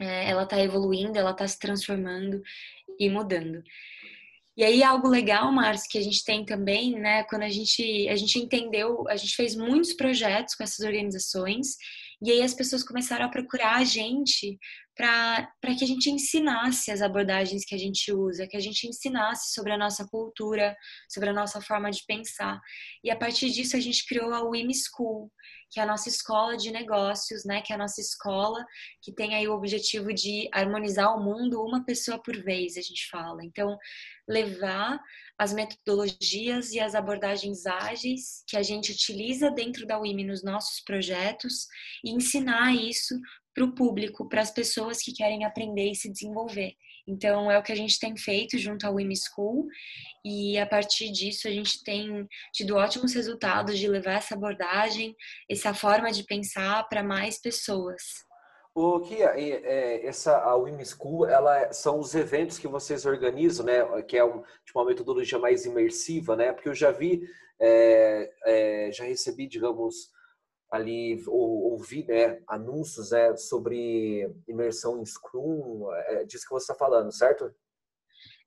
é, 0.00 0.28
ela 0.28 0.42
está 0.42 0.58
evoluindo, 0.58 1.16
ela 1.16 1.30
está 1.30 1.46
se 1.46 1.58
transformando 1.58 2.42
e 2.98 3.08
mudando. 3.10 3.62
E 4.56 4.62
aí 4.62 4.84
algo 4.84 5.08
legal, 5.08 5.50
Márcio, 5.50 5.90
que 5.90 5.98
a 5.98 6.02
gente 6.02 6.22
tem 6.24 6.44
também, 6.44 6.92
né, 6.92 7.24
quando 7.24 7.42
a 7.42 7.48
gente 7.48 8.08
a 8.08 8.14
gente 8.14 8.38
entendeu, 8.38 9.04
a 9.08 9.16
gente 9.16 9.34
fez 9.34 9.56
muitos 9.56 9.92
projetos 9.94 10.54
com 10.54 10.62
essas 10.62 10.86
organizações 10.86 11.76
e 12.22 12.30
aí 12.30 12.40
as 12.40 12.54
pessoas 12.54 12.84
começaram 12.84 13.26
a 13.26 13.28
procurar 13.28 13.76
a 13.76 13.84
gente 13.84 14.56
para 14.96 15.48
que 15.76 15.82
a 15.82 15.86
gente 15.86 16.08
ensinasse 16.08 16.90
as 16.90 17.02
abordagens 17.02 17.64
que 17.64 17.74
a 17.74 17.78
gente 17.78 18.12
usa, 18.12 18.46
que 18.46 18.56
a 18.56 18.60
gente 18.60 18.86
ensinasse 18.86 19.52
sobre 19.52 19.72
a 19.72 19.78
nossa 19.78 20.06
cultura, 20.06 20.76
sobre 21.08 21.30
a 21.30 21.32
nossa 21.32 21.60
forma 21.60 21.90
de 21.90 22.04
pensar. 22.06 22.60
E 23.02 23.10
a 23.10 23.16
partir 23.16 23.50
disso 23.50 23.76
a 23.76 23.80
gente 23.80 24.06
criou 24.06 24.32
a 24.32 24.42
WIM 24.42 24.70
School, 24.72 25.30
que 25.74 25.80
é 25.80 25.82
a 25.82 25.86
nossa 25.86 26.08
escola 26.08 26.56
de 26.56 26.70
negócios, 26.70 27.44
né? 27.44 27.60
Que 27.60 27.72
é 27.72 27.74
a 27.74 27.78
nossa 27.78 28.00
escola 28.00 28.64
que 29.02 29.12
tem 29.12 29.34
aí 29.34 29.48
o 29.48 29.52
objetivo 29.52 30.14
de 30.14 30.48
harmonizar 30.52 31.12
o 31.16 31.20
mundo 31.20 31.60
uma 31.60 31.84
pessoa 31.84 32.16
por 32.16 32.40
vez, 32.40 32.76
a 32.76 32.80
gente 32.80 33.08
fala. 33.10 33.44
Então, 33.44 33.76
levar 34.28 35.00
as 35.36 35.52
metodologias 35.52 36.70
e 36.70 36.78
as 36.78 36.94
abordagens 36.94 37.66
ágeis 37.66 38.44
que 38.46 38.56
a 38.56 38.62
gente 38.62 38.92
utiliza 38.92 39.50
dentro 39.50 39.84
da 39.84 39.98
WIMI 39.98 40.22
nos 40.22 40.44
nossos 40.44 40.80
projetos 40.80 41.66
e 42.04 42.12
ensinar 42.12 42.72
isso 42.72 43.20
para 43.52 43.64
o 43.64 43.74
público, 43.74 44.28
para 44.28 44.42
as 44.42 44.52
pessoas 44.52 45.02
que 45.02 45.12
querem 45.12 45.44
aprender 45.44 45.90
e 45.90 45.96
se 45.96 46.08
desenvolver. 46.08 46.74
Então, 47.06 47.50
é 47.50 47.58
o 47.58 47.62
que 47.62 47.72
a 47.72 47.76
gente 47.76 47.98
tem 47.98 48.16
feito 48.16 48.56
junto 48.58 48.86
ao 48.86 48.94
WIM 48.94 49.12
School 49.14 49.66
e 50.24 50.58
a 50.58 50.66
partir 50.66 51.10
disso 51.12 51.46
a 51.46 51.50
gente 51.50 51.84
tem 51.84 52.26
tido 52.52 52.76
ótimos 52.76 53.12
resultados 53.12 53.78
de 53.78 53.86
levar 53.86 54.14
essa 54.14 54.34
abordagem, 54.34 55.14
essa 55.50 55.74
forma 55.74 56.10
de 56.10 56.24
pensar 56.24 56.88
para 56.88 57.02
mais 57.02 57.38
pessoas. 57.38 58.02
O 58.74 59.00
que 59.00 59.22
é, 59.22 60.04
essa 60.04 60.36
a 60.36 60.56
WIM 60.56 60.84
School, 60.84 61.26
ela 61.26 61.60
é, 61.60 61.72
são 61.72 62.00
os 62.00 62.12
eventos 62.14 62.58
que 62.58 62.66
vocês 62.66 63.06
organizam, 63.06 63.64
né? 63.64 64.02
Que 64.02 64.16
é 64.16 64.24
um, 64.24 64.42
tipo, 64.64 64.80
uma 64.80 64.86
metodologia 64.86 65.38
mais 65.38 65.64
imersiva, 65.64 66.34
né? 66.34 66.52
Porque 66.52 66.68
eu 66.68 66.74
já 66.74 66.90
vi, 66.90 67.22
é, 67.60 68.32
é, 68.44 68.90
já 68.92 69.04
recebi, 69.04 69.46
digamos, 69.46 70.10
ali 70.74 71.22
ou, 71.28 71.72
ouvir 71.72 72.04
né, 72.06 72.40
anúncios 72.48 73.12
né, 73.12 73.36
sobre 73.36 74.28
imersão 74.48 75.00
em 75.00 75.06
Scrum, 75.06 75.92
é 75.92 76.24
disso 76.24 76.44
que 76.44 76.52
você 76.52 76.72
está 76.72 76.74
falando, 76.74 77.12
certo? 77.12 77.54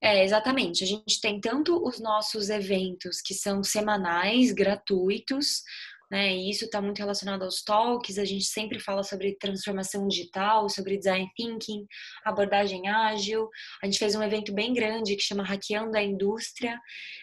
É, 0.02 0.24
exatamente. 0.24 0.84
A 0.84 0.88
gente 0.88 1.22
tem 1.22 1.40
tanto 1.40 1.82
os 1.84 2.00
nossos 2.00 2.50
eventos 2.50 3.22
que 3.22 3.34
são 3.34 3.64
semanais, 3.64 4.52
gratuitos, 4.52 5.64
né? 6.10 6.34
E 6.34 6.50
isso 6.50 6.66
está 6.66 6.82
muito 6.82 7.00
relacionado 7.00 7.44
aos 7.44 7.62
talks. 7.62 8.18
A 8.18 8.26
gente 8.26 8.46
sempre 8.46 8.80
fala 8.80 9.04
sobre 9.04 9.36
transformação 9.38 10.08
digital, 10.08 10.70
sobre 10.70 10.98
design 10.98 11.30
thinking, 11.36 11.86
abordagem 12.24 12.88
ágil. 12.88 13.50
A 13.84 13.86
gente 13.86 14.00
fez 14.00 14.16
um 14.16 14.24
evento 14.24 14.54
bem 14.54 14.74
grande 14.74 15.16
que 15.16 15.24
chama 15.24 15.44
Hackeando 15.44 15.98
a 15.98 16.02
Indústria. 16.02 16.80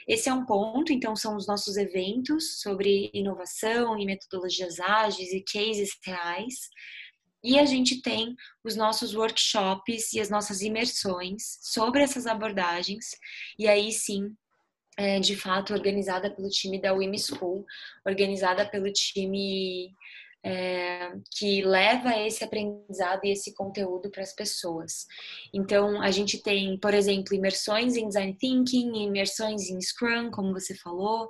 Esse 0.06 0.28
é 0.28 0.34
um 0.34 0.44
ponto, 0.44 0.92
então 0.92 1.16
são 1.16 1.36
os 1.36 1.46
nossos 1.46 1.76
eventos 1.76 2.60
sobre 2.60 3.10
inovação 3.14 3.98
e 3.98 4.04
metodologias 4.04 4.78
ágeis 4.80 5.32
e 5.32 5.42
cases 5.42 5.90
reais. 6.04 6.54
E 7.42 7.58
a 7.58 7.66
gente 7.66 8.00
tem 8.00 8.34
os 8.64 8.74
nossos 8.74 9.14
workshops 9.14 10.14
e 10.14 10.20
as 10.20 10.30
nossas 10.30 10.62
imersões 10.62 11.58
sobre 11.60 12.02
essas 12.02 12.26
abordagens. 12.26 13.10
E 13.58 13.68
aí 13.68 13.92
sim, 13.92 14.34
é, 14.96 15.18
de 15.18 15.36
fato 15.36 15.72
organizada 15.72 16.30
pelo 16.30 16.48
time 16.48 16.80
da 16.80 16.92
WIM 16.92 17.16
School, 17.18 17.64
organizada 18.04 18.66
pelo 18.66 18.92
time 18.92 19.94
é, 20.44 21.12
que 21.30 21.62
leva 21.62 22.14
esse 22.18 22.44
aprendizado 22.44 23.24
e 23.24 23.30
esse 23.30 23.54
conteúdo 23.54 24.10
para 24.10 24.22
as 24.22 24.34
pessoas. 24.34 25.06
Então, 25.54 26.02
a 26.02 26.10
gente 26.10 26.42
tem, 26.42 26.78
por 26.78 26.92
exemplo, 26.92 27.34
imersões 27.34 27.96
em 27.96 28.06
Design 28.06 28.36
Thinking, 28.38 29.04
imersões 29.04 29.70
em 29.70 29.80
Scrum, 29.80 30.30
como 30.30 30.52
você 30.52 30.74
falou. 30.74 31.28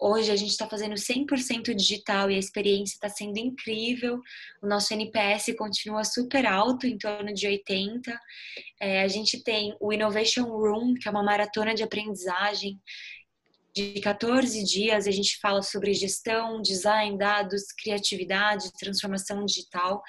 Hoje 0.00 0.30
a 0.30 0.36
gente 0.36 0.50
está 0.50 0.66
fazendo 0.66 0.94
100% 0.94 1.74
digital 1.74 2.30
e 2.30 2.36
a 2.36 2.38
experiência 2.38 2.94
está 2.94 3.10
sendo 3.10 3.38
incrível. 3.38 4.20
O 4.62 4.66
nosso 4.66 4.92
NPS 4.94 5.54
continua 5.56 6.02
super 6.04 6.46
alto, 6.46 6.86
em 6.86 6.96
torno 6.96 7.34
de 7.34 7.46
80. 7.46 8.18
É, 8.80 9.02
a 9.02 9.08
gente 9.08 9.42
tem 9.42 9.76
o 9.78 9.92
Innovation 9.92 10.44
Room, 10.44 10.94
que 10.94 11.08
é 11.08 11.10
uma 11.10 11.22
maratona 11.22 11.74
de 11.74 11.82
aprendizagem 11.82 12.80
de 13.76 14.00
14 14.00 14.64
dias. 14.64 15.06
A 15.06 15.10
gente 15.10 15.38
fala 15.38 15.60
sobre 15.60 15.92
gestão, 15.92 16.62
design, 16.62 17.18
dados, 17.18 17.64
criatividade, 17.78 18.72
transformação 18.72 19.44
digital. 19.44 20.02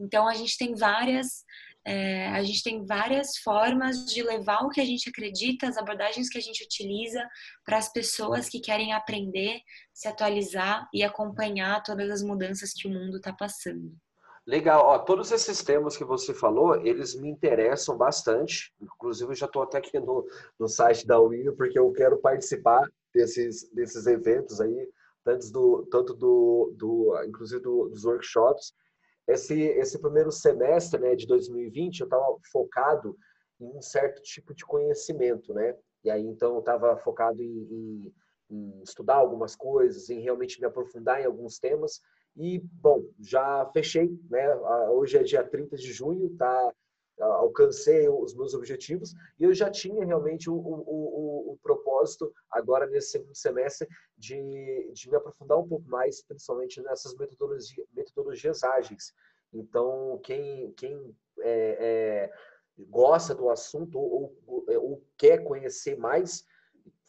Então 0.00 0.26
a 0.26 0.34
gente 0.34 0.56
tem 0.56 0.74
várias 0.74 1.44
é, 1.84 2.28
a 2.28 2.44
gente 2.44 2.62
tem 2.62 2.86
várias 2.86 3.38
formas 3.38 4.06
de 4.06 4.22
levar 4.22 4.60
o 4.60 4.68
que 4.68 4.80
a 4.80 4.84
gente 4.84 5.08
acredita, 5.08 5.66
as 5.66 5.76
abordagens 5.76 6.28
que 6.28 6.38
a 6.38 6.40
gente 6.40 6.62
utiliza 6.62 7.28
para 7.64 7.76
as 7.76 7.92
pessoas 7.92 8.48
que 8.48 8.60
querem 8.60 8.92
aprender, 8.92 9.58
se 9.92 10.06
atualizar 10.06 10.88
e 10.94 11.02
acompanhar 11.02 11.82
todas 11.82 12.08
as 12.08 12.22
mudanças 12.22 12.72
que 12.72 12.86
o 12.86 12.90
mundo 12.90 13.16
está 13.16 13.32
passando. 13.32 13.92
Legal, 14.46 14.86
Ó, 14.86 14.98
todos 15.00 15.32
esses 15.32 15.62
temas 15.64 15.96
que 15.96 16.04
você 16.04 16.32
falou, 16.32 16.76
eles 16.86 17.20
me 17.20 17.28
interessam 17.28 17.96
bastante. 17.96 18.72
Inclusive, 18.80 19.32
eu 19.32 19.36
já 19.36 19.46
estou 19.46 19.62
até 19.62 19.78
aqui 19.78 19.98
no, 19.98 20.24
no 20.58 20.68
site 20.68 21.04
da 21.04 21.20
UIO, 21.20 21.56
porque 21.56 21.78
eu 21.78 21.92
quero 21.92 22.20
participar 22.20 22.88
desses, 23.14 23.70
desses 23.72 24.06
eventos 24.06 24.60
aí, 24.60 24.88
tanto 25.24 25.50
do, 25.52 25.86
tanto 25.86 26.14
do, 26.14 26.74
do 26.76 27.24
inclusive 27.24 27.62
do, 27.62 27.88
dos 27.88 28.04
workshops, 28.04 28.74
esse, 29.28 29.54
esse 29.54 29.98
primeiro 30.00 30.32
semestre 30.32 31.00
né, 31.00 31.14
de 31.14 31.26
2020 31.26 32.00
eu 32.00 32.04
estava 32.04 32.36
focado 32.50 33.16
em 33.60 33.66
um 33.76 33.80
certo 33.80 34.20
tipo 34.22 34.54
de 34.54 34.64
conhecimento, 34.64 35.54
né? 35.54 35.76
E 36.04 36.10
aí 36.10 36.22
então 36.26 36.54
eu 36.54 36.58
estava 36.60 36.96
focado 36.96 37.40
em, 37.40 37.46
em, 37.46 38.14
em, 38.50 38.82
estudar 38.82 39.16
algumas 39.16 39.54
coisas, 39.54 40.10
em 40.10 40.20
realmente 40.20 40.60
me 40.60 40.66
aprofundar 40.66 41.20
em 41.20 41.26
alguns 41.26 41.58
temas. 41.58 42.00
E, 42.36 42.58
bom, 42.58 43.04
já 43.20 43.70
fechei, 43.72 44.10
né? 44.28 44.56
Hoje 44.90 45.18
é 45.18 45.22
dia 45.22 45.44
30 45.44 45.76
de 45.76 45.92
junho, 45.92 46.34
tá? 46.36 46.74
Alcancei 47.22 48.08
os 48.08 48.34
meus 48.34 48.54
objetivos 48.54 49.14
e 49.38 49.44
eu 49.44 49.54
já 49.54 49.70
tinha 49.70 50.04
realmente 50.04 50.50
o, 50.50 50.54
o, 50.54 50.58
o, 50.58 51.52
o 51.52 51.58
propósito 51.62 52.32
agora 52.50 52.86
nesse 52.86 53.10
segundo 53.10 53.36
semestre 53.36 53.88
de, 54.16 54.90
de 54.92 55.08
me 55.08 55.16
aprofundar 55.16 55.58
um 55.58 55.68
pouco 55.68 55.88
mais, 55.88 56.22
principalmente 56.22 56.80
nessas 56.82 57.14
metodologia, 57.16 57.84
metodologias 57.92 58.62
ágeis. 58.64 59.12
Então, 59.52 60.20
quem, 60.24 60.72
quem 60.72 61.14
é, 61.40 61.76
é, 61.80 62.32
gosta 62.78 63.34
do 63.34 63.50
assunto 63.50 63.98
ou, 63.98 64.34
ou, 64.46 64.64
ou, 64.68 65.04
quer 65.16 65.44
conhecer 65.44 65.96
mais, 65.96 66.44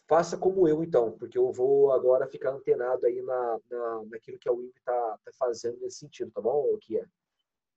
faça 0.06 0.36
como 0.36 0.68
eu, 0.68 0.82
então, 0.82 1.12
porque 1.12 1.38
eu 1.38 1.50
vou 1.50 1.92
agora 1.92 2.28
ficar 2.28 2.50
antenado 2.50 3.06
aí 3.06 3.22
na, 3.22 3.60
na, 3.70 4.02
naquilo 4.10 4.38
que 4.38 4.48
a 4.48 4.52
WIP 4.52 4.78
está 4.78 5.18
tá 5.24 5.32
fazendo 5.38 5.80
nesse 5.80 5.98
sentido, 5.98 6.30
tá 6.30 6.40
bom, 6.40 6.76
Kia? 6.80 7.08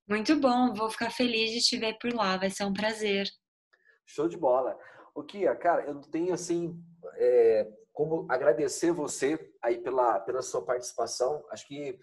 Muito 0.07 0.39
bom, 0.39 0.73
vou 0.73 0.89
ficar 0.89 1.11
feliz 1.11 1.51
de 1.51 1.59
te 1.59 1.77
ver 1.77 1.97
por 1.99 2.13
lá, 2.13 2.37
vai 2.37 2.49
ser 2.49 2.63
um 2.63 2.71
prazer. 2.71 3.27
Show 4.05 4.29
de 4.29 4.37
bola. 4.37 4.77
O 5.13 5.21
Kia, 5.21 5.53
cara, 5.53 5.83
eu 5.85 5.99
tenho 5.99 6.33
assim 6.33 6.81
é, 7.15 7.67
como 7.91 8.25
agradecer 8.29 8.91
você 8.91 9.37
aí 9.61 9.79
pela, 9.79 10.19
pela 10.21 10.41
sua 10.41 10.63
participação. 10.63 11.43
Acho 11.51 11.67
que 11.67 11.99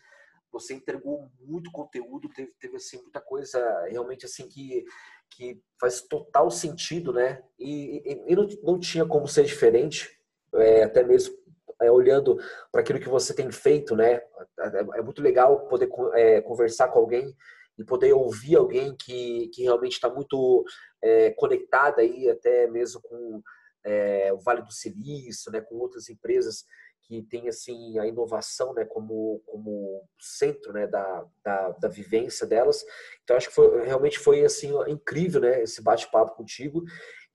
você 0.52 0.74
entregou 0.74 1.30
muito 1.40 1.72
conteúdo, 1.72 2.28
teve, 2.28 2.52
teve 2.60 2.76
assim 2.76 3.00
muita 3.00 3.22
coisa 3.22 3.58
realmente 3.88 4.26
assim 4.26 4.46
que, 4.48 4.84
que 5.30 5.62
faz 5.80 6.02
total 6.02 6.50
sentido, 6.50 7.10
né? 7.10 7.42
E, 7.58 8.02
e, 8.04 8.32
e 8.32 8.36
não, 8.36 8.46
não 8.62 8.78
tinha 8.78 9.06
como 9.06 9.26
ser 9.26 9.44
diferente, 9.44 10.10
é, 10.56 10.84
até 10.84 11.02
mesmo 11.02 11.34
é, 11.80 11.90
olhando 11.90 12.36
para 12.70 12.82
aquilo 12.82 13.00
que 13.00 13.08
você 13.08 13.34
tem 13.34 13.50
feito, 13.50 13.96
né? 13.96 14.20
É, 14.58 14.98
é 14.98 15.02
muito 15.02 15.22
legal 15.22 15.66
poder 15.68 15.88
é, 16.12 16.42
conversar 16.42 16.88
com 16.88 16.98
alguém 16.98 17.34
e 17.78 17.84
poder 17.84 18.12
ouvir 18.12 18.56
alguém 18.56 18.94
que, 18.96 19.48
que 19.48 19.62
realmente 19.62 19.92
está 19.92 20.08
muito 20.08 20.64
é, 21.02 21.30
conectada 21.32 22.02
aí 22.02 22.28
até 22.30 22.66
mesmo 22.68 23.00
com 23.02 23.42
é, 23.84 24.32
o 24.32 24.38
Vale 24.38 24.62
do 24.62 24.72
Silício, 24.72 25.50
né, 25.52 25.60
com 25.60 25.76
outras 25.76 26.08
empresas 26.08 26.64
que 27.06 27.22
tem 27.22 27.48
assim 27.48 27.98
a 27.98 28.06
inovação 28.06 28.72
né, 28.72 28.84
como, 28.84 29.42
como 29.46 30.02
centro 30.18 30.72
né, 30.72 30.86
da, 30.86 31.26
da, 31.44 31.70
da 31.70 31.88
vivência 31.88 32.46
delas. 32.46 32.82
Então 33.22 33.36
acho 33.36 33.48
que 33.48 33.54
foi, 33.54 33.84
realmente 33.84 34.18
foi 34.18 34.44
assim 34.44 34.70
incrível 34.88 35.40
né, 35.40 35.62
esse 35.62 35.82
bate-papo 35.82 36.34
contigo. 36.34 36.82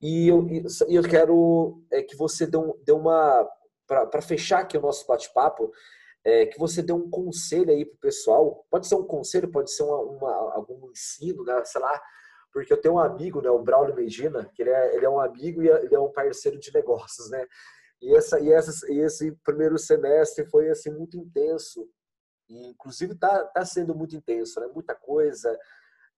E 0.02 0.28
eu, 0.28 0.48
eu 0.88 1.04
quero 1.04 1.84
é, 1.92 2.02
que 2.02 2.16
você 2.16 2.48
dê, 2.48 2.58
um, 2.58 2.74
dê 2.84 2.92
uma. 2.92 3.48
Para 3.88 4.22
fechar 4.22 4.60
aqui 4.60 4.78
o 4.78 4.82
nosso 4.82 5.06
bate-papo, 5.08 5.72
é, 6.30 6.46
que 6.46 6.60
você 6.60 6.82
dê 6.84 6.94
um 6.94 7.10
conselho 7.10 7.72
aí 7.72 7.84
para 7.84 7.96
o 7.96 8.00
pessoal. 8.00 8.66
Pode 8.70 8.88
ser 8.88 8.96
um 8.96 9.04
conselho, 9.04 9.52
pode 9.52 9.72
ser 9.72 9.84
uma, 9.84 9.98
uma, 9.98 10.54
algum 10.54 10.92
ensino, 10.92 11.44
né? 11.44 11.64
sei 11.66 11.82
lá. 11.82 12.02
Porque 12.54 12.72
eu 12.72 12.82
tenho 12.82 12.96
um 12.96 13.00
amigo, 13.00 13.42
né, 13.42 13.50
o 13.50 13.62
Braulio 13.62 13.96
Medina, 13.96 14.50
que 14.54 14.62
ele 14.62 14.72
é, 14.72 14.96
ele 14.96 15.06
é 15.06 15.10
um 15.10 15.20
amigo 15.20 15.62
e 15.62 15.70
é, 15.70 15.84
ele 15.84 15.96
é 15.96 16.00
um 16.00 16.12
parceiro 16.12 16.60
de 16.60 16.74
negócios, 16.74 17.30
né? 17.30 17.46
E, 18.02 18.16
essa, 18.16 18.40
e, 18.40 18.52
essa, 18.52 18.92
e 18.92 19.00
esse 19.00 19.32
primeiro 19.44 19.78
semestre 19.78 20.46
foi 20.50 20.70
assim 20.70 20.90
muito 20.90 21.18
intenso. 21.18 21.88
E, 22.50 22.70
inclusive 22.70 23.14
está 23.14 23.44
tá 23.46 23.64
sendo 23.66 23.94
muito 23.94 24.16
intenso, 24.16 24.60
né? 24.60 24.68
Muita 24.74 24.96
coisa, 24.96 25.56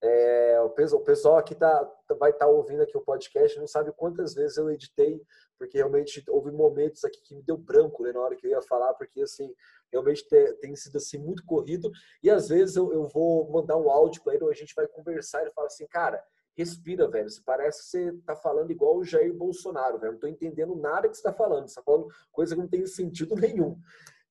é, 0.04 0.60
o 0.62 0.70
pessoal 1.02 1.38
aqui 1.38 1.54
tá, 1.54 1.90
vai 2.20 2.32
estar 2.32 2.46
tá 2.46 2.52
ouvindo 2.52 2.82
aqui 2.82 2.98
o 2.98 3.02
podcast, 3.02 3.60
não 3.60 3.68
sabe 3.68 3.92
quantas 3.92 4.34
vezes 4.34 4.58
eu 4.58 4.72
editei, 4.72 5.22
porque 5.58 5.78
realmente 5.78 6.24
houve 6.28 6.52
momentos 6.52 7.04
aqui 7.04 7.22
que 7.22 7.36
me 7.36 7.44
deu 7.44 7.56
branco 7.56 8.02
né, 8.04 8.12
na 8.12 8.20
hora 8.20 8.36
que 8.36 8.48
eu 8.48 8.52
ia 8.52 8.62
falar, 8.64 8.94
porque 8.96 9.22
assim, 9.22 9.54
realmente 9.92 10.28
tem, 10.28 10.56
tem 10.58 10.76
sido 10.76 10.98
assim 10.98 11.20
muito 11.20 11.46
corrido. 11.46 11.92
E 12.24 12.32
às 12.32 12.50
vezes 12.50 12.76
eu, 12.76 12.92
eu 12.92 13.08
vou 13.08 13.50
mandar 13.52 13.78
um 13.78 13.92
áudio 13.92 14.24
para 14.24 14.34
ele, 14.34 14.44
ou 14.44 14.50
a 14.50 14.56
gente 14.56 14.74
vai 14.74 14.88
conversar 14.88 15.46
e 15.46 15.52
fala 15.52 15.68
assim, 15.68 15.86
cara, 15.88 16.24
respira, 16.58 17.08
velho. 17.08 17.30
Você 17.30 17.42
parece 17.46 17.84
que 17.84 17.90
você 17.90 18.12
tá 18.26 18.36
falando 18.36 18.72
igual 18.72 18.98
o 18.98 19.04
Jair 19.04 19.34
Bolsonaro, 19.34 20.00
velho. 20.00 20.14
Não 20.14 20.20
tô 20.20 20.28
entendendo 20.28 20.76
nada 20.76 21.08
que 21.08 21.16
você 21.16 21.24
tá 21.24 21.34
falando. 21.34 21.68
Você 21.68 21.76
tá 21.76 21.84
falando 21.84 22.08
coisa 22.32 22.56
que 22.56 22.62
não 22.62 22.68
tem 22.68 22.86
sentido 22.86 23.36
nenhum. 23.40 23.78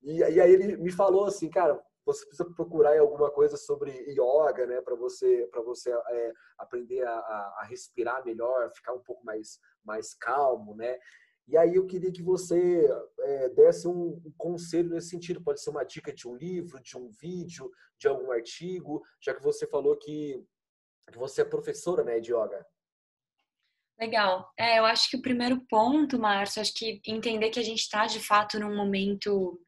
E, 0.02 0.18
e 0.18 0.40
aí 0.40 0.52
ele 0.52 0.76
me 0.76 0.90
falou 0.90 1.26
assim, 1.26 1.48
cara, 1.48 1.80
você 2.12 2.26
precisa 2.26 2.48
procurar 2.50 2.98
alguma 2.98 3.30
coisa 3.30 3.56
sobre 3.56 3.90
yoga, 4.08 4.66
né, 4.66 4.80
para 4.80 4.94
você 4.94 5.46
para 5.50 5.62
você 5.62 5.90
é, 5.92 6.32
aprender 6.58 7.02
a, 7.06 7.12
a, 7.12 7.66
respirar 7.68 8.24
melhor, 8.24 8.70
ficar 8.74 8.92
um 8.92 9.00
pouco 9.00 9.24
mais 9.24 9.58
mais 9.84 10.14
calmo, 10.14 10.74
né? 10.74 10.98
E 11.48 11.56
aí 11.56 11.74
eu 11.74 11.86
queria 11.86 12.12
que 12.12 12.22
você 12.22 12.88
é, 13.20 13.48
desse 13.48 13.88
um, 13.88 14.22
um, 14.24 14.32
conselho 14.38 14.90
nesse 14.90 15.08
sentido. 15.08 15.42
Pode 15.42 15.60
ser 15.60 15.70
uma 15.70 15.84
dica 15.84 16.12
de 16.12 16.28
um 16.28 16.36
livro, 16.36 16.80
de 16.80 16.96
um 16.96 17.08
vídeo, 17.08 17.70
de 17.98 18.06
algum 18.06 18.30
artigo, 18.30 19.02
já 19.20 19.34
que 19.34 19.42
você 19.42 19.66
falou 19.66 19.96
que, 19.96 20.44
que 21.10 21.18
você 21.18 21.42
é 21.42 21.44
professora 21.44 22.04
né, 22.04 22.20
de 22.20 22.32
yoga. 22.32 22.64
Legal. 23.98 24.50
É, 24.56 24.78
eu 24.78 24.84
acho 24.84 25.10
que 25.10 25.16
o 25.16 25.22
primeiro 25.22 25.60
ponto, 25.68 26.18
Márcio, 26.18 26.62
acho 26.62 26.72
que 26.72 27.02
entender 27.04 27.50
que 27.50 27.58
a 27.58 27.64
gente 27.64 27.80
está 27.80 28.06
de 28.06 28.20
fato 28.20 28.58
num 28.58 28.74
momento 28.74 29.60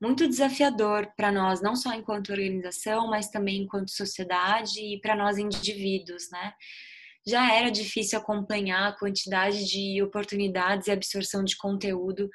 muito 0.00 0.28
desafiador 0.28 1.08
para 1.16 1.32
nós, 1.32 1.62
não 1.62 1.76
só 1.76 1.92
enquanto 1.92 2.30
organização, 2.30 3.08
mas 3.08 3.28
também 3.28 3.62
enquanto 3.62 3.90
sociedade 3.90 4.80
e 4.80 5.00
para 5.00 5.16
nós 5.16 5.38
indivíduos, 5.38 6.30
né? 6.30 6.52
Já 7.26 7.52
era 7.52 7.70
difícil 7.70 8.18
acompanhar 8.18 8.88
a 8.88 8.96
quantidade 8.96 9.64
de 9.64 10.00
oportunidades 10.02 10.86
e 10.86 10.92
absorção 10.92 11.42
de 11.42 11.56
conteúdo 11.56 12.30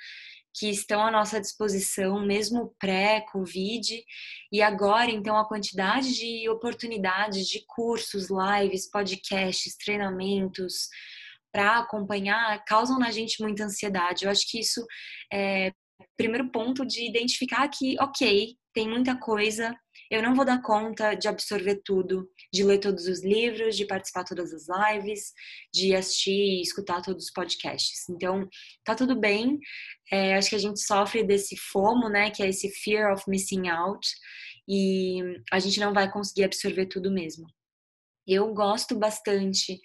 que 0.54 0.70
estão 0.70 1.02
à 1.02 1.10
nossa 1.10 1.40
disposição, 1.40 2.20
mesmo 2.26 2.76
pré-Covid, 2.78 4.04
e 4.52 4.62
agora, 4.62 5.10
então, 5.10 5.38
a 5.38 5.48
quantidade 5.48 6.14
de 6.14 6.50
oportunidades 6.50 7.48
de 7.48 7.64
cursos, 7.66 8.28
lives, 8.30 8.90
podcasts, 8.90 9.78
treinamentos, 9.78 10.90
para 11.52 11.80
acompanhar 11.80 12.64
causam 12.66 12.98
na 12.98 13.12
gente 13.12 13.42
muita 13.42 13.66
ansiedade. 13.66 14.26
Eu 14.26 14.32
acho 14.32 14.50
que 14.50 14.60
isso 14.60 14.86
é 15.32 15.72
primeiro 16.22 16.52
ponto 16.52 16.86
de 16.86 17.08
identificar 17.08 17.68
que, 17.68 17.96
ok, 18.00 18.56
tem 18.74 18.88
muita 18.88 19.18
coisa, 19.18 19.76
eu 20.10 20.22
não 20.22 20.36
vou 20.36 20.46
dar 20.46 20.62
conta 20.62 21.14
de 21.14 21.28
absorver 21.28 21.82
tudo, 21.86 22.30
de 22.54 22.64
ler 22.64 22.80
todos 22.80 23.08
os 23.08 23.24
livros, 23.24 23.76
de 23.78 23.86
participar 23.86 24.24
todas 24.24 24.54
as 24.54 24.68
lives, 24.68 25.32
de 25.74 25.96
assistir 25.96 26.32
e 26.32 26.62
escutar 26.62 27.02
todos 27.02 27.26
os 27.26 27.32
podcasts. 27.32 28.08
Então, 28.10 28.48
tá 28.84 28.94
tudo 28.94 29.20
bem. 29.20 29.58
É, 30.12 30.36
acho 30.36 30.50
que 30.50 30.56
a 30.56 30.60
gente 30.60 30.82
sofre 30.82 31.24
desse 31.24 31.56
FOMO, 31.56 32.10
né, 32.10 32.30
que 32.30 32.44
é 32.44 32.50
esse 32.50 32.70
fear 32.84 33.14
of 33.14 33.24
missing 33.28 33.70
out, 33.70 34.06
e 34.68 35.22
a 35.52 35.60
gente 35.60 35.80
não 35.80 35.94
vai 35.94 36.12
conseguir 36.12 36.44
absorver 36.44 36.88
tudo 36.88 37.12
mesmo. 37.12 37.46
Eu 38.28 38.54
gosto 38.54 38.98
bastante 38.98 39.80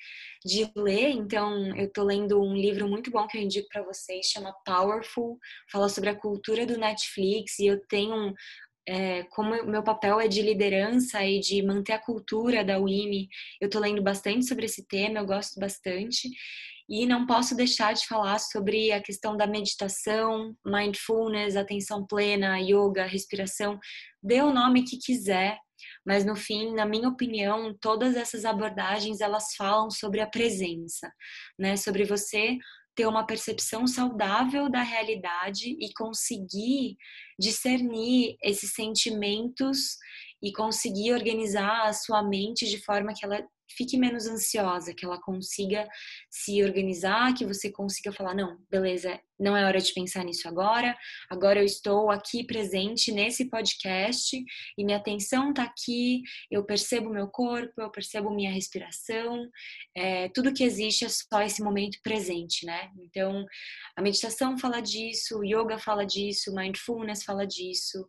de 0.45 0.71
ler, 0.77 1.11
então 1.11 1.77
eu 1.77 1.91
tô 1.93 2.03
lendo 2.05 2.41
um 2.41 2.55
livro 2.55 2.89
muito 2.89 3.11
bom 3.11 3.27
que 3.27 3.39
eu 3.39 3.43
indico 3.43 3.69
para 3.71 3.83
vocês, 3.83 4.27
chama 4.27 4.55
Powerful, 4.65 5.39
fala 5.71 5.89
sobre 5.89 6.11
a 6.11 6.15
cultura 6.15 6.67
do 6.67 6.79
Netflix 6.79 7.59
e 7.59 7.67
eu 7.67 7.81
tenho 7.89 8.35
é, 8.89 9.25
como 9.25 9.65
meu 9.65 9.83
papel 9.83 10.21
é 10.21 10.29
de 10.29 10.41
liderança 10.43 11.25
e 11.25 11.41
de 11.41 11.63
manter 11.63 11.93
a 11.93 11.99
cultura 11.99 12.65
da 12.65 12.79
UIMI, 12.79 13.29
eu 13.61 13.69
tô 13.69 13.81
lendo 13.81 14.03
bastante 14.03 14.47
sobre 14.47 14.67
esse 14.67 14.87
tema, 14.87 15.19
eu 15.19 15.27
gosto 15.27 15.59
bastante. 15.59 16.29
E 16.89 17.05
não 17.05 17.27
posso 17.27 17.57
deixar 17.57 17.95
de 17.95 18.07
falar 18.07 18.39
sobre 18.39 18.93
a 18.93 19.03
questão 19.03 19.37
da 19.37 19.45
meditação, 19.45 20.55
mindfulness, 20.65 21.57
atenção 21.57 22.07
plena, 22.07 22.61
yoga, 22.61 23.05
respiração. 23.05 23.77
Dê 24.23 24.41
o 24.41 24.53
nome 24.53 24.85
que 24.85 24.97
quiser, 24.97 25.59
mas 26.05 26.25
no 26.25 26.37
fim, 26.37 26.75
na 26.75 26.87
minha 26.87 27.09
opinião, 27.09 27.77
todas 27.81 28.17
essas 28.17 28.45
abordagens 28.45 29.21
elas 29.21 29.55
falam 29.57 29.91
sobre 29.91 30.21
a 30.21 30.27
presença, 30.27 31.11
né? 31.59 31.77
Sobre 31.77 32.05
você 32.05 32.57
ter 32.95 33.07
uma 33.07 33.27
percepção 33.27 33.87
saudável 33.87 34.71
da 34.71 34.83
realidade 34.83 35.77
e 35.79 35.93
conseguir 35.95 36.97
discernir 37.39 38.37
esses 38.43 38.73
sentimentos 38.73 39.99
e 40.43 40.51
conseguir 40.53 41.13
organizar 41.13 41.87
a 41.87 41.93
sua 41.93 42.23
mente 42.23 42.67
de 42.67 42.83
forma 42.83 43.13
que 43.15 43.25
ela 43.25 43.47
fique 43.69 43.97
menos 43.99 44.27
ansiosa, 44.27 44.95
que 44.95 45.05
ela 45.05 45.21
consiga 45.21 45.89
se 46.31 46.63
organizar, 46.63 47.35
que 47.35 47.45
você 47.45 47.71
consiga 47.71 48.13
falar: 48.13 48.35
não, 48.35 48.59
beleza, 48.71 49.21
não 49.39 49.57
é 49.57 49.65
hora 49.65 49.81
de 49.81 49.93
pensar 49.93 50.25
nisso 50.25 50.49
agora, 50.49 50.97
agora 51.29 51.61
eu 51.61 51.65
estou 51.65 52.11
aqui 52.11 52.45
presente 52.45 53.13
nesse 53.13 53.51
podcast 53.51 54.37
e 54.79 54.85
minha 54.85 54.97
atenção 54.97 55.51
está 55.51 55.65
aqui, 55.65 56.23
eu 56.51 56.65
percebo 56.65 57.11
meu 57.11 57.29
corpo, 57.29 57.81
eu 57.81 57.91
percebo 57.91 58.31
minha 58.31 58.51
respiração, 58.51 59.49
é, 59.95 60.29
tudo 60.31 60.55
que 60.55 60.65
existe 60.65 61.05
é 61.05 61.09
só 61.09 61.43
esse 61.43 61.63
momento 61.63 61.99
presente, 62.03 62.65
né? 62.65 62.91
Então, 62.99 63.45
a 63.97 64.03
meditação 64.03 64.59
fala 64.59 64.81
disso, 64.81 65.45
yoga 65.45 65.79
fala 65.79 66.07
disso, 66.07 66.55
mindfulness 66.55 67.23
fala 67.23 67.47
disso, 67.47 68.07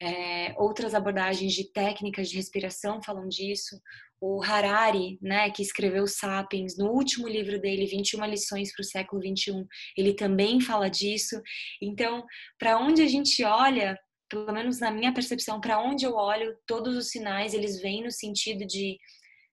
é, 0.00 0.54
outras 0.56 0.94
abordagens 0.94 1.52
de 1.52 1.72
técnicas 1.72 2.28
de 2.28 2.36
respiração 2.36 3.02
falam 3.02 3.26
disso, 3.28 3.80
o 4.20 4.42
Harari, 4.42 5.18
né, 5.22 5.50
que 5.50 5.62
escreveu 5.62 6.06
Sapiens, 6.06 6.76
no 6.76 6.90
último 6.90 7.28
livro 7.28 7.60
dele, 7.60 7.86
21 7.86 8.24
lições 8.26 8.72
para 8.72 8.82
o 8.82 8.86
século 8.86 9.22
21, 9.22 9.64
ele 9.96 10.14
também 10.14 10.60
fala 10.60 10.88
disso. 10.88 11.40
Então, 11.80 12.24
para 12.58 12.78
onde 12.78 13.02
a 13.02 13.06
gente 13.06 13.44
olha, 13.44 13.98
pelo 14.28 14.52
menos 14.52 14.80
na 14.80 14.90
minha 14.90 15.12
percepção, 15.12 15.60
para 15.60 15.80
onde 15.80 16.04
eu 16.04 16.14
olho, 16.14 16.56
todos 16.66 16.96
os 16.96 17.10
sinais 17.10 17.54
eles 17.54 17.80
vêm 17.80 18.02
no 18.02 18.10
sentido 18.10 18.66
de 18.66 18.98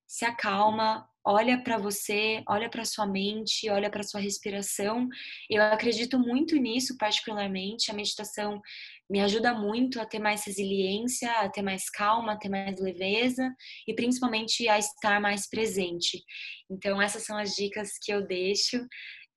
se 0.08 0.26
acalma, 0.26 1.08
olha 1.26 1.62
para 1.62 1.78
você, 1.78 2.43
olha 2.47 2.70
para 2.70 2.86
sua 2.86 3.08
mente, 3.08 3.70
olha 3.70 3.89
para 3.89 4.03
sua 4.03 4.20
respiração. 4.20 5.08
Eu 5.49 5.64
acredito 5.64 6.20
muito 6.20 6.56
nisso, 6.56 6.95
particularmente. 6.97 7.89
A 7.89 7.93
meditação 7.93 8.62
me 9.10 9.20
ajuda 9.20 9.53
muito 9.53 9.99
a 9.99 10.06
ter 10.06 10.20
mais 10.20 10.45
resiliência, 10.45 11.32
a 11.32 11.49
ter 11.49 11.64
mais 11.64 11.89
calma, 11.89 12.34
a 12.34 12.38
ter 12.38 12.49
mais 12.49 12.80
leveza 12.80 13.51
e 13.88 13.93
principalmente 13.93 14.68
a 14.70 14.78
estar 14.78 15.20
mais 15.20 15.49
presente. 15.49 16.24
Então, 16.70 17.01
essas 17.01 17.24
são 17.24 17.38
as 17.38 17.56
dicas 17.56 17.97
que 18.01 18.14
eu 18.14 18.26
deixo. 18.26 18.80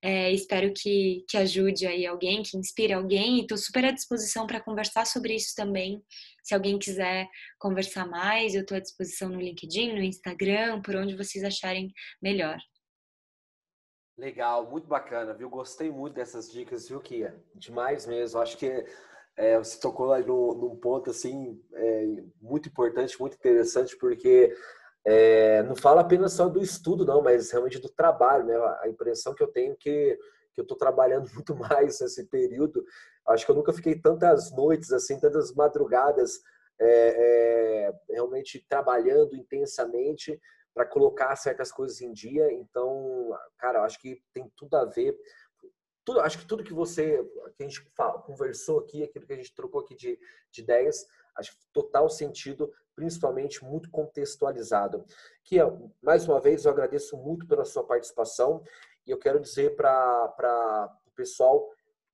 É, 0.01 0.31
espero 0.31 0.71
que, 0.73 1.25
que 1.27 1.37
ajude 1.37 1.85
aí 1.85 2.05
alguém, 2.05 2.41
que 2.41 2.57
inspire 2.57 2.93
alguém 2.93 3.37
e 3.37 3.41
estou 3.41 3.57
super 3.57 3.83
à 3.83 3.91
disposição 3.91 4.47
para 4.47 4.61
conversar 4.61 5.05
sobre 5.05 5.35
isso 5.35 5.53
também. 5.55 6.01
Se 6.43 6.53
alguém 6.53 6.77
quiser 6.79 7.27
conversar 7.57 8.07
mais, 8.07 8.55
eu 8.55 8.61
estou 8.61 8.77
à 8.77 8.79
disposição 8.79 9.29
no 9.29 9.39
LinkedIn, 9.39 9.93
no 9.93 10.03
Instagram, 10.03 10.81
por 10.81 10.95
onde 10.95 11.15
vocês 11.15 11.43
acharem 11.43 11.91
melhor. 12.21 12.57
Legal, 14.17 14.69
muito 14.69 14.85
bacana, 14.85 15.33
viu? 15.33 15.49
Gostei 15.49 15.89
muito 15.89 16.15
dessas 16.15 16.51
dicas, 16.51 16.89
viu, 16.89 16.99
Kia? 16.99 17.41
Demais 17.55 18.05
mesmo. 18.05 18.41
Acho 18.41 18.57
que 18.57 18.85
é, 19.37 19.57
você 19.57 19.79
tocou 19.79 20.11
aí 20.11 20.25
no, 20.25 20.53
num 20.55 20.75
ponto 20.75 21.09
assim 21.09 21.57
é, 21.73 22.05
muito 22.41 22.67
importante, 22.67 23.17
muito 23.17 23.35
interessante, 23.35 23.95
porque 23.97 24.53
é, 25.05 25.63
não 25.63 25.75
fala 25.77 26.01
apenas 26.01 26.33
só 26.33 26.49
do 26.49 26.61
estudo, 26.61 27.05
não, 27.05 27.21
mas 27.21 27.49
realmente 27.49 27.79
do 27.79 27.87
trabalho, 27.87 28.43
né? 28.43 28.55
A 28.81 28.89
impressão 28.89 29.33
que 29.33 29.41
eu 29.41 29.47
tenho 29.47 29.73
que, 29.77 30.19
que 30.53 30.59
eu 30.59 30.63
estou 30.63 30.77
trabalhando 30.77 31.29
muito 31.33 31.55
mais 31.55 32.01
nesse 32.01 32.27
período. 32.27 32.83
Acho 33.29 33.45
que 33.45 33.51
eu 33.51 33.55
nunca 33.55 33.73
fiquei 33.73 33.95
tantas 33.95 34.51
noites, 34.51 34.91
assim, 34.91 35.19
tantas 35.19 35.53
madrugadas 35.53 36.41
é, 36.79 37.89
é, 37.89 37.93
realmente 38.09 38.65
trabalhando 38.67 39.35
intensamente 39.35 40.39
para 40.73 40.85
colocar 40.85 41.35
certas 41.35 41.71
coisas 41.71 42.01
em 42.01 42.11
dia. 42.11 42.51
Então, 42.51 43.37
cara, 43.57 43.83
acho 43.83 43.99
que 43.99 44.21
tem 44.33 44.51
tudo 44.55 44.75
a 44.75 44.85
ver 44.85 45.17
tudo, 46.09 46.21
acho 46.21 46.39
que 46.39 46.45
tudo 46.45 46.63
que 46.63 46.73
você, 46.73 47.23
que 47.55 47.63
a 47.63 47.67
gente 47.67 47.81
fala, 47.95 48.19
conversou 48.21 48.79
aqui, 48.79 49.03
aquilo 49.03 49.27
que 49.27 49.33
a 49.33 49.35
gente 49.35 49.53
trocou 49.53 49.81
aqui 49.81 49.95
de, 49.95 50.19
de 50.51 50.61
ideias, 50.61 51.05
acho 51.35 51.55
total 51.71 52.09
sentido, 52.09 52.73
principalmente 52.95 53.63
muito 53.63 53.91
contextualizado. 53.91 55.05
Que 55.43 55.57
mais 56.01 56.27
uma 56.27 56.39
vez 56.39 56.65
eu 56.65 56.71
agradeço 56.71 57.15
muito 57.15 57.47
pela 57.47 57.63
sua 57.63 57.83
participação 57.83 58.63
e 59.05 59.11
eu 59.11 59.19
quero 59.19 59.39
dizer 59.39 59.75
para 59.75 60.91
o 61.05 61.11
pessoal 61.11 61.69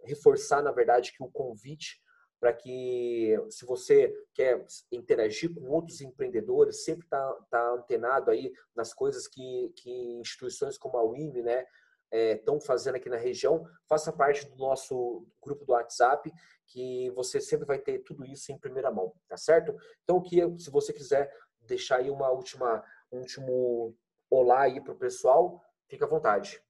reforçar, 0.05 0.61
na 0.61 0.71
verdade, 0.71 1.11
que 1.11 1.23
o 1.23 1.31
convite 1.31 2.01
para 2.39 2.53
que, 2.53 3.35
se 3.49 3.65
você 3.65 4.13
quer 4.33 4.63
interagir 4.91 5.53
com 5.53 5.67
outros 5.69 6.01
empreendedores, 6.01 6.83
sempre 6.83 7.05
está 7.05 7.33
tá 7.49 7.71
antenado 7.71 8.29
aí 8.29 8.51
nas 8.75 8.93
coisas 8.93 9.27
que, 9.27 9.73
que 9.75 9.89
instituições 10.19 10.77
como 10.77 10.97
a 10.97 11.03
UIM, 11.03 11.41
né, 11.41 11.65
estão 12.11 12.57
é, 12.57 12.61
fazendo 12.61 12.95
aqui 12.95 13.09
na 13.09 13.17
região, 13.17 13.65
faça 13.89 14.11
parte 14.11 14.47
do 14.47 14.55
nosso 14.57 15.25
grupo 15.41 15.65
do 15.65 15.71
WhatsApp, 15.71 16.31
que 16.67 17.09
você 17.11 17.39
sempre 17.39 17.65
vai 17.65 17.79
ter 17.79 17.99
tudo 17.99 18.25
isso 18.25 18.51
em 18.51 18.59
primeira 18.59 18.91
mão, 18.91 19.13
tá 19.27 19.37
certo? 19.37 19.75
Então, 20.03 20.21
que 20.21 20.37
se 20.59 20.69
você 20.69 20.93
quiser 20.93 21.31
deixar 21.61 21.97
aí 21.97 22.09
uma 22.09 22.29
última, 22.29 22.83
um 23.11 23.19
último 23.19 23.95
olá 24.29 24.61
aí 24.61 24.81
para 24.81 24.93
o 24.93 24.97
pessoal, 24.97 25.61
fica 25.87 26.05
à 26.05 26.07
vontade. 26.07 26.61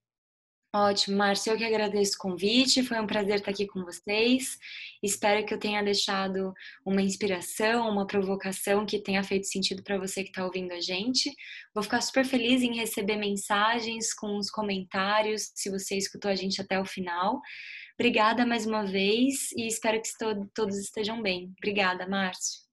Ótimo, 0.78 1.16
Márcio, 1.16 1.54
eu 1.54 1.58
que 1.58 1.64
agradeço 1.64 2.16
o 2.16 2.18
convite, 2.18 2.84
foi 2.84 3.00
um 3.00 3.08
prazer 3.08 3.36
estar 3.36 3.50
aqui 3.50 3.66
com 3.66 3.86
vocês. 3.86 4.58
Espero 5.02 5.46
que 5.46 5.54
eu 5.54 5.58
tenha 5.58 5.82
deixado 5.82 6.54
uma 6.86 7.02
inspiração, 7.02 7.90
uma 7.90 8.06
provocação 8.06 8.86
que 8.86 9.00
tenha 9.00 9.24
feito 9.24 9.48
sentido 9.48 9.82
para 9.82 9.98
você 9.98 10.22
que 10.22 10.32
está 10.32 10.44
ouvindo 10.44 10.74
a 10.74 10.82
gente. 10.82 11.34
Vou 11.74 11.82
ficar 11.82 12.02
super 12.02 12.26
feliz 12.26 12.62
em 12.62 12.76
receber 12.76 13.16
mensagens 13.16 14.14
com 14.14 14.38
os 14.38 14.52
comentários, 14.52 15.50
se 15.56 15.70
você 15.70 15.96
escutou 15.96 16.30
a 16.30 16.36
gente 16.36 16.60
até 16.60 16.78
o 16.78 16.86
final. 16.86 17.40
Obrigada 17.98 18.46
mais 18.46 18.66
uma 18.66 18.86
vez 18.86 19.54
e 19.54 19.68
espero 19.68 20.02
que 20.02 20.10
todos 20.54 20.78
estejam 20.78 21.22
bem. 21.22 21.54
Obrigada, 21.58 22.06
Márcio. 22.06 22.66